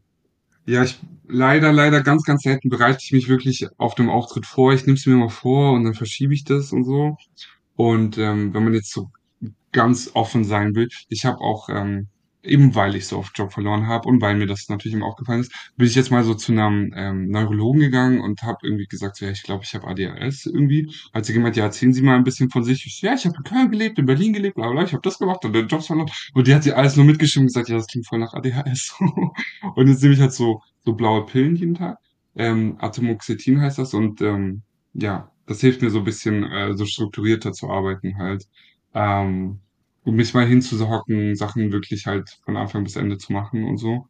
ja, 0.66 0.84
ich 0.84 1.00
leider, 1.28 1.72
leider 1.72 2.02
ganz, 2.02 2.24
ganz 2.24 2.42
selten 2.42 2.68
bereite 2.68 2.98
ich 3.02 3.12
mich 3.12 3.28
wirklich 3.28 3.66
auf 3.78 3.94
dem 3.94 4.10
Auftritt 4.10 4.46
vor. 4.46 4.72
Ich 4.72 4.86
nehme 4.86 4.96
es 4.98 5.06
mir 5.06 5.16
mal 5.16 5.28
vor 5.28 5.72
und 5.72 5.84
dann 5.84 5.94
verschiebe 5.94 6.34
ich 6.34 6.44
das 6.44 6.72
und 6.72 6.84
so. 6.84 7.16
Und 7.76 8.18
ähm, 8.18 8.52
wenn 8.54 8.64
man 8.64 8.74
jetzt 8.74 8.92
so 8.92 9.10
ganz 9.72 10.10
offen 10.14 10.44
sein 10.44 10.74
will, 10.74 10.88
ich 11.08 11.24
habe 11.24 11.40
auch, 11.40 11.68
ähm, 11.68 12.08
eben 12.42 12.74
weil 12.74 12.96
ich 12.96 13.06
so 13.06 13.18
oft 13.18 13.38
Job 13.38 13.52
verloren 13.52 13.86
habe 13.86 14.08
und 14.08 14.20
weil 14.20 14.36
mir 14.36 14.46
das 14.46 14.68
natürlich 14.68 14.94
immer 14.94 15.06
aufgefallen 15.06 15.40
ist, 15.40 15.52
bin 15.76 15.86
ich 15.86 15.94
jetzt 15.94 16.10
mal 16.10 16.24
so 16.24 16.34
zu 16.34 16.52
einem 16.52 16.92
ähm, 16.96 17.28
Neurologen 17.28 17.80
gegangen 17.80 18.20
und 18.20 18.42
habe 18.42 18.58
irgendwie 18.64 18.86
gesagt, 18.86 19.16
so, 19.16 19.24
ja, 19.24 19.30
ich 19.30 19.44
glaube, 19.44 19.64
ich 19.64 19.74
habe 19.74 19.86
ADHS 19.86 20.46
irgendwie. 20.46 20.92
Hat 21.14 21.24
sie 21.24 21.32
gemeint, 21.32 21.56
ja, 21.56 21.64
erzählen 21.64 21.92
Sie 21.92 22.02
mal 22.02 22.16
ein 22.16 22.24
bisschen 22.24 22.50
von 22.50 22.64
sich. 22.64 22.84
Ich 22.86 23.00
ja, 23.00 23.14
ich 23.14 23.24
habe 23.24 23.36
in 23.36 23.44
Köln 23.44 23.70
gelebt, 23.70 23.98
in 23.98 24.06
Berlin 24.06 24.32
gelebt, 24.32 24.56
bla 24.56 24.70
bla, 24.70 24.82
ich 24.82 24.92
habe 24.92 25.02
das 25.02 25.18
gemacht 25.18 25.44
und 25.44 25.52
den 25.52 25.68
Jobs 25.68 25.86
verloren. 25.86 26.10
Und 26.34 26.46
die 26.46 26.54
hat 26.54 26.64
sie 26.64 26.72
alles 26.72 26.96
nur 26.96 27.06
mitgeschrieben 27.06 27.44
und 27.44 27.48
gesagt, 27.48 27.68
ja, 27.68 27.76
das 27.76 27.86
klingt 27.86 28.08
voll 28.08 28.18
nach 28.18 28.34
ADHS. 28.34 28.96
und 29.74 29.88
jetzt 29.88 30.02
nehme 30.02 30.14
ich 30.14 30.20
halt 30.20 30.32
so, 30.32 30.60
so 30.84 30.94
blaue 30.94 31.24
Pillen 31.26 31.54
jeden 31.56 31.74
Tag. 31.74 31.98
Ähm, 32.34 32.76
Atomoxetin 32.80 33.60
heißt 33.60 33.78
das 33.78 33.94
und 33.94 34.20
ähm, 34.22 34.62
ja, 34.94 35.30
das 35.46 35.60
hilft 35.60 35.82
mir 35.82 35.90
so 35.90 35.98
ein 35.98 36.04
bisschen 36.04 36.44
äh, 36.44 36.74
so 36.76 36.86
strukturierter 36.86 37.52
zu 37.52 37.68
arbeiten 37.70 38.16
halt. 38.18 38.46
Ähm, 38.94 39.60
um 40.04 40.14
mich 40.16 40.34
mal 40.34 40.46
hinzuhocken, 40.46 41.36
Sachen 41.36 41.72
wirklich 41.72 42.06
halt 42.06 42.28
von 42.44 42.56
Anfang 42.56 42.84
bis 42.84 42.96
Ende 42.96 43.18
zu 43.18 43.32
machen 43.32 43.64
und 43.64 43.78
so. 43.78 44.06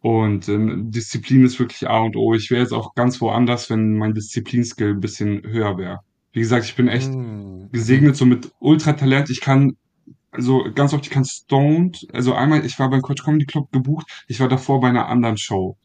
Und 0.00 0.48
ähm, 0.48 0.90
Disziplin 0.90 1.44
ist 1.44 1.58
wirklich 1.58 1.88
A 1.88 2.00
und 2.00 2.16
O. 2.16 2.34
Ich 2.34 2.50
wäre 2.50 2.62
jetzt 2.62 2.72
auch 2.72 2.94
ganz 2.94 3.20
woanders, 3.20 3.70
wenn 3.70 3.96
mein 3.98 4.14
Disziplinskill 4.14 4.90
ein 4.92 5.00
bisschen 5.00 5.42
höher 5.44 5.76
wäre. 5.78 6.00
Wie 6.32 6.40
gesagt, 6.40 6.64
ich 6.66 6.76
bin 6.76 6.88
echt 6.88 7.16
Mhm. 7.16 7.70
gesegnet 7.72 8.16
so 8.16 8.26
mit 8.26 8.52
Ultratalent. 8.60 9.30
Ich 9.30 9.40
kann 9.40 9.76
also 10.32 10.64
ganz 10.74 10.92
oft, 10.94 11.04
ich 11.06 11.10
kann 11.10 11.24
stoned. 11.24 12.06
Also 12.12 12.34
einmal, 12.34 12.64
ich 12.64 12.78
war 12.78 12.90
beim 12.90 13.02
Coach 13.02 13.24
Comedy 13.24 13.46
Club 13.46 13.70
gebucht. 13.72 14.06
Ich 14.28 14.40
war 14.40 14.48
davor 14.48 14.80
bei 14.80 14.88
einer 14.88 15.08
anderen 15.08 15.36
Show. 15.36 15.76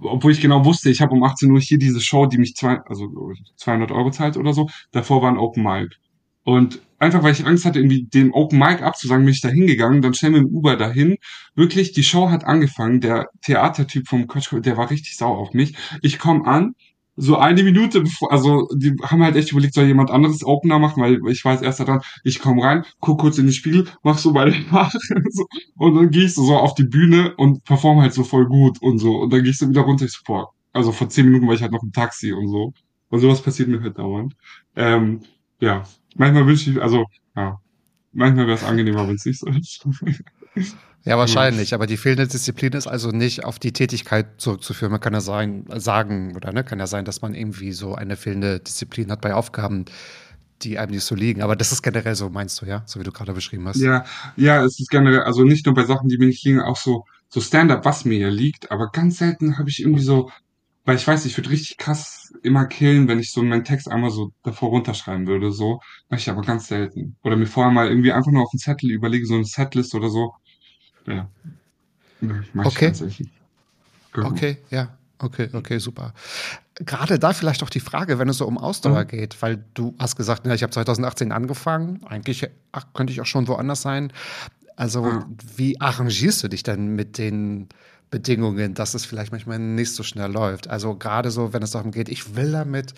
Obwohl 0.00 0.32
ich 0.32 0.40
genau 0.40 0.64
wusste, 0.64 0.90
ich 0.90 1.00
habe 1.00 1.12
um 1.12 1.22
18 1.22 1.50
Uhr 1.50 1.60
hier 1.60 1.78
diese 1.78 2.00
Show, 2.00 2.26
die 2.26 2.38
mich 2.38 2.54
zwei, 2.54 2.78
also 2.86 3.08
200 3.56 3.90
Euro 3.92 4.10
zahlt 4.10 4.36
oder 4.36 4.52
so. 4.52 4.68
Davor 4.90 5.22
war 5.22 5.30
ein 5.30 5.38
Open 5.38 5.62
Mic. 5.62 5.96
Und 6.44 6.80
einfach, 6.98 7.22
weil 7.22 7.32
ich 7.32 7.46
Angst 7.46 7.64
hatte, 7.64 7.78
irgendwie 7.78 8.04
dem 8.04 8.32
Open 8.32 8.58
Mic 8.58 8.82
abzusagen, 8.82 9.24
bin 9.24 9.34
ich 9.34 9.40
da 9.40 9.48
hingegangen. 9.48 10.02
Dann 10.02 10.14
schnell 10.14 10.32
mit 10.32 10.40
dem 10.42 10.48
Uber 10.48 10.76
dahin. 10.76 11.16
Wirklich, 11.54 11.92
die 11.92 12.02
Show 12.02 12.30
hat 12.30 12.44
angefangen. 12.44 13.00
Der 13.00 13.28
Theatertyp 13.42 14.08
vom 14.08 14.26
Coach, 14.26 14.50
der 14.52 14.76
war 14.76 14.90
richtig 14.90 15.16
sauer 15.16 15.38
auf 15.38 15.52
mich. 15.52 15.76
Ich 16.00 16.18
komme 16.18 16.46
an, 16.46 16.74
so 17.16 17.36
eine 17.36 17.62
Minute 17.62 18.00
bevor, 18.00 18.32
also 18.32 18.68
die 18.74 18.96
haben 19.02 19.22
halt 19.22 19.36
echt 19.36 19.52
überlegt, 19.52 19.74
soll 19.74 19.86
jemand 19.86 20.10
anderes 20.10 20.44
Opener 20.44 20.78
machen, 20.78 21.02
weil 21.02 21.20
ich 21.30 21.44
war 21.44 21.52
als 21.52 21.62
erster 21.62 21.84
dran. 21.84 22.00
Ich 22.24 22.40
komme 22.40 22.62
rein, 22.62 22.84
guck 23.00 23.20
kurz 23.20 23.38
in 23.38 23.46
den 23.46 23.52
Spiegel, 23.52 23.86
mach 24.02 24.18
so 24.18 24.32
meine 24.32 24.52
Haare 24.70 24.98
so, 25.30 25.46
und 25.76 25.94
dann 25.94 26.10
gehe 26.10 26.24
ich 26.24 26.34
so, 26.34 26.44
so 26.44 26.56
auf 26.56 26.74
die 26.74 26.84
Bühne 26.84 27.34
und 27.36 27.64
perform 27.64 28.00
halt 28.00 28.14
so 28.14 28.24
voll 28.24 28.46
gut 28.46 28.80
und 28.80 28.98
so. 28.98 29.16
Und 29.20 29.32
dann 29.32 29.42
gehe 29.42 29.50
ich 29.50 29.58
so 29.58 29.68
wieder 29.68 29.82
runter, 29.82 30.06
ich 30.06 30.12
so, 30.12 30.20
boah, 30.24 30.52
also 30.72 30.92
vor 30.92 31.08
zehn 31.08 31.26
Minuten 31.26 31.46
war 31.46 31.54
ich 31.54 31.62
halt 31.62 31.72
noch 31.72 31.82
im 31.82 31.92
Taxi 31.92 32.32
und 32.32 32.48
so. 32.48 32.72
Und 33.10 33.20
sowas 33.20 33.42
passiert 33.42 33.68
mir 33.68 33.82
halt 33.82 33.98
dauernd. 33.98 34.34
Ähm, 34.74 35.20
ja, 35.60 35.84
manchmal 36.16 36.46
wünsche 36.46 36.70
ich, 36.70 36.80
also, 36.80 37.04
ja, 37.36 37.60
manchmal 38.12 38.46
wäre 38.46 38.56
es 38.56 38.64
angenehmer, 38.64 39.06
wenn 39.06 39.16
es 39.16 39.26
nicht 39.26 39.38
so 39.38 39.48
ist. 39.48 39.86
Ja, 41.04 41.18
wahrscheinlich. 41.18 41.74
Aber 41.74 41.86
die 41.86 41.96
fehlende 41.96 42.28
Disziplin 42.28 42.72
ist 42.72 42.86
also 42.86 43.10
nicht 43.10 43.44
auf 43.44 43.58
die 43.58 43.72
Tätigkeit 43.72 44.40
zurückzuführen. 44.40 44.92
Man 44.92 45.00
kann 45.00 45.12
ja 45.12 45.20
sein, 45.20 45.64
sagen, 45.74 46.36
oder 46.36 46.52
ne, 46.52 46.62
kann 46.64 46.78
ja 46.78 46.86
sein, 46.86 47.04
dass 47.04 47.22
man 47.22 47.34
irgendwie 47.34 47.72
so 47.72 47.94
eine 47.94 48.16
fehlende 48.16 48.60
Disziplin 48.60 49.10
hat 49.10 49.20
bei 49.20 49.34
Aufgaben, 49.34 49.86
die 50.62 50.78
einem 50.78 50.92
nicht 50.92 51.04
so 51.04 51.14
liegen. 51.14 51.42
Aber 51.42 51.56
das 51.56 51.72
ist 51.72 51.82
generell 51.82 52.14
so, 52.14 52.30
meinst 52.30 52.60
du, 52.62 52.66
ja? 52.66 52.82
So 52.86 53.00
wie 53.00 53.04
du 53.04 53.12
gerade 53.12 53.32
beschrieben 53.32 53.66
hast. 53.66 53.80
Ja, 53.80 54.04
ja, 54.36 54.64
es 54.64 54.78
ist 54.78 54.90
generell, 54.90 55.22
also 55.22 55.42
nicht 55.42 55.66
nur 55.66 55.74
bei 55.74 55.84
Sachen, 55.84 56.08
die 56.08 56.18
mir 56.18 56.26
nicht 56.26 56.44
liegen, 56.44 56.60
auch 56.60 56.76
so, 56.76 57.04
so 57.28 57.40
Stand-up, 57.40 57.84
was 57.84 58.04
mir 58.04 58.18
ja 58.18 58.28
liegt, 58.28 58.70
aber 58.70 58.90
ganz 58.90 59.18
selten 59.18 59.58
habe 59.58 59.70
ich 59.70 59.80
irgendwie 59.80 60.02
so, 60.02 60.30
weil 60.84 60.96
ich 60.96 61.06
weiß, 61.06 61.24
ich 61.26 61.36
würde 61.36 61.50
richtig 61.50 61.78
krass 61.78 62.32
immer 62.42 62.66
killen, 62.66 63.08
wenn 63.08 63.18
ich 63.18 63.32
so 63.32 63.42
meinen 63.42 63.64
Text 63.64 63.88
einmal 63.88 64.10
so 64.10 64.32
davor 64.42 64.70
runterschreiben 64.70 65.26
würde, 65.26 65.52
so, 65.52 65.80
mache 66.08 66.20
ich 66.20 66.30
aber 66.30 66.42
ganz 66.42 66.68
selten. 66.68 67.16
Oder 67.22 67.36
mir 67.36 67.46
vorher 67.46 67.72
mal 67.72 67.88
irgendwie 67.88 68.12
einfach 68.12 68.32
nur 68.32 68.42
auf 68.42 68.50
einen 68.52 68.58
Zettel 68.58 68.90
überlege, 68.90 69.26
so 69.26 69.34
eine 69.34 69.44
Setlist 69.44 69.94
oder 69.94 70.10
so. 70.10 70.32
Ja. 71.06 71.28
Mach 72.54 72.66
Okay. 72.66 72.92
selten. 72.94 73.30
Genau. 74.12 74.28
Okay, 74.28 74.58
ja. 74.70 74.88
Okay, 75.18 75.48
okay, 75.52 75.78
super. 75.78 76.12
Gerade 76.74 77.18
da 77.18 77.32
vielleicht 77.32 77.62
auch 77.62 77.70
die 77.70 77.80
Frage, 77.80 78.18
wenn 78.18 78.28
es 78.28 78.38
so 78.38 78.46
um 78.46 78.58
Ausdauer 78.58 79.04
Mhm. 79.04 79.08
geht, 79.08 79.40
weil 79.40 79.64
du 79.74 79.94
hast 79.98 80.16
gesagt, 80.16 80.46
ja, 80.46 80.54
ich 80.54 80.62
habe 80.64 80.72
2018 80.72 81.30
angefangen, 81.32 82.02
eigentlich 82.04 82.48
ach, 82.72 82.86
könnte 82.92 83.12
ich 83.12 83.20
auch 83.20 83.26
schon 83.26 83.46
woanders 83.46 83.82
sein. 83.82 84.12
Also, 84.76 85.04
Ja. 85.04 85.26
wie 85.56 85.80
arrangierst 85.80 86.42
du 86.42 86.48
dich 86.48 86.62
denn 86.62 86.88
mit 86.94 87.18
den 87.18 87.68
Bedingungen, 88.10 88.74
dass 88.74 88.94
es 88.94 89.04
vielleicht 89.04 89.32
manchmal 89.32 89.58
nicht 89.58 89.92
so 89.94 90.02
schnell 90.02 90.30
läuft? 90.30 90.68
Also, 90.68 90.96
gerade 90.96 91.30
so, 91.30 91.52
wenn 91.52 91.62
es 91.62 91.72
darum 91.72 91.90
geht, 91.92 92.08
ich 92.08 92.36
will 92.36 92.52
damit 92.52 92.94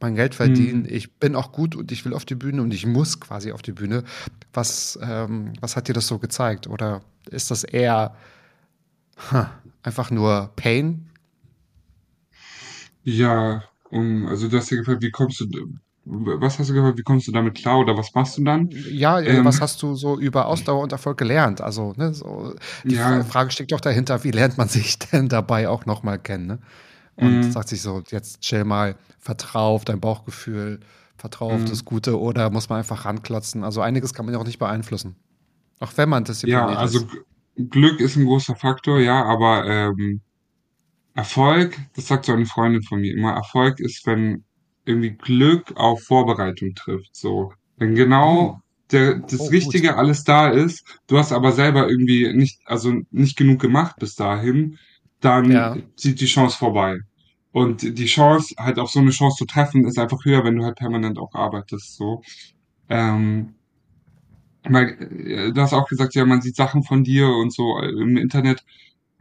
mein 0.00 0.14
Geld 0.14 0.34
verdienen, 0.34 0.82
Mhm. 0.82 0.88
ich 0.88 1.14
bin 1.14 1.34
auch 1.36 1.52
gut 1.52 1.74
und 1.76 1.90
ich 1.92 2.04
will 2.04 2.14
auf 2.14 2.24
die 2.24 2.34
Bühne 2.34 2.62
und 2.62 2.72
ich 2.74 2.86
muss 2.86 3.20
quasi 3.20 3.52
auf 3.52 3.62
die 3.62 3.72
Bühne. 3.72 4.04
Was, 4.52 4.98
ähm, 5.02 5.52
was 5.60 5.76
hat 5.76 5.88
dir 5.88 5.92
das 5.94 6.06
so 6.06 6.18
gezeigt? 6.18 6.66
Oder 6.68 7.02
ist 7.30 7.50
das 7.50 7.64
eher 7.64 8.14
ha, 9.30 9.50
einfach 9.82 10.10
nur 10.10 10.52
Pain? 10.56 11.08
Ja, 13.04 13.64
um, 13.90 14.26
also 14.26 14.48
du 14.48 14.56
hast 14.58 14.70
ja 14.70 14.76
gefragt, 14.78 15.02
wie 15.02 15.10
kommst 15.10 15.40
du, 15.40 15.46
was 16.06 16.58
hast 16.58 16.70
du 16.70 16.74
gefragt, 16.74 16.98
wie 16.98 17.02
kommst 17.02 17.26
du 17.28 17.32
damit 17.32 17.56
klar 17.56 17.78
oder 17.80 17.96
was 17.96 18.14
machst 18.14 18.38
du 18.38 18.44
dann? 18.44 18.70
Ja, 18.70 19.20
äh, 19.20 19.44
Ähm, 19.44 19.44
was 19.44 19.60
hast 19.60 19.80
du 19.82 19.94
so 19.94 20.18
über 20.18 20.46
Ausdauer 20.46 20.82
und 20.82 20.90
Erfolg 20.92 21.18
gelernt? 21.18 21.60
Also, 21.60 21.92
ne, 21.96 22.12
so, 22.14 22.54
die 22.90 22.96
Ja. 22.96 22.96
Fra- 22.96 23.22
Frage 23.24 23.50
steckt 23.52 23.70
doch 23.72 23.80
dahinter, 23.80 24.24
wie 24.24 24.32
lernt 24.32 24.58
man 24.58 24.68
sich 24.68 24.98
denn 25.12 25.28
dabei 25.28 25.68
auch 25.68 25.86
nochmal 25.86 26.18
kennen? 26.18 26.46
Ne? 26.46 26.58
Und 27.16 27.44
Mhm. 27.44 27.52
sagt 27.52 27.68
sich 27.68 27.82
so, 27.82 28.02
jetzt 28.10 28.40
chill 28.42 28.64
mal, 28.64 28.96
vertrau 29.18 29.74
auf 29.76 29.84
dein 29.84 30.00
Bauchgefühl, 30.00 30.80
vertrau 31.16 31.54
auf 31.54 31.64
Mhm. 31.64 31.66
das 31.66 31.84
Gute 31.84 32.20
oder 32.20 32.50
muss 32.50 32.68
man 32.68 32.78
einfach 32.80 33.04
ranklotzen? 33.06 33.64
Also 33.64 33.80
einiges 33.82 34.14
kann 34.14 34.26
man 34.26 34.34
ja 34.34 34.40
auch 34.40 34.46
nicht 34.46 34.58
beeinflussen. 34.58 35.16
Auch 35.80 35.92
wenn 35.96 36.08
man 36.10 36.24
diszipliniert 36.24 36.80
Ja, 36.80 36.80
also 36.80 37.00
ist. 37.00 37.06
G- 37.06 37.18
Glück 37.70 38.00
ist 38.00 38.16
ein 38.16 38.24
großer 38.26 38.56
Faktor, 38.56 39.00
ja, 39.00 39.24
aber 39.24 39.64
ähm, 39.66 40.22
Erfolg, 41.14 41.78
das 41.96 42.08
sagt 42.08 42.26
so 42.26 42.32
eine 42.34 42.46
Freundin 42.46 42.84
von 42.84 43.00
mir 43.02 43.14
immer, 43.14 43.34
Erfolg 43.34 43.80
ist, 43.80 44.06
wenn 44.06 44.45
irgendwie 44.86 45.10
Glück 45.16 45.76
auf 45.76 46.02
Vorbereitung 46.04 46.74
trifft, 46.74 47.14
so. 47.16 47.52
Wenn 47.78 47.94
genau 47.94 48.60
der, 48.92 49.16
das 49.20 49.34
Oh, 49.40 49.44
gut. 49.44 49.52
Richtige 49.52 49.96
alles 49.96 50.24
da 50.24 50.48
ist, 50.48 50.84
du 51.08 51.18
hast 51.18 51.32
aber 51.32 51.52
selber 51.52 51.88
irgendwie 51.88 52.32
nicht, 52.34 52.60
also 52.66 52.94
nicht 53.10 53.36
genug 53.36 53.60
gemacht 53.60 53.96
bis 53.98 54.14
dahin, 54.14 54.78
dann 55.20 55.50
Ja. 55.50 55.76
zieht 55.96 56.20
die 56.20 56.26
Chance 56.26 56.56
vorbei. 56.58 56.98
Und 57.52 57.82
die 57.82 58.06
Chance, 58.06 58.54
halt 58.58 58.78
auf 58.78 58.90
so 58.90 59.00
eine 59.00 59.10
Chance 59.10 59.38
zu 59.38 59.46
treffen, 59.46 59.86
ist 59.86 59.98
einfach 59.98 60.24
höher, 60.24 60.44
wenn 60.44 60.56
du 60.56 60.64
halt 60.64 60.76
permanent 60.76 61.18
auch 61.18 61.34
arbeitest, 61.34 61.96
so. 61.96 62.22
Ähm, 62.88 63.54
weil, 64.68 64.88
äh, 65.26 65.52
du 65.52 65.60
hast 65.60 65.72
auch 65.72 65.88
gesagt, 65.88 66.14
ja, 66.14 66.24
man 66.26 66.42
sieht 66.42 66.56
Sachen 66.56 66.82
von 66.82 67.04
dir 67.04 67.28
und 67.28 67.52
so 67.52 67.78
äh, 67.80 67.88
im 67.90 68.16
Internet. 68.16 68.64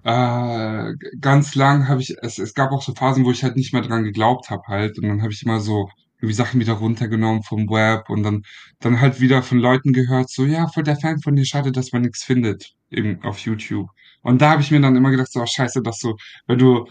Äh, 0.06 0.94
ganz 1.20 1.56
lang 1.56 1.88
habe 1.88 2.00
ich, 2.02 2.16
es, 2.22 2.38
es 2.38 2.54
gab 2.54 2.72
auch 2.72 2.84
so 2.84 2.94
Phasen, 2.94 3.26
wo 3.26 3.32
ich 3.32 3.44
halt 3.44 3.56
nicht 3.56 3.74
mehr 3.74 3.82
dran 3.82 4.04
geglaubt 4.04 4.52
habe 4.52 4.62
halt. 4.68 5.00
Und 5.00 5.08
dann 5.08 5.22
habe 5.24 5.34
ich 5.34 5.42
immer 5.44 5.60
so 5.60 5.90
irgendwie 6.18 6.34
Sachen 6.36 6.60
wieder 6.60 6.74
runtergenommen 6.74 7.42
vom 7.44 7.68
Web 7.70 8.10
und 8.10 8.22
dann, 8.24 8.44
dann 8.80 9.02
halt 9.02 9.20
wieder 9.20 9.42
von 9.44 9.58
Leuten 9.60 9.94
gehört, 9.94 10.30
so, 10.30 10.46
ja, 10.46 10.68
voll 10.68 10.84
der 10.84 10.96
Fan 10.98 11.20
von 11.22 11.36
dir, 11.36 11.46
schade, 11.46 11.72
dass 11.72 11.92
man 11.92 12.04
nichts 12.04 12.24
findet 12.24 12.74
im, 12.92 13.22
auf 13.24 13.40
YouTube. 13.40 13.90
Und 14.22 14.42
da 14.42 14.52
habe 14.52 14.62
ich 14.62 14.72
mir 14.72 14.80
dann 14.82 14.96
immer 14.96 15.12
gedacht, 15.12 15.32
so, 15.32 15.42
oh, 15.42 15.46
scheiße, 15.48 15.82
dass 15.82 16.00
du, 16.00 16.16
wenn 16.48 16.60
du, 16.60 16.86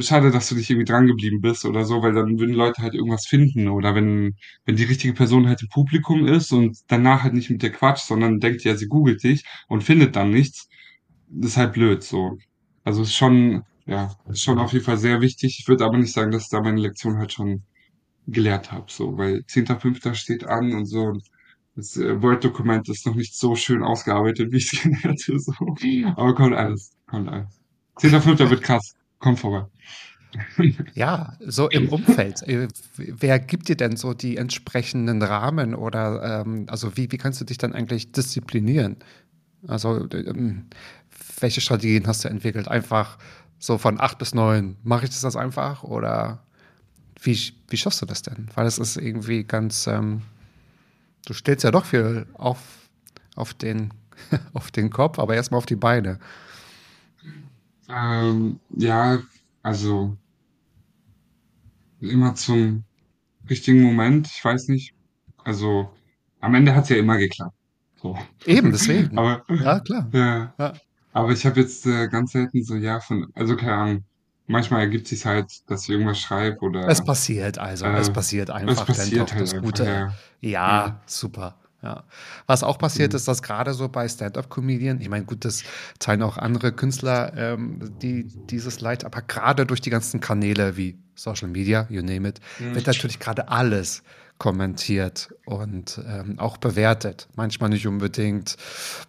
schade, 0.00 0.30
dass 0.30 0.48
du 0.48 0.54
nicht 0.56 0.70
irgendwie 0.70 0.90
dran 0.90 1.06
geblieben 1.06 1.40
bist 1.40 1.64
oder 1.64 1.84
so, 1.84 2.02
weil 2.02 2.12
dann 2.14 2.38
würden 2.38 2.54
Leute 2.54 2.82
halt 2.82 2.94
irgendwas 2.94 3.26
finden 3.26 3.68
oder 3.68 3.94
wenn, 3.94 4.36
wenn 4.64 4.76
die 4.76 4.84
richtige 4.84 5.14
Person 5.14 5.48
halt 5.48 5.62
im 5.62 5.68
Publikum 5.68 6.26
ist 6.26 6.52
und 6.52 6.78
danach 6.88 7.22
halt 7.22 7.34
nicht 7.34 7.50
mit 7.50 7.62
dir 7.62 7.70
quatscht, 7.70 8.06
sondern 8.06 8.40
denkt, 8.40 8.64
ja, 8.64 8.76
sie 8.76 8.86
googelt 8.88 9.22
dich 9.22 9.44
und 9.68 9.82
findet 9.84 10.16
dann 10.16 10.30
nichts, 10.30 10.68
ist 11.40 11.56
halt 11.56 11.72
blöd, 11.74 12.02
so. 12.02 12.38
Also 12.84 13.02
ist 13.02 13.14
schon, 13.14 13.64
ja, 13.86 14.14
ist 14.28 14.42
schon 14.42 14.58
auf 14.58 14.72
jeden 14.72 14.84
Fall 14.84 14.98
sehr 14.98 15.20
wichtig. 15.20 15.58
Ich 15.60 15.68
würde 15.68 15.84
aber 15.84 15.98
nicht 15.98 16.12
sagen, 16.12 16.30
dass 16.32 16.44
ich 16.44 16.50
da 16.50 16.60
meine 16.60 16.80
Lektion 16.80 17.18
halt 17.18 17.32
schon 17.32 17.62
gelehrt 18.26 18.72
habe, 18.72 18.86
so, 18.88 19.16
weil 19.18 19.44
10.5. 19.48 20.14
steht 20.14 20.44
an 20.46 20.72
und 20.74 20.86
so. 20.86 21.02
und 21.04 21.24
Das 21.76 21.96
äh, 21.96 22.20
Word-Dokument 22.22 22.88
ist 22.88 23.06
noch 23.06 23.14
nicht 23.16 23.34
so 23.36 23.56
schön 23.56 23.82
ausgearbeitet, 23.82 24.52
wie 24.52 24.58
ich 24.58 24.72
es 24.72 24.82
gelernt 24.82 25.24
habe, 25.28 25.40
so. 25.40 25.52
Aber 26.16 26.34
kommt 26.34 26.54
alles, 26.54 26.92
kommt 27.06 27.28
alles. 27.28 27.60
10.5. 27.98 28.50
wird 28.50 28.62
krass. 28.62 28.94
Kommt 29.18 29.40
vorbei. 29.40 29.66
Ja, 30.94 31.36
so 31.40 31.68
im 31.68 31.88
Umfeld. 31.88 32.42
Äh, 32.48 32.68
Wer 32.96 33.38
gibt 33.38 33.68
dir 33.68 33.76
denn 33.76 33.96
so 33.96 34.14
die 34.14 34.36
entsprechenden 34.36 35.22
Rahmen 35.22 35.74
oder 35.74 36.42
ähm, 36.46 36.66
also 36.68 36.96
wie, 36.96 37.10
wie 37.12 37.18
kannst 37.18 37.40
du 37.40 37.44
dich 37.44 37.58
dann 37.58 37.72
eigentlich 37.74 38.12
disziplinieren? 38.12 38.96
Also 39.66 40.08
ähm, 40.12 40.68
welche 41.40 41.60
Strategien 41.60 42.06
hast 42.06 42.24
du 42.24 42.28
entwickelt? 42.28 42.68
Einfach 42.68 43.18
so 43.58 43.78
von 43.78 44.00
acht 44.00 44.18
bis 44.18 44.34
neun, 44.34 44.76
mache 44.82 45.04
ich 45.04 45.10
das 45.10 45.20
das 45.20 45.36
einfach 45.36 45.82
oder 45.82 46.42
wie, 47.22 47.38
wie 47.68 47.76
schaffst 47.76 48.02
du 48.02 48.06
das 48.06 48.22
denn? 48.22 48.48
Weil 48.54 48.66
es 48.66 48.78
ist 48.78 48.96
irgendwie 48.96 49.44
ganz, 49.44 49.86
ähm, 49.86 50.22
du 51.26 51.32
stellst 51.34 51.64
ja 51.64 51.70
doch 51.70 51.84
viel 51.84 52.26
auf, 52.34 52.58
auf, 53.36 53.54
den, 53.54 53.92
auf 54.52 54.70
den 54.70 54.90
Kopf, 54.90 55.18
aber 55.18 55.34
erstmal 55.34 55.58
auf 55.58 55.66
die 55.66 55.76
Beine. 55.76 56.18
Ähm, 57.88 58.58
ja, 58.70 59.20
also 59.62 60.16
immer 62.00 62.34
zum 62.34 62.84
richtigen 63.48 63.82
Moment, 63.82 64.26
ich 64.26 64.44
weiß 64.44 64.68
nicht. 64.68 64.94
Also 65.44 65.90
am 66.40 66.54
Ende 66.54 66.74
hat 66.74 66.84
es 66.84 66.90
ja 66.90 66.96
immer 66.96 67.18
geklappt. 67.18 67.56
So. 68.00 68.18
Eben, 68.46 68.72
deswegen. 68.72 69.16
Aber 69.18 69.44
Ja, 69.48 69.80
klar. 69.80 70.08
ja, 70.12 70.54
Ja. 70.58 70.72
Aber 71.12 71.32
ich 71.32 71.46
habe 71.46 71.60
jetzt 71.60 71.86
äh, 71.86 72.08
ganz 72.08 72.32
selten 72.32 72.64
so, 72.64 72.74
ja, 72.76 73.00
von, 73.00 73.28
also 73.34 73.56
keine 73.56 73.74
Ahnung, 73.74 74.04
manchmal 74.46 74.80
ergibt 74.82 75.08
sich 75.08 75.24
halt, 75.26 75.50
dass 75.68 75.84
ich 75.84 75.90
irgendwas 75.90 76.18
schreibe 76.20 76.58
Es 76.84 77.00
oder 77.00 77.04
passiert 77.04 77.58
also, 77.58 77.86
es 77.86 78.08
äh, 78.08 78.12
passiert 78.12 78.50
es 78.50 78.54
einfach, 78.54 78.86
dann 78.86 78.86
passiert 78.86 79.20
doch 79.20 79.30
halt 79.32 79.40
das 79.40 79.52
einfach, 79.52 79.62
Gute. 79.62 79.84
ja. 79.84 80.20
Ja, 80.40 80.86
Ja. 80.86 81.00
super. 81.06 81.58
Ja. 81.82 82.04
Was 82.46 82.62
auch 82.62 82.78
passiert 82.78 83.12
Mhm. 83.12 83.16
ist, 83.16 83.26
dass 83.26 83.42
gerade 83.42 83.74
so 83.74 83.88
bei 83.88 84.08
Stand-up-Comedian, 84.08 85.00
ich 85.00 85.08
meine, 85.08 85.24
gut, 85.24 85.44
das 85.44 85.64
teilen 85.98 86.22
auch 86.22 86.38
andere 86.38 86.72
Künstler, 86.72 87.32
ähm, 87.36 87.80
die 88.00 88.32
dieses 88.50 88.80
Leid, 88.80 89.04
aber 89.04 89.22
gerade 89.22 89.66
durch 89.66 89.80
die 89.80 89.90
ganzen 89.90 90.20
Kanäle 90.20 90.76
wie 90.76 90.98
Social 91.16 91.48
Media, 91.48 91.86
you 91.90 92.02
name 92.02 92.28
it, 92.28 92.40
Mhm. 92.58 92.74
wird 92.74 92.86
natürlich 92.86 93.18
gerade 93.18 93.48
alles 93.48 94.02
kommentiert 94.42 95.32
und 95.44 96.00
ähm, 96.04 96.40
auch 96.40 96.56
bewertet. 96.56 97.28
Manchmal 97.36 97.70
nicht 97.70 97.86
unbedingt 97.86 98.56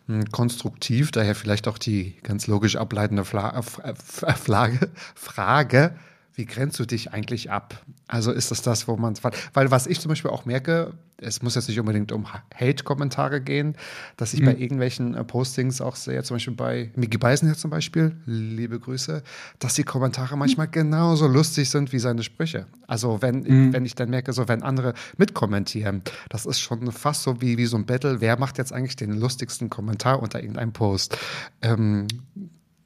mh, 0.06 0.26
konstruktiv, 0.32 1.10
daher 1.10 1.34
vielleicht 1.34 1.68
auch 1.68 1.80
die 1.80 2.16
ganz 2.22 2.46
logisch 2.46 2.76
ableitende 2.76 3.26
Fla 3.26 3.58
F- 3.58 3.82
äh, 3.84 3.96
Frage, 4.36 4.92
Frage, 5.16 5.96
wie 6.36 6.46
grenzt 6.46 6.80
du 6.80 6.86
dich 6.86 7.14
eigentlich 7.14 7.52
ab? 7.52 7.84
Also 8.08 8.32
ist 8.32 8.52
das 8.52 8.62
das, 8.62 8.88
wo 8.88 8.98
man, 8.98 9.14
weil, 9.54 9.72
was 9.72 9.88
ich 9.88 10.00
zum 10.00 10.10
Beispiel 10.10 10.32
auch 10.32 10.46
merke, 10.46 10.94
es 11.18 11.42
muss 11.42 11.56
jetzt 11.56 11.70
nicht 11.70 11.80
unbedingt 11.80 12.12
um 12.12 12.26
Hate-Kommentare 12.54 13.40
gehen, 13.40 13.76
dass 14.18 14.34
ich 14.34 14.44
bei 14.44 14.56
irgendwelchen 14.56 15.16
äh, 15.16 15.24
Postings 15.24 15.80
auch 15.80 15.96
sehe, 15.96 16.22
zum 16.24 16.36
Beispiel 16.36 16.56
bei 16.56 16.92
Miki 16.96 17.18
Beisenherz 17.18 17.60
zum 17.60 17.70
Beispiel, 17.72 18.18
liebe 18.26 18.80
Grüße, 18.80 19.24
dass 19.60 19.76
die 19.76 19.84
Kommentare 19.84 20.36
manchmal 20.38 20.68
genauso 20.68 21.28
lustig 21.28 21.70
sind 21.70 21.94
wie 21.94 22.00
seine 22.00 22.24
Sprüche. 22.24 22.66
Also 22.88 23.22
wenn, 23.22 23.42
Mhm. 23.44 23.74
wenn 23.74 23.86
ich 23.86 23.96
dann 23.96 24.10
merke, 24.10 24.34
so 24.34 24.48
wenn 24.48 24.64
andere 24.64 24.94
mitkommentieren, 25.18 26.02
das 26.30 26.46
ist 26.46 26.60
schon 26.60 26.92
fast 26.92 27.24
so 27.24 27.42
wie, 27.42 27.58
wie 27.58 27.66
so 27.68 27.78
ein 27.78 27.86
Battle, 27.86 28.20
wer 28.22 28.38
macht 28.40 28.58
jetzt 28.58 28.74
eigentlich 28.74 28.96
den 28.96 29.14
lustigsten 29.14 29.70
Kommentar 29.70 30.22
unter 30.22 30.42
irgendeinem 30.42 30.74
Post? 30.74 31.18
Ähm, 31.62 32.08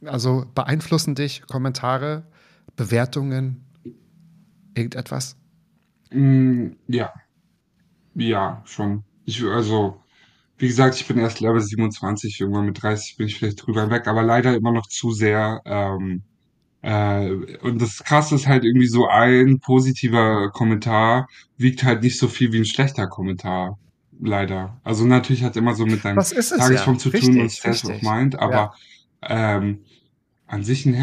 also 0.06 0.45
beeinflussen 0.54 1.16
dich 1.16 1.41
Kommentare, 1.48 2.24
Bewertungen, 2.76 3.65
irgendetwas? 4.76 5.38
Mm, 6.11 6.76
ja, 6.88 7.13
ja, 8.15 8.61
schon. 8.65 9.03
Ich, 9.26 9.43
also, 9.43 10.03
wie 10.57 10.68
gesagt, 10.68 10.95
ich 10.95 11.07
bin 11.07 11.18
erst 11.20 11.39
Level 11.41 11.61
27, 11.61 12.39
irgendwann 12.41 12.65
mit 12.65 12.82
30 12.82 13.18
bin 13.18 13.28
ich 13.28 13.38
vielleicht 13.38 13.65
drüber 13.65 13.89
weg, 13.89 14.07
aber 14.07 14.24
leider 14.24 14.55
immer 14.55 14.72
noch 14.72 14.88
zu 14.88 15.11
sehr. 15.11 15.61
Ähm, 15.65 16.24
äh, 16.82 17.30
und 17.61 17.82
das 17.82 18.03
Krasse 18.03 18.36
ist 18.36 18.47
halt 18.47 18.63
irgendwie 18.63 18.88
so 18.88 19.07
ein 19.07 19.59
positiver 19.59 20.51
Kommentar 20.51 21.28
wiegt 21.57 21.84
halt 21.84 22.03
nicht 22.03 22.20
so 22.20 22.28
viel 22.28 22.53
wie 22.53 22.59
ein 22.59 22.65
schlechter 22.65 23.07
Kommentar. 23.07 23.80
Leider. 24.20 24.80
Also 24.84 25.05
natürlich 25.05 25.43
hat 25.43 25.51
es 25.51 25.57
immer 25.57 25.76
so 25.76 25.86
mit 25.86 26.05
deinem 26.05 26.28
Tagesform 26.57 26.95
ja. 26.95 26.99
zu 26.99 27.11
tun 27.11 27.39
und 27.41 27.51
Richtig, 27.51 27.59
State 27.59 27.88
of 27.88 27.93
richtig. 27.93 28.03
Mind, 28.03 28.36
Ja. 28.36 28.39
aber 28.39 28.74
ähm, 29.22 29.84
an 30.48 30.64
sich 30.64 30.86
ein 30.86 30.95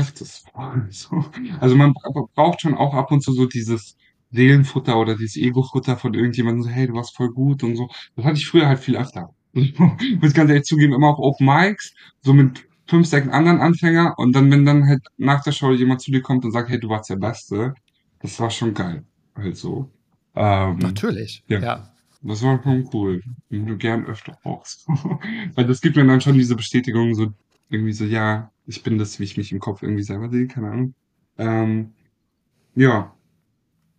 voll 0.53 0.86
so. 0.90 1.24
Also 1.61 1.76
man 1.76 1.92
bra- 1.92 2.26
braucht 2.34 2.61
schon 2.62 2.74
auch 2.74 2.95
ab 2.95 3.12
und 3.12 3.22
zu 3.22 3.32
so 3.32 3.47
dieses 3.47 3.97
Seelenfutter 4.30 4.99
oder 4.99 5.16
dieses 5.16 5.36
Ego-Futter 5.36 5.97
von 5.97 6.14
irgendjemandem, 6.14 6.62
so, 6.64 6.68
hey, 6.70 6.86
du 6.88 6.95
warst 6.95 7.14
voll 7.16 7.28
gut 7.30 7.62
und 7.62 7.76
so. 7.76 7.88
Das 8.16 8.24
hatte 8.24 8.36
ich 8.38 8.47
früher 8.49 8.66
halt 8.66 8.80
viel 8.80 8.97
öfter. 8.97 9.30
Muss 9.55 10.32
ganz 10.34 10.51
ehrlich 10.51 10.64
zugeben, 10.64 10.92
immer 10.95 11.09
auf 11.11 11.18
Open 11.18 11.47
Mics, 11.47 11.95
so 12.22 12.32
mit 12.32 12.66
fünf, 12.86 13.07
sechs 13.07 13.28
anderen 13.28 13.61
Anfänger 13.61 14.14
und 14.18 14.34
dann, 14.34 14.51
wenn 14.51 14.64
dann 14.66 14.86
halt 14.86 15.03
nach 15.16 15.42
der 15.45 15.53
Show 15.53 15.70
jemand 15.72 16.01
zu 16.01 16.11
dir 16.11 16.20
kommt 16.22 16.45
und 16.45 16.51
sagt, 16.53 16.68
hey, 16.68 16.80
du 16.80 16.88
warst 16.88 17.09
der 17.11 17.16
Beste, 17.16 17.74
das 18.20 18.38
war 18.40 18.51
schon 18.51 18.74
geil. 18.74 19.05
Halt 19.36 19.57
so. 19.57 19.88
Ähm, 20.34 20.78
Natürlich, 20.78 21.45
Ja. 21.49 21.61
ja. 21.61 21.92
das 22.22 22.42
war 22.42 22.61
schon 22.62 22.88
cool. 22.92 23.22
Und 23.51 23.66
du 23.66 23.76
gern 23.76 24.05
öfter 24.07 24.36
auch. 24.42 24.64
so. 24.66 24.92
Weil 25.55 25.66
das 25.66 25.80
gibt 25.80 25.97
mir 25.97 26.05
dann 26.07 26.20
schon 26.20 26.34
diese 26.34 26.57
Bestätigung, 26.57 27.14
so 27.14 27.32
irgendwie 27.70 27.92
so, 27.92 28.05
ja, 28.05 28.51
ich 28.66 28.82
bin 28.82 28.98
das, 28.98 29.18
wie 29.18 29.24
ich 29.24 29.36
mich 29.36 29.52
im 29.52 29.60
Kopf 29.60 29.82
irgendwie 29.82 30.02
selber 30.02 30.30
sehe, 30.30 30.46
keine 30.46 30.70
Ahnung. 30.70 30.94
Ähm, 31.38 31.92
ja. 32.74 33.14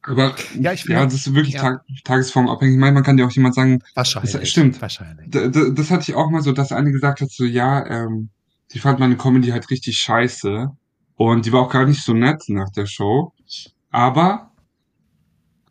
Aber 0.04 0.36
Ja, 0.60 0.72
ich 0.74 0.86
ja, 0.86 1.04
das 1.06 1.14
ist 1.16 1.34
wirklich 1.34 1.56
ja. 1.56 1.62
tag 1.62 1.82
tagesformabhängig. 2.04 2.78
Manchmal 2.78 3.04
kann 3.04 3.18
dir 3.18 3.26
auch 3.26 3.32
jemand 3.32 3.56
sagen, 3.56 3.80
Wahrscheinlich. 3.96 4.34
Das 4.34 4.48
stimmt. 4.50 4.82
Wahrscheinlich. 4.82 5.30
Das 5.30 5.90
hatte 5.92 6.12
ich 6.12 6.16
auch 6.16 6.30
mal 6.30 6.42
so, 6.42 6.52
dass 6.52 6.72
eine 6.72 6.92
gesagt 6.92 7.22
hat, 7.22 7.32
so, 7.32 7.44
ja, 7.44 7.86
ähm, 7.88 8.30
sie 8.68 8.80
fand 8.80 9.00
meine 9.00 9.18
Comedy 9.18 9.50
halt 9.50 9.70
richtig 9.72 9.98
scheiße. 9.98 10.70
Und 11.16 11.46
die 11.46 11.52
war 11.52 11.62
auch 11.62 11.72
gar 11.72 11.86
nicht 11.86 12.04
so 12.04 12.14
nett 12.14 12.44
nach 12.50 12.70
der 12.70 12.86
Show. 12.86 13.34
Aber 13.90 14.52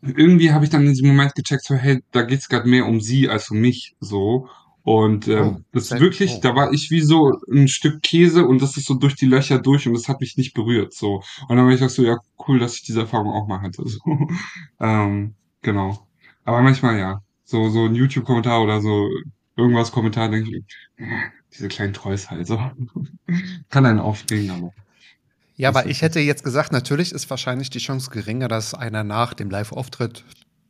irgendwie 0.03 0.53
habe 0.53 0.65
ich 0.65 0.71
dann 0.71 0.83
in 0.83 0.93
diesem 0.93 1.09
Moment 1.09 1.35
gecheckt, 1.35 1.65
so, 1.65 1.75
hey, 1.75 2.03
da 2.11 2.23
geht's 2.23 2.49
gerade 2.49 2.69
mehr 2.69 2.87
um 2.87 3.01
sie 3.01 3.29
als 3.29 3.51
um 3.51 3.59
mich, 3.59 3.95
so. 4.01 4.49
Und 4.85 5.29
ähm, 5.29 5.57
Oh, 5.57 5.61
das 5.73 5.91
ist 5.91 5.99
wirklich, 5.99 6.35
oh. 6.37 6.41
da 6.43 6.55
war 6.55 6.73
ich 6.73 6.91
wie 6.91 7.01
so 7.01 7.41
ein 7.51 7.69
Stück 7.69 8.03
Käse 8.03 8.45
und 8.45 8.61
das 8.61 8.77
ist 8.77 8.85
so 8.85 8.95
durch 8.95 9.15
die 9.15 9.25
Löcher 9.25 9.59
durch 9.59 9.89
und 9.89 9.95
das 9.95 10.09
hat 10.09 10.21
mich 10.21 10.37
nicht 10.37 10.53
berührt, 10.53 10.93
so. 10.93 11.23
Und 11.49 11.57
dann 11.57 11.65
war 11.65 11.73
ich 11.73 11.83
auch 11.83 11.89
so, 11.89 12.03
ja, 12.03 12.19
cool, 12.47 12.59
dass 12.59 12.77
ich 12.77 12.83
diese 12.83 13.01
Erfahrung 13.01 13.33
auch 13.33 13.49
mal 13.49 13.63
hatte, 13.63 13.83
so. 13.89 13.99
ähm, 14.81 15.35
genau. 15.63 16.07
Aber 16.45 16.61
manchmal 16.61 16.99
ja, 16.99 17.23
so, 17.45 17.71
so 17.71 17.87
ein 17.87 17.95
YouTube-Kommentar 17.95 18.63
oder 18.63 18.83
so 18.83 19.09
irgendwas 19.57 19.91
Kommentar, 19.91 20.29
denke 20.29 20.59
ich, 20.59 20.65
diese 21.55 21.69
kleinen 21.69 21.95
Trolls 21.95 22.31
halt, 22.31 22.47
so. 22.47 22.59
Kann 23.71 23.87
einen 23.87 24.01
aufregen, 24.01 24.51
aber. 24.51 24.73
Ja, 25.57 25.71
aber 25.71 25.87
ich 25.87 26.03
hätte 26.03 26.21
jetzt 26.21 26.45
gesagt, 26.45 26.73
natürlich 26.73 27.13
ist 27.13 27.31
wahrscheinlich 27.31 27.71
die 27.71 27.79
Chance 27.79 28.11
geringer, 28.11 28.49
dass 28.49 28.75
einer 28.75 29.03
nach 29.03 29.33
dem 29.33 29.49
Live-Auftritt 29.49 30.25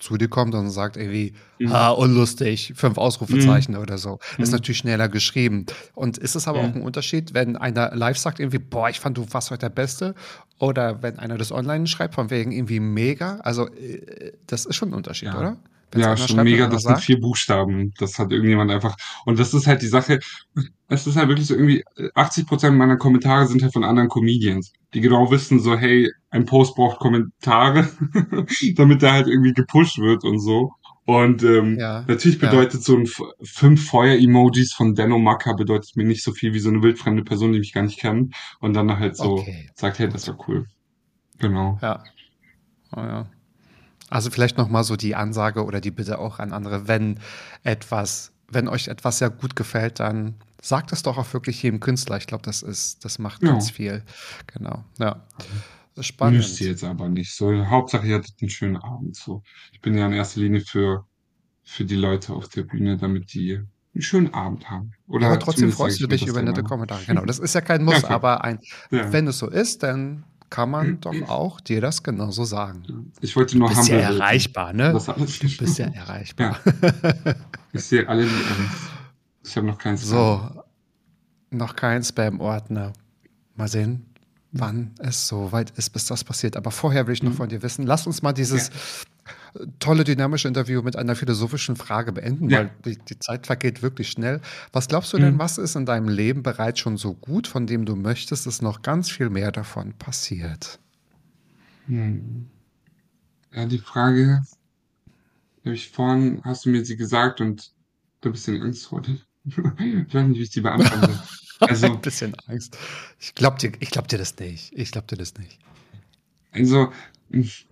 zu 0.04 0.16
dir 0.18 0.28
kommt 0.28 0.54
und 0.54 0.68
sagt 0.70 0.96
irgendwie, 0.96 1.32
Mhm. 1.58 1.72
ha, 1.72 1.90
unlustig, 1.90 2.72
fünf 2.76 2.98
Ausrufezeichen 2.98 3.76
oder 3.76 3.96
so. 3.96 4.18
Das 4.36 4.48
ist 4.48 4.52
Mhm. 4.52 4.56
natürlich 4.56 4.78
schneller 4.78 5.08
geschrieben. 5.08 5.64
Und 5.94 6.18
ist 6.18 6.34
es 6.36 6.46
aber 6.46 6.62
Mhm. 6.62 6.70
auch 6.70 6.74
ein 6.76 6.82
Unterschied, 6.82 7.32
wenn 7.32 7.56
einer 7.56 7.94
live 7.96 8.18
sagt 8.18 8.38
irgendwie, 8.38 8.58
boah, 8.58 8.88
ich 8.90 9.00
fand, 9.00 9.16
du 9.16 9.26
warst 9.32 9.50
heute 9.50 9.60
der 9.60 9.70
Beste, 9.70 10.14
oder 10.58 11.02
wenn 11.02 11.18
einer 11.18 11.38
das 11.38 11.50
online 11.52 11.86
schreibt, 11.86 12.14
von 12.14 12.28
wegen 12.30 12.52
irgendwie 12.52 12.80
mega? 12.80 13.38
Also, 13.42 13.66
äh, 13.68 14.32
das 14.46 14.66
ist 14.66 14.76
schon 14.76 14.90
ein 14.90 14.94
Unterschied, 14.94 15.28
Ja. 15.28 15.38
oder? 15.38 15.56
Ja, 15.96 16.16
schon 16.16 16.42
mega. 16.42 16.66
Das 16.68 16.82
sind 16.82 16.92
sagt? 16.94 17.04
vier 17.04 17.20
Buchstaben. 17.20 17.92
Das 17.98 18.18
hat 18.18 18.32
irgendjemand 18.32 18.70
einfach. 18.70 18.96
Und 19.24 19.38
das 19.38 19.54
ist 19.54 19.66
halt 19.66 19.82
die 19.82 19.86
Sache. 19.88 20.18
Es 20.88 21.06
ist 21.06 21.16
halt 21.16 21.28
wirklich 21.28 21.46
so 21.46 21.54
irgendwie, 21.54 21.82
80 22.14 22.46
Prozent 22.46 22.76
meiner 22.76 22.96
Kommentare 22.96 23.46
sind 23.46 23.62
halt 23.62 23.72
von 23.72 23.84
anderen 23.84 24.08
Comedians, 24.08 24.72
die 24.92 25.00
genau 25.00 25.30
wissen, 25.30 25.60
so, 25.60 25.76
hey, 25.76 26.10
ein 26.30 26.44
Post 26.44 26.74
braucht 26.76 26.98
Kommentare, 27.00 27.88
damit 28.76 29.02
der 29.02 29.12
halt 29.12 29.26
irgendwie 29.26 29.52
gepusht 29.52 29.98
wird 29.98 30.24
und 30.24 30.40
so. 30.40 30.72
Und 31.06 31.42
ähm, 31.42 31.78
Ja, 31.78 32.04
natürlich 32.08 32.40
ja. 32.40 32.48
bedeutet 32.50 32.82
so 32.82 32.96
ein 32.96 33.06
fünf 33.42 33.88
Feuer-Emojis 33.88 34.72
von 34.72 34.94
Denno 34.94 35.18
Macker 35.18 35.54
bedeutet 35.54 35.96
mir 35.96 36.04
nicht 36.04 36.22
so 36.24 36.32
viel 36.32 36.54
wie 36.54 36.60
so 36.60 36.70
eine 36.70 36.82
wildfremde 36.82 37.24
Person, 37.24 37.52
die 37.52 37.58
mich 37.58 37.72
gar 37.72 37.82
nicht 37.82 37.98
kennt. 38.00 38.34
Und 38.60 38.74
dann 38.74 38.98
halt 38.98 39.16
so 39.16 39.32
Okay. 39.34 39.68
sagt, 39.74 39.98
hey, 39.98 40.08
das 40.08 40.28
war 40.28 40.38
cool. 40.48 40.66
Genau. 41.38 41.78
Ja. 41.82 42.02
Oh, 42.96 43.00
ja. 43.00 43.26
Also 44.10 44.30
vielleicht 44.30 44.58
noch 44.58 44.68
mal 44.68 44.84
so 44.84 44.96
die 44.96 45.14
Ansage 45.14 45.64
oder 45.64 45.80
die 45.80 45.90
Bitte 45.90 46.18
auch 46.18 46.38
an 46.38 46.52
andere, 46.52 46.88
wenn 46.88 47.18
etwas, 47.62 48.32
wenn 48.50 48.68
euch 48.68 48.88
etwas 48.88 49.18
sehr 49.18 49.30
gut 49.30 49.56
gefällt, 49.56 49.98
dann 50.00 50.34
sagt 50.60 50.92
es 50.92 51.02
doch 51.02 51.18
auch 51.18 51.32
wirklich 51.32 51.62
jedem 51.62 51.80
Künstler. 51.80 52.16
Ich 52.16 52.26
glaube, 52.26 52.42
das 52.44 52.62
ist, 52.62 53.04
das 53.04 53.18
macht 53.18 53.42
Ja. 53.42 53.50
ganz 53.52 53.70
viel. 53.70 54.02
Genau. 54.52 54.84
Ja. 54.98 55.24
Spannend. 56.00 56.38
Müsst 56.38 56.60
ihr 56.60 56.68
jetzt 56.68 56.82
aber 56.84 57.08
nicht. 57.08 57.34
So, 57.34 57.66
Hauptsache, 57.66 58.06
ihr 58.06 58.16
hattet 58.16 58.34
einen 58.40 58.50
schönen 58.50 58.76
Abend. 58.76 59.14
So, 59.16 59.42
ich 59.72 59.80
bin 59.80 59.96
ja 59.96 60.06
in 60.06 60.12
erster 60.12 60.40
Linie 60.40 60.60
für, 60.60 61.06
für 61.62 61.84
die 61.84 61.94
Leute 61.94 62.32
auf 62.32 62.48
der 62.48 62.62
Bühne, 62.64 62.96
damit 62.96 63.32
die 63.32 63.54
einen 63.94 64.02
schönen 64.02 64.34
Abend 64.34 64.68
haben. 64.68 64.92
Oder 65.06 65.28
aber 65.28 65.38
trotzdem 65.38 65.70
freust 65.70 66.00
du 66.00 66.04
ich 66.04 66.10
dich 66.10 66.26
über 66.26 66.42
nette. 66.42 66.64
Kommentare. 66.64 67.00
Genau, 67.06 67.24
das 67.24 67.38
ist 67.38 67.54
ja 67.54 67.60
kein 67.60 67.84
Muss, 67.84 68.02
Ja, 68.02 68.10
aber 68.10 68.42
ein, 68.42 68.58
Ja. 68.90 69.12
wenn 69.12 69.28
es 69.28 69.38
so 69.38 69.48
ist, 69.48 69.84
dann 69.84 70.24
kann 70.50 70.70
man 70.70 71.00
doch 71.00 71.28
auch 71.28 71.60
dir 71.60 71.80
das 71.80 72.02
genauso 72.02 72.44
sagen. 72.44 73.12
Ich 73.20 73.34
wollte 73.36 73.58
nur 73.58 73.68
Du 73.68 73.76
bist 73.76 73.88
ja 73.88 73.98
erreichbar, 73.98 74.72
ne? 74.72 74.92
Du 74.92 75.56
bist 75.58 75.78
ja 75.78 75.86
erreichbar. 75.86 76.58
Ich 77.72 77.84
sehe 77.84 78.08
alle 78.08 78.24
die 78.24 78.30
Ms. 78.30 78.70
Ich 79.44 79.56
habe 79.56 79.66
noch 79.66 79.78
keins. 79.78 80.06
So, 80.06 80.48
noch 81.50 81.76
kein 81.76 82.02
Spam-Ordner. 82.02 82.92
Mal 83.56 83.68
sehen, 83.68 84.06
wann 84.52 84.92
es 84.98 85.28
so 85.28 85.52
weit 85.52 85.70
ist, 85.70 85.90
bis 85.90 86.06
das 86.06 86.24
passiert. 86.24 86.56
Aber 86.56 86.70
vorher 86.70 87.06
will 87.06 87.14
ich 87.14 87.22
noch 87.22 87.34
von 87.34 87.48
dir 87.48 87.62
wissen, 87.62 87.86
lass 87.86 88.06
uns 88.06 88.22
mal 88.22 88.32
dieses 88.32 88.70
tolle 89.78 90.04
dynamische 90.04 90.48
Interview 90.48 90.82
mit 90.82 90.96
einer 90.96 91.14
philosophischen 91.16 91.76
Frage 91.76 92.12
beenden, 92.12 92.50
Ja. 92.50 92.58
weil 92.60 92.70
die, 92.84 92.98
die 92.98 93.18
Zeit 93.18 93.46
vergeht 93.46 93.82
wirklich 93.82 94.10
schnell. 94.10 94.40
Was 94.72 94.88
glaubst 94.88 95.12
du 95.12 95.18
denn, 95.18 95.34
Mhm. 95.34 95.38
was 95.38 95.58
ist 95.58 95.76
in 95.76 95.86
deinem 95.86 96.08
Leben 96.08 96.42
bereits 96.42 96.80
schon 96.80 96.96
so 96.96 97.14
gut, 97.14 97.46
von 97.46 97.66
dem 97.66 97.84
du 97.84 97.94
möchtest, 97.96 98.46
dass 98.46 98.62
noch 98.62 98.82
ganz 98.82 99.10
viel 99.10 99.30
mehr 99.30 99.52
davon 99.52 99.92
passiert? 99.94 100.78
Hm. 101.86 102.48
Ja, 103.54 103.66
die 103.66 103.78
Frage 103.78 104.42
habe 105.64 105.74
ich 105.74 105.90
vorhin, 105.90 106.40
hast 106.44 106.64
du 106.64 106.70
mir 106.70 106.84
sie 106.84 106.96
gesagt 106.96 107.40
und 107.40 107.72
da 108.20 108.30
bist 108.30 108.46
du 108.48 108.52
in 108.52 108.62
Angst 108.62 108.86
vor. 108.86 109.02
Ich 109.46 109.56
weiß 110.14 110.26
nicht, 110.28 110.38
wie 110.38 110.42
ich 110.42 110.50
die 110.50 110.60
beantworten 110.62 111.12
soll. 111.12 111.18
Also, 111.60 111.86
Ein 111.86 112.00
bisschen 112.00 112.34
Angst. 112.48 112.76
Ich 113.20 113.34
glaub 113.34 113.58
dir, 113.58 113.72
ich 113.78 113.90
glaub 113.90 114.08
dir 114.08 114.18
das 114.18 114.36
nicht. 114.38 114.72
Ich 114.76 114.90
glaub 114.90 115.06
dir 115.06 115.16
das 115.16 115.34
nicht. 115.38 115.58
Also, 116.50 116.92
ich 117.30 117.66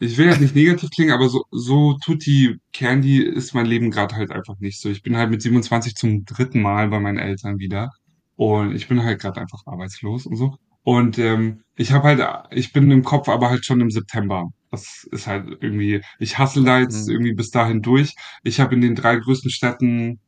will 0.00 0.26
jetzt 0.26 0.40
nicht 0.40 0.54
negativ 0.54 0.90
klingen, 0.90 1.12
aber 1.12 1.28
so, 1.28 1.44
so 1.50 1.94
Tutti 2.04 2.56
Candy 2.72 3.18
ist 3.22 3.54
mein 3.54 3.66
Leben 3.66 3.90
gerade 3.90 4.14
halt 4.16 4.30
einfach 4.30 4.58
nicht 4.60 4.80
so. 4.80 4.88
Ich 4.90 5.02
bin 5.02 5.16
halt 5.16 5.30
mit 5.30 5.42
27 5.42 5.94
zum 5.94 6.24
dritten 6.24 6.60
Mal 6.62 6.88
bei 6.88 7.00
meinen 7.00 7.18
Eltern 7.18 7.58
wieder 7.58 7.90
und 8.36 8.74
ich 8.74 8.88
bin 8.88 9.02
halt 9.02 9.20
gerade 9.20 9.40
einfach 9.40 9.60
arbeitslos 9.66 10.26
und 10.26 10.36
so. 10.36 10.56
Und 10.84 11.18
ähm, 11.18 11.62
ich 11.76 11.92
habe 11.92 12.04
halt, 12.08 12.22
ich 12.52 12.72
bin 12.72 12.90
im 12.90 13.02
Kopf 13.04 13.28
aber 13.28 13.50
halt 13.50 13.64
schon 13.66 13.80
im 13.80 13.90
September. 13.90 14.48
Das 14.70 15.06
ist 15.12 15.26
halt 15.26 15.46
irgendwie, 15.60 16.02
ich 16.18 16.38
hustle 16.38 16.64
da 16.64 16.78
jetzt 16.80 17.08
Mhm. 17.08 17.12
irgendwie 17.12 17.34
bis 17.34 17.50
dahin 17.50 17.82
durch. 17.82 18.14
Ich 18.44 18.60
habe 18.60 18.74
in 18.74 18.80
den 18.80 18.94
drei 18.94 19.16
größten 19.16 19.50
Städten 19.50 20.20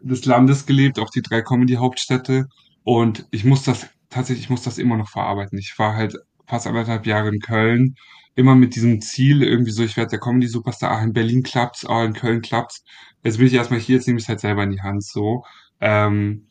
des 0.00 0.24
Landes 0.26 0.66
gelebt, 0.66 0.98
auch 0.98 1.10
die 1.10 1.22
drei 1.22 1.42
Comedy-Hauptstädte. 1.42 2.46
Und 2.84 3.26
ich 3.30 3.44
muss 3.44 3.62
das, 3.64 3.88
tatsächlich, 4.10 4.44
ich 4.46 4.50
muss 4.50 4.62
das 4.62 4.78
immer 4.78 4.96
noch 4.96 5.08
verarbeiten. 5.10 5.58
Ich 5.58 5.74
war 5.78 5.94
halt 5.96 6.16
fast 6.46 6.66
anderthalb 6.66 7.06
Jahre 7.06 7.28
in 7.30 7.40
Köln, 7.40 7.94
immer 8.34 8.54
mit 8.54 8.74
diesem 8.76 9.00
Ziel, 9.00 9.42
irgendwie 9.42 9.70
so, 9.70 9.84
ich 9.84 9.96
werde 9.96 10.10
der 10.10 10.20
Comedy-Superstar, 10.20 10.90
ah, 10.90 11.02
in 11.02 11.12
Berlin 11.12 11.42
klappt's, 11.42 11.86
ah, 11.86 12.04
in 12.04 12.14
Köln 12.14 12.42
klappt's. 12.42 12.84
Jetzt 13.22 13.38
bin 13.38 13.46
ich 13.46 13.54
erstmal 13.54 13.80
hier, 13.80 13.96
jetzt 13.96 14.06
nehme 14.06 14.18
ich 14.18 14.24
es 14.24 14.28
halt 14.28 14.40
selber 14.40 14.64
in 14.64 14.70
die 14.72 14.82
Hand, 14.82 15.04
so. 15.04 15.44
Ähm, 15.80 16.46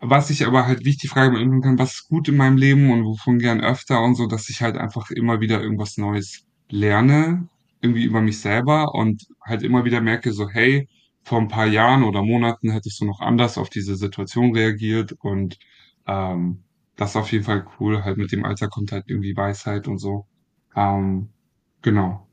was 0.00 0.30
ich 0.30 0.46
aber 0.46 0.66
halt, 0.66 0.84
wie 0.84 0.90
ich 0.90 0.98
die 0.98 1.08
Frage 1.08 1.32
beantworten 1.32 1.62
kann, 1.62 1.78
was 1.78 1.92
ist 1.92 2.08
gut 2.08 2.28
in 2.28 2.36
meinem 2.36 2.56
Leben 2.56 2.90
und 2.90 3.04
wovon 3.04 3.38
gern 3.38 3.60
öfter 3.60 4.02
und 4.02 4.14
so, 4.14 4.26
dass 4.26 4.48
ich 4.48 4.62
halt 4.62 4.76
einfach 4.78 5.10
immer 5.10 5.40
wieder 5.40 5.62
irgendwas 5.62 5.98
Neues 5.98 6.46
lerne, 6.70 7.48
irgendwie 7.82 8.04
über 8.04 8.20
mich 8.22 8.40
selber 8.40 8.94
und 8.94 9.26
halt 9.44 9.62
immer 9.62 9.84
wieder 9.84 10.00
merke, 10.00 10.32
so, 10.32 10.48
hey, 10.48 10.88
vor 11.22 11.38
ein 11.38 11.48
paar 11.48 11.66
Jahren 11.66 12.02
oder 12.04 12.22
Monaten 12.22 12.70
hättest 12.70 13.00
du 13.00 13.04
noch 13.04 13.20
anders 13.20 13.58
auf 13.58 13.68
diese 13.70 13.96
Situation 13.96 14.54
reagiert 14.54 15.12
und 15.20 15.58
ähm, 16.06 16.62
das 16.96 17.10
ist 17.10 17.16
auf 17.16 17.32
jeden 17.32 17.44
Fall 17.44 17.66
cool. 17.78 18.04
Halt 18.04 18.16
mit 18.18 18.32
dem 18.32 18.44
Alter 18.44 18.68
kommt 18.68 18.92
halt 18.92 19.04
irgendwie 19.08 19.36
Weisheit 19.36 19.88
und 19.88 19.98
so. 19.98 20.26
Ähm, 20.76 21.28
genau. 21.82 22.26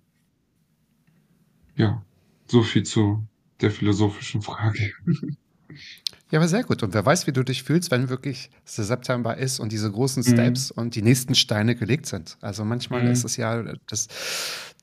Ja, 1.76 2.02
so 2.48 2.64
viel 2.64 2.84
zu 2.84 3.28
der 3.62 3.72
philosophischen 3.72 4.42
Frage. 4.42 4.92
Ja, 6.30 6.40
aber 6.40 6.48
sehr 6.48 6.64
gut. 6.64 6.82
Und 6.84 6.94
wer 6.94 7.06
weiß, 7.06 7.28
wie 7.28 7.32
du 7.32 7.44
dich 7.44 7.64
fühlst, 7.64 7.92
wenn 7.92 8.10
wirklich 8.10 8.50
September 8.66 9.38
ist 9.38 9.60
und 9.60 9.72
diese 9.72 9.92
großen 9.92 10.24
Mhm. 10.24 10.28
Steps 10.34 10.72
und 10.72 10.96
die 10.96 11.02
nächsten 11.02 11.36
Steine 11.36 11.76
gelegt 11.76 12.06
sind. 12.06 12.38
Also 12.42 12.66
manchmal 12.66 13.04
Mhm. 13.04 13.12
ist 13.12 13.24
es 13.26 13.38
ja 13.38 13.64
das, 13.88 14.08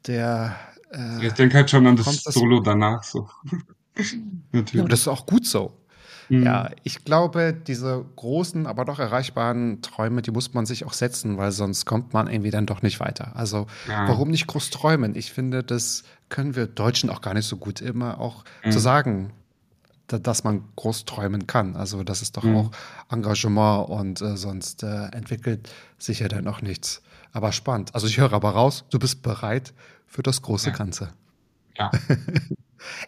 der. 0.07 0.57
Äh, 0.93 1.27
Ich 1.27 1.33
denke 1.35 1.57
halt 1.57 1.71
schon 1.71 1.87
an 1.87 1.97
das 1.97 2.23
das- 2.23 2.35
Solo 2.35 2.61
danach 2.61 3.03
so. 3.03 3.29
ja, 3.97 4.05
Natürlich. 4.53 4.81
aber 4.81 4.89
das 4.89 5.01
ist 5.01 5.09
auch 5.09 5.27
gut 5.27 5.47
so. 5.47 5.77
Mhm. 6.29 6.43
Ja, 6.45 6.71
ich 6.83 7.05
glaube, 7.05 7.53
diese 7.53 8.05
großen, 8.17 8.67
aber 8.67 8.85
doch 8.85 8.99
erreichbaren 8.99 9.83
Träume, 9.83 10.23
die 10.23 10.31
muss 10.31 10.55
man 10.55 10.67
sich 10.67 10.85
auch 10.85 10.93
setzen, 10.93 11.37
weil 11.37 11.53
sonst 11.53 11.85
kommt 11.85 12.13
man 12.13 12.29
irgendwie 12.29 12.51
dann 12.51 12.67
doch 12.67 12.83
nicht 12.83 13.01
weiter. 13.01 13.37
Also 13.37 13.67
Ja. 13.89 14.09
warum 14.09 14.31
nicht 14.31 14.47
groß 14.47 14.71
träumen? 14.71 15.15
Ich 15.17 15.33
finde, 15.33 15.63
das 15.63 16.05
können 16.29 16.57
wir 16.57 16.67
Deutschen 16.67 17.11
auch 17.11 17.21
gar 17.21 17.35
nicht 17.35 17.47
so 17.47 17.57
gut 17.57 17.81
immer 17.81 18.21
auch 18.21 18.45
Mhm. 18.65 18.71
zu 18.73 18.79
sagen, 18.79 19.31
da, 20.07 20.19
dass 20.19 20.45
man 20.45 20.65
groß 20.77 21.05
träumen 21.07 21.47
kann. 21.47 21.77
Also 21.77 22.03
das 22.05 22.23
ist 22.23 22.37
doch 22.37 22.43
Mhm. 22.45 22.57
auch 22.57 22.71
Engagement 23.11 23.89
und 23.89 24.21
äh, 24.21 24.37
sonst 24.37 24.83
äh, 24.83 25.07
entwickelt 25.13 25.71
sich 25.99 26.21
ja 26.21 26.29
dann 26.29 26.47
auch 26.49 26.61
nichts. 26.63 27.03
Aber 27.33 27.53
spannend. 27.53 27.95
Also 27.95 28.07
ich 28.07 28.19
höre 28.19 28.33
aber 28.33 28.51
raus, 28.51 28.85
du 28.91 28.99
bist 28.99 29.23
bereit 29.23 29.73
für 30.07 30.23
das 30.23 30.43
große 30.43 30.71
Ja. 30.71 30.77
Ganze. 30.77 31.09
Ja. 31.77 31.91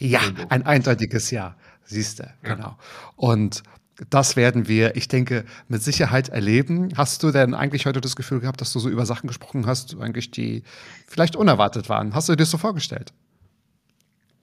Ja, 0.00 0.20
ein 0.48 0.64
eindeutiges 0.64 1.30
Ja. 1.30 1.54
Siehst 1.86 2.18
du, 2.20 2.32
genau. 2.42 2.76
Und 3.16 3.62
das 4.10 4.36
werden 4.36 4.68
wir, 4.68 4.94
ich 4.96 5.08
denke, 5.08 5.44
mit 5.68 5.82
Sicherheit 5.82 6.28
erleben. 6.28 6.90
Hast 6.96 7.22
du 7.22 7.30
denn 7.30 7.54
eigentlich 7.54 7.86
heute 7.86 8.00
das 8.02 8.14
Gefühl 8.14 8.40
gehabt, 8.40 8.60
dass 8.60 8.72
du 8.72 8.78
so 8.78 8.90
über 8.90 9.06
Sachen 9.06 9.26
gesprochen 9.26 9.66
hast, 9.66 9.96
eigentlich 9.98 10.30
die 10.30 10.64
vielleicht 11.06 11.34
unerwartet 11.36 11.88
waren? 11.88 12.14
Hast 12.14 12.28
du 12.28 12.32
dir 12.32 12.38
das 12.38 12.50
so 12.50 12.58
vorgestellt? 12.58 13.12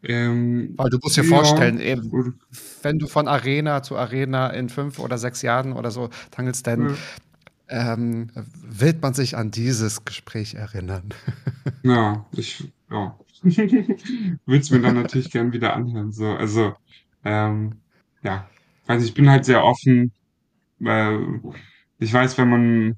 Ähm, 0.01 0.73
Weil 0.75 0.89
du 0.89 0.97
musst 1.01 1.15
dir 1.17 1.23
ja, 1.23 1.29
vorstellen, 1.29 1.79
eben, 1.79 2.35
wenn 2.81 2.99
du 2.99 3.07
von 3.07 3.27
Arena 3.27 3.83
zu 3.83 3.95
Arena 3.95 4.49
in 4.49 4.67
fünf 4.69 4.99
oder 4.99 5.17
sechs 5.17 5.41
Jahren 5.41 5.71
oder 5.73 5.91
so 5.91 6.09
tangelst, 6.31 6.67
dann 6.67 6.89
Ja. 7.69 7.93
ähm, 7.93 8.29
wird 8.61 9.01
man 9.01 9.13
sich 9.13 9.37
an 9.37 9.51
dieses 9.51 10.03
Gespräch 10.05 10.55
erinnern. 10.55 11.09
Ja, 11.85 12.25
ich, 12.31 12.71
ja. 12.89 13.17
Würde 13.43 14.61
es 14.61 14.69
mir 14.69 14.79
dann 14.81 14.95
natürlich 14.95 15.31
gern 15.31 15.51
wieder 15.51 15.73
anhören. 15.75 16.13
So, 16.13 16.27
also, 16.27 16.75
ähm, 17.23 17.81
ja. 18.23 18.47
Also 18.87 19.05
ich 19.05 19.13
bin 19.13 19.29
halt 19.29 19.45
sehr 19.45 19.63
offen, 19.63 20.11
weil 20.79 21.39
ich 21.99 22.11
weiß, 22.13 22.37
wenn 22.37 22.49
man 22.49 22.97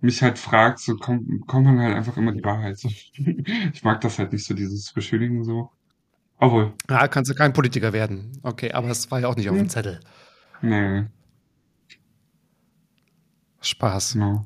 mich 0.00 0.20
halt 0.22 0.38
fragt, 0.38 0.80
so 0.80 0.96
kommt, 0.96 1.46
kommt 1.46 1.64
man 1.66 1.78
halt 1.78 1.94
einfach 1.94 2.16
immer 2.16 2.32
die 2.32 2.42
Wahrheit. 2.44 2.78
So. 2.78 2.88
Ich 3.72 3.82
mag 3.84 4.00
das 4.00 4.18
halt 4.18 4.32
nicht 4.32 4.44
so, 4.44 4.54
dieses 4.54 4.92
Beschönigen 4.92 5.44
so. 5.44 5.70
Obwohl, 6.38 6.72
Ja, 6.90 7.06
kannst 7.06 7.30
du 7.30 7.34
kein 7.36 7.52
Politiker 7.52 7.92
werden. 7.92 8.32
Okay, 8.42 8.72
aber 8.72 8.88
es 8.88 9.10
war 9.12 9.20
ja 9.20 9.28
auch 9.28 9.36
nicht 9.36 9.48
auf 9.48 9.54
dem 9.56 9.62
Hm. 9.62 9.68
Zettel. 9.68 10.00
nee, 10.60 11.04
Spaß. 13.60 14.14
genau. 14.14 14.42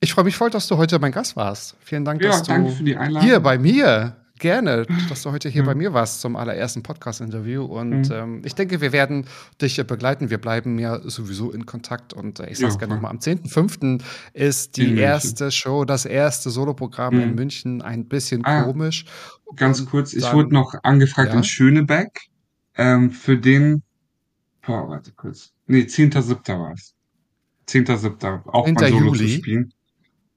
Ich 0.00 0.12
freue 0.12 0.24
mich 0.24 0.36
voll, 0.36 0.50
dass 0.50 0.66
du 0.68 0.76
heute 0.76 0.98
mein 0.98 1.12
Gast 1.12 1.36
warst. 1.36 1.76
Vielen 1.80 2.04
Dank, 2.04 2.22
Ja, 2.22 2.30
dass 2.30 2.42
du 2.44 2.52
danke 2.52 2.72
für 2.72 2.84
die 2.84 2.96
Einladung. 2.96 3.28
hier 3.28 3.40
bei 3.40 3.58
mir 3.58 4.16
gerne, 4.38 4.86
dass 5.08 5.22
du 5.22 5.32
heute 5.32 5.48
hier 5.48 5.62
Mhm. 5.62 5.66
bei 5.66 5.74
mir 5.74 5.92
warst 5.92 6.20
zum 6.20 6.36
allerersten 6.36 6.82
Podcast-Interview. 6.82 7.64
Und 7.64 8.08
Mhm. 8.08 8.12
ähm, 8.12 8.42
ich 8.44 8.54
denke, 8.54 8.80
wir 8.80 8.92
werden 8.92 9.26
dich 9.60 9.76
begleiten. 9.86 10.30
Wir 10.30 10.38
bleiben 10.38 10.78
ja 10.78 11.00
sowieso 11.08 11.50
in 11.50 11.66
Kontakt. 11.66 12.12
Und 12.12 12.40
äh, 12.40 12.50
ich 12.50 12.58
sage 12.58 12.68
es 12.68 12.74
Ja, 12.74 12.78
gerne 12.80 12.94
nochmal: 12.94 13.10
am 13.12 13.20
10.05. 13.20 14.02
ist 14.32 14.76
die 14.76 14.82
In 14.82 14.86
München. 14.90 15.04
erste 15.04 15.50
Show, 15.50 15.84
das 15.84 16.04
erste 16.04 16.50
Soloprogramm 16.50 17.20
in 17.20 17.30
Mhm. 17.30 17.34
München. 17.34 17.82
Ein 17.82 18.06
bisschen 18.06 18.44
Ah, 18.44 18.62
komisch. 18.64 19.04
Ganz 19.56 19.80
Und 19.80 19.90
kurz, 19.90 20.12
ich 20.12 20.22
dann- 20.22 20.36
wurde 20.36 20.52
noch 20.52 20.74
angefragt 20.82 21.30
Ja? 21.32 21.36
in 21.38 21.44
Schönebeck 21.44 22.20
ähm, 22.76 23.10
für 23.10 23.38
den, 23.38 23.82
boah, 24.66 24.88
warte 24.88 25.12
kurz, 25.12 25.52
nee, 25.66 25.86
10.7. 25.86 26.58
war 26.58 26.72
es. 26.72 26.94
10.7. 27.66 28.42
auch 28.46 28.64
10. 28.66 28.74
mal 28.74 28.88
Solo 28.90 29.06
Juli? 29.06 29.18
zu 29.18 29.28
spielen. 29.38 29.72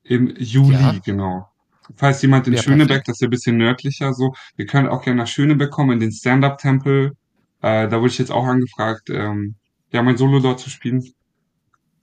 Im 0.04 0.34
Juli, 0.38 0.74
Ja. 0.74 0.96
genau. 1.04 1.49
Falls 1.96 2.22
jemand 2.22 2.48
in 2.48 2.54
Ja, 2.54 2.62
Schönebeck, 2.62 2.88
perfekt. 2.88 3.08
das 3.08 3.16
ist 3.18 3.22
ja 3.22 3.28
ein 3.28 3.32
bisschen 3.32 3.58
nördlicher 3.58 4.14
so, 4.14 4.34
ihr 4.58 4.66
könnt 4.66 4.90
auch 4.90 5.04
gerne 5.04 5.22
nach 5.22 5.28
Schönebeck 5.28 5.72
kommen, 5.72 5.92
in 5.94 6.00
den 6.00 6.12
Stand-Up-Tempel. 6.12 7.14
Äh, 7.62 7.88
da 7.90 8.00
wurde 8.00 8.08
ich 8.12 8.18
jetzt 8.20 8.32
auch 8.32 8.46
angefragt, 8.46 9.10
ähm, 9.10 9.56
ja, 9.92 10.02
mein 10.02 10.18
Solo 10.18 10.40
dort 10.40 10.60
zu 10.60 10.70
spielen. 10.70 11.04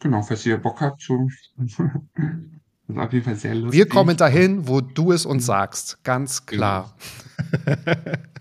Genau, 0.00 0.22
falls 0.22 0.44
ihr 0.44 0.58
Bock 0.58 0.80
habt, 0.80 1.00
so. 1.02 1.28
Das 2.88 2.96
ist 2.96 3.02
auf 3.02 3.12
jeden 3.12 3.24
Fall 3.24 3.34
sehr 3.34 3.54
lustig. 3.56 3.72
Wir 3.80 3.88
kommen 3.88 4.16
dahin, 4.16 4.68
wo 4.68 4.80
du 4.80 5.10
es 5.10 5.26
uns 5.26 5.44
sagst. 5.44 5.98
Ganz 6.04 6.46
klar. 6.46 6.94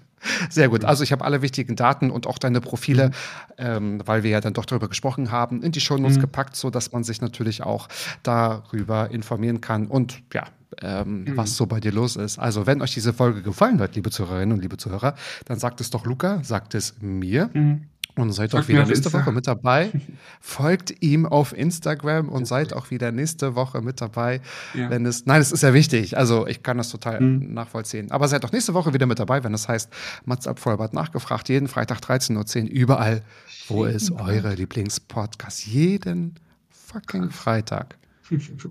Sehr 0.49 0.69
gut. 0.69 0.85
Also 0.85 1.03
ich 1.03 1.11
habe 1.11 1.23
alle 1.23 1.41
wichtigen 1.41 1.75
Daten 1.75 2.09
und 2.11 2.27
auch 2.27 2.37
deine 2.37 2.61
Profile, 2.61 3.11
ähm, 3.57 4.01
weil 4.05 4.23
wir 4.23 4.31
ja 4.31 4.41
dann 4.41 4.53
doch 4.53 4.65
darüber 4.65 4.87
gesprochen 4.89 5.31
haben, 5.31 5.61
in 5.63 5.71
die 5.71 5.81
Shownotes 5.81 6.17
Mhm. 6.17 6.21
gepackt, 6.21 6.55
so 6.55 6.69
dass 6.69 6.91
man 6.91 7.03
sich 7.03 7.21
natürlich 7.21 7.63
auch 7.63 7.87
darüber 8.23 9.11
informieren 9.11 9.61
kann 9.61 9.87
und 9.87 10.21
ja, 10.33 10.45
ähm, 10.81 11.23
Mhm. 11.23 11.37
was 11.37 11.55
so 11.55 11.65
bei 11.67 11.79
dir 11.79 11.91
los 11.91 12.15
ist. 12.15 12.37
Also 12.39 12.65
wenn 12.67 12.81
euch 12.81 12.93
diese 12.93 13.13
Folge 13.13 13.41
gefallen 13.41 13.79
hat, 13.79 13.95
liebe 13.95 14.09
Zuhörerinnen 14.09 14.53
und 14.53 14.61
liebe 14.61 14.77
Zuhörer, 14.77 15.15
dann 15.45 15.59
sagt 15.59 15.79
es 15.81 15.89
doch 15.89 16.05
Luca, 16.05 16.43
sagt 16.43 16.75
es 16.75 16.95
mir. 17.01 17.49
Mhm. 17.53 17.83
Und 18.17 18.31
seid 18.31 18.51
Folgt 18.51 18.65
auch 18.65 18.69
wieder 18.69 18.85
nächste 18.85 19.09
Insta. 19.09 19.19
Woche 19.19 19.31
mit 19.33 19.45
dabei. 19.45 19.91
Folgt 20.39 21.03
ihm 21.03 21.25
auf 21.25 21.51
Instagram 21.57 22.29
und 22.29 22.45
seid 22.45 22.71
auch 22.73 22.89
wieder 22.89 23.11
nächste 23.11 23.55
Woche 23.55 23.81
mit 23.81 23.99
dabei, 23.99 24.39
Ja. 24.73 24.89
wenn 24.89 25.05
es. 25.05 25.25
Nein, 25.25 25.41
es 25.41 25.51
ist 25.51 25.63
ja 25.63 25.73
wichtig. 25.73 26.17
Also 26.17 26.47
ich 26.47 26.63
kann 26.63 26.77
das 26.77 26.89
total 26.89 27.19
Mhm. 27.19 27.53
nachvollziehen. 27.53 28.11
Aber 28.11 28.27
seid 28.29 28.45
auch 28.45 28.51
nächste 28.53 28.73
Woche 28.73 28.93
wieder 28.93 29.05
mit 29.05 29.19
dabei, 29.19 29.43
wenn 29.43 29.53
es 29.53 29.67
heißt, 29.67 29.89
Mats 30.23 30.47
ab 30.47 30.59
Vollbart 30.59 30.93
nachgefragt. 30.93 31.49
Jeden 31.49 31.67
Freitag 31.67 31.99
13.10 31.99 32.63
Uhr 32.65 32.69
überall, 32.71 33.21
wo 33.67 33.85
es 33.85 34.11
eure 34.11 34.53
Lieblingspodcasts. 34.53 35.65
Jeden 35.65 36.35
fucking 36.69 37.31
Freitag. 37.31 37.97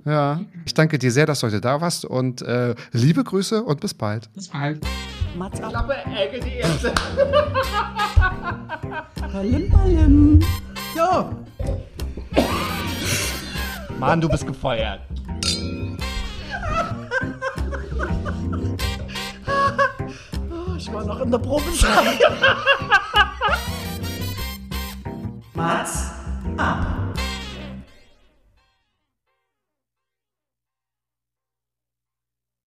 Ja, 0.04 0.40
ich 0.64 0.74
danke 0.74 0.98
dir 0.98 1.12
sehr, 1.12 1.26
dass 1.26 1.40
du 1.40 1.46
heute 1.46 1.60
da 1.60 1.80
warst 1.80 2.04
und 2.06 2.42
äh, 2.42 2.74
liebe 2.92 3.22
Grüße 3.22 3.62
und 3.62 3.80
bis 3.80 3.94
bald. 3.94 4.32
Bis 4.32 4.48
bald. 4.48 4.84
Mats 5.36 5.60
ab. 5.60 5.72
Ballim, 9.32 9.70
ballim. 9.70 10.40
Ja. 10.94 11.30
Mann, 13.98 14.20
du 14.20 14.28
bist 14.28 14.46
gefeuert. 14.46 15.00
Ich 20.76 20.92
war 20.92 21.04
noch 21.04 21.20
in 21.20 21.30
der 21.30 21.38
Probezeit. 21.38 22.20
Mats 25.54 26.12
ab. 26.56 26.86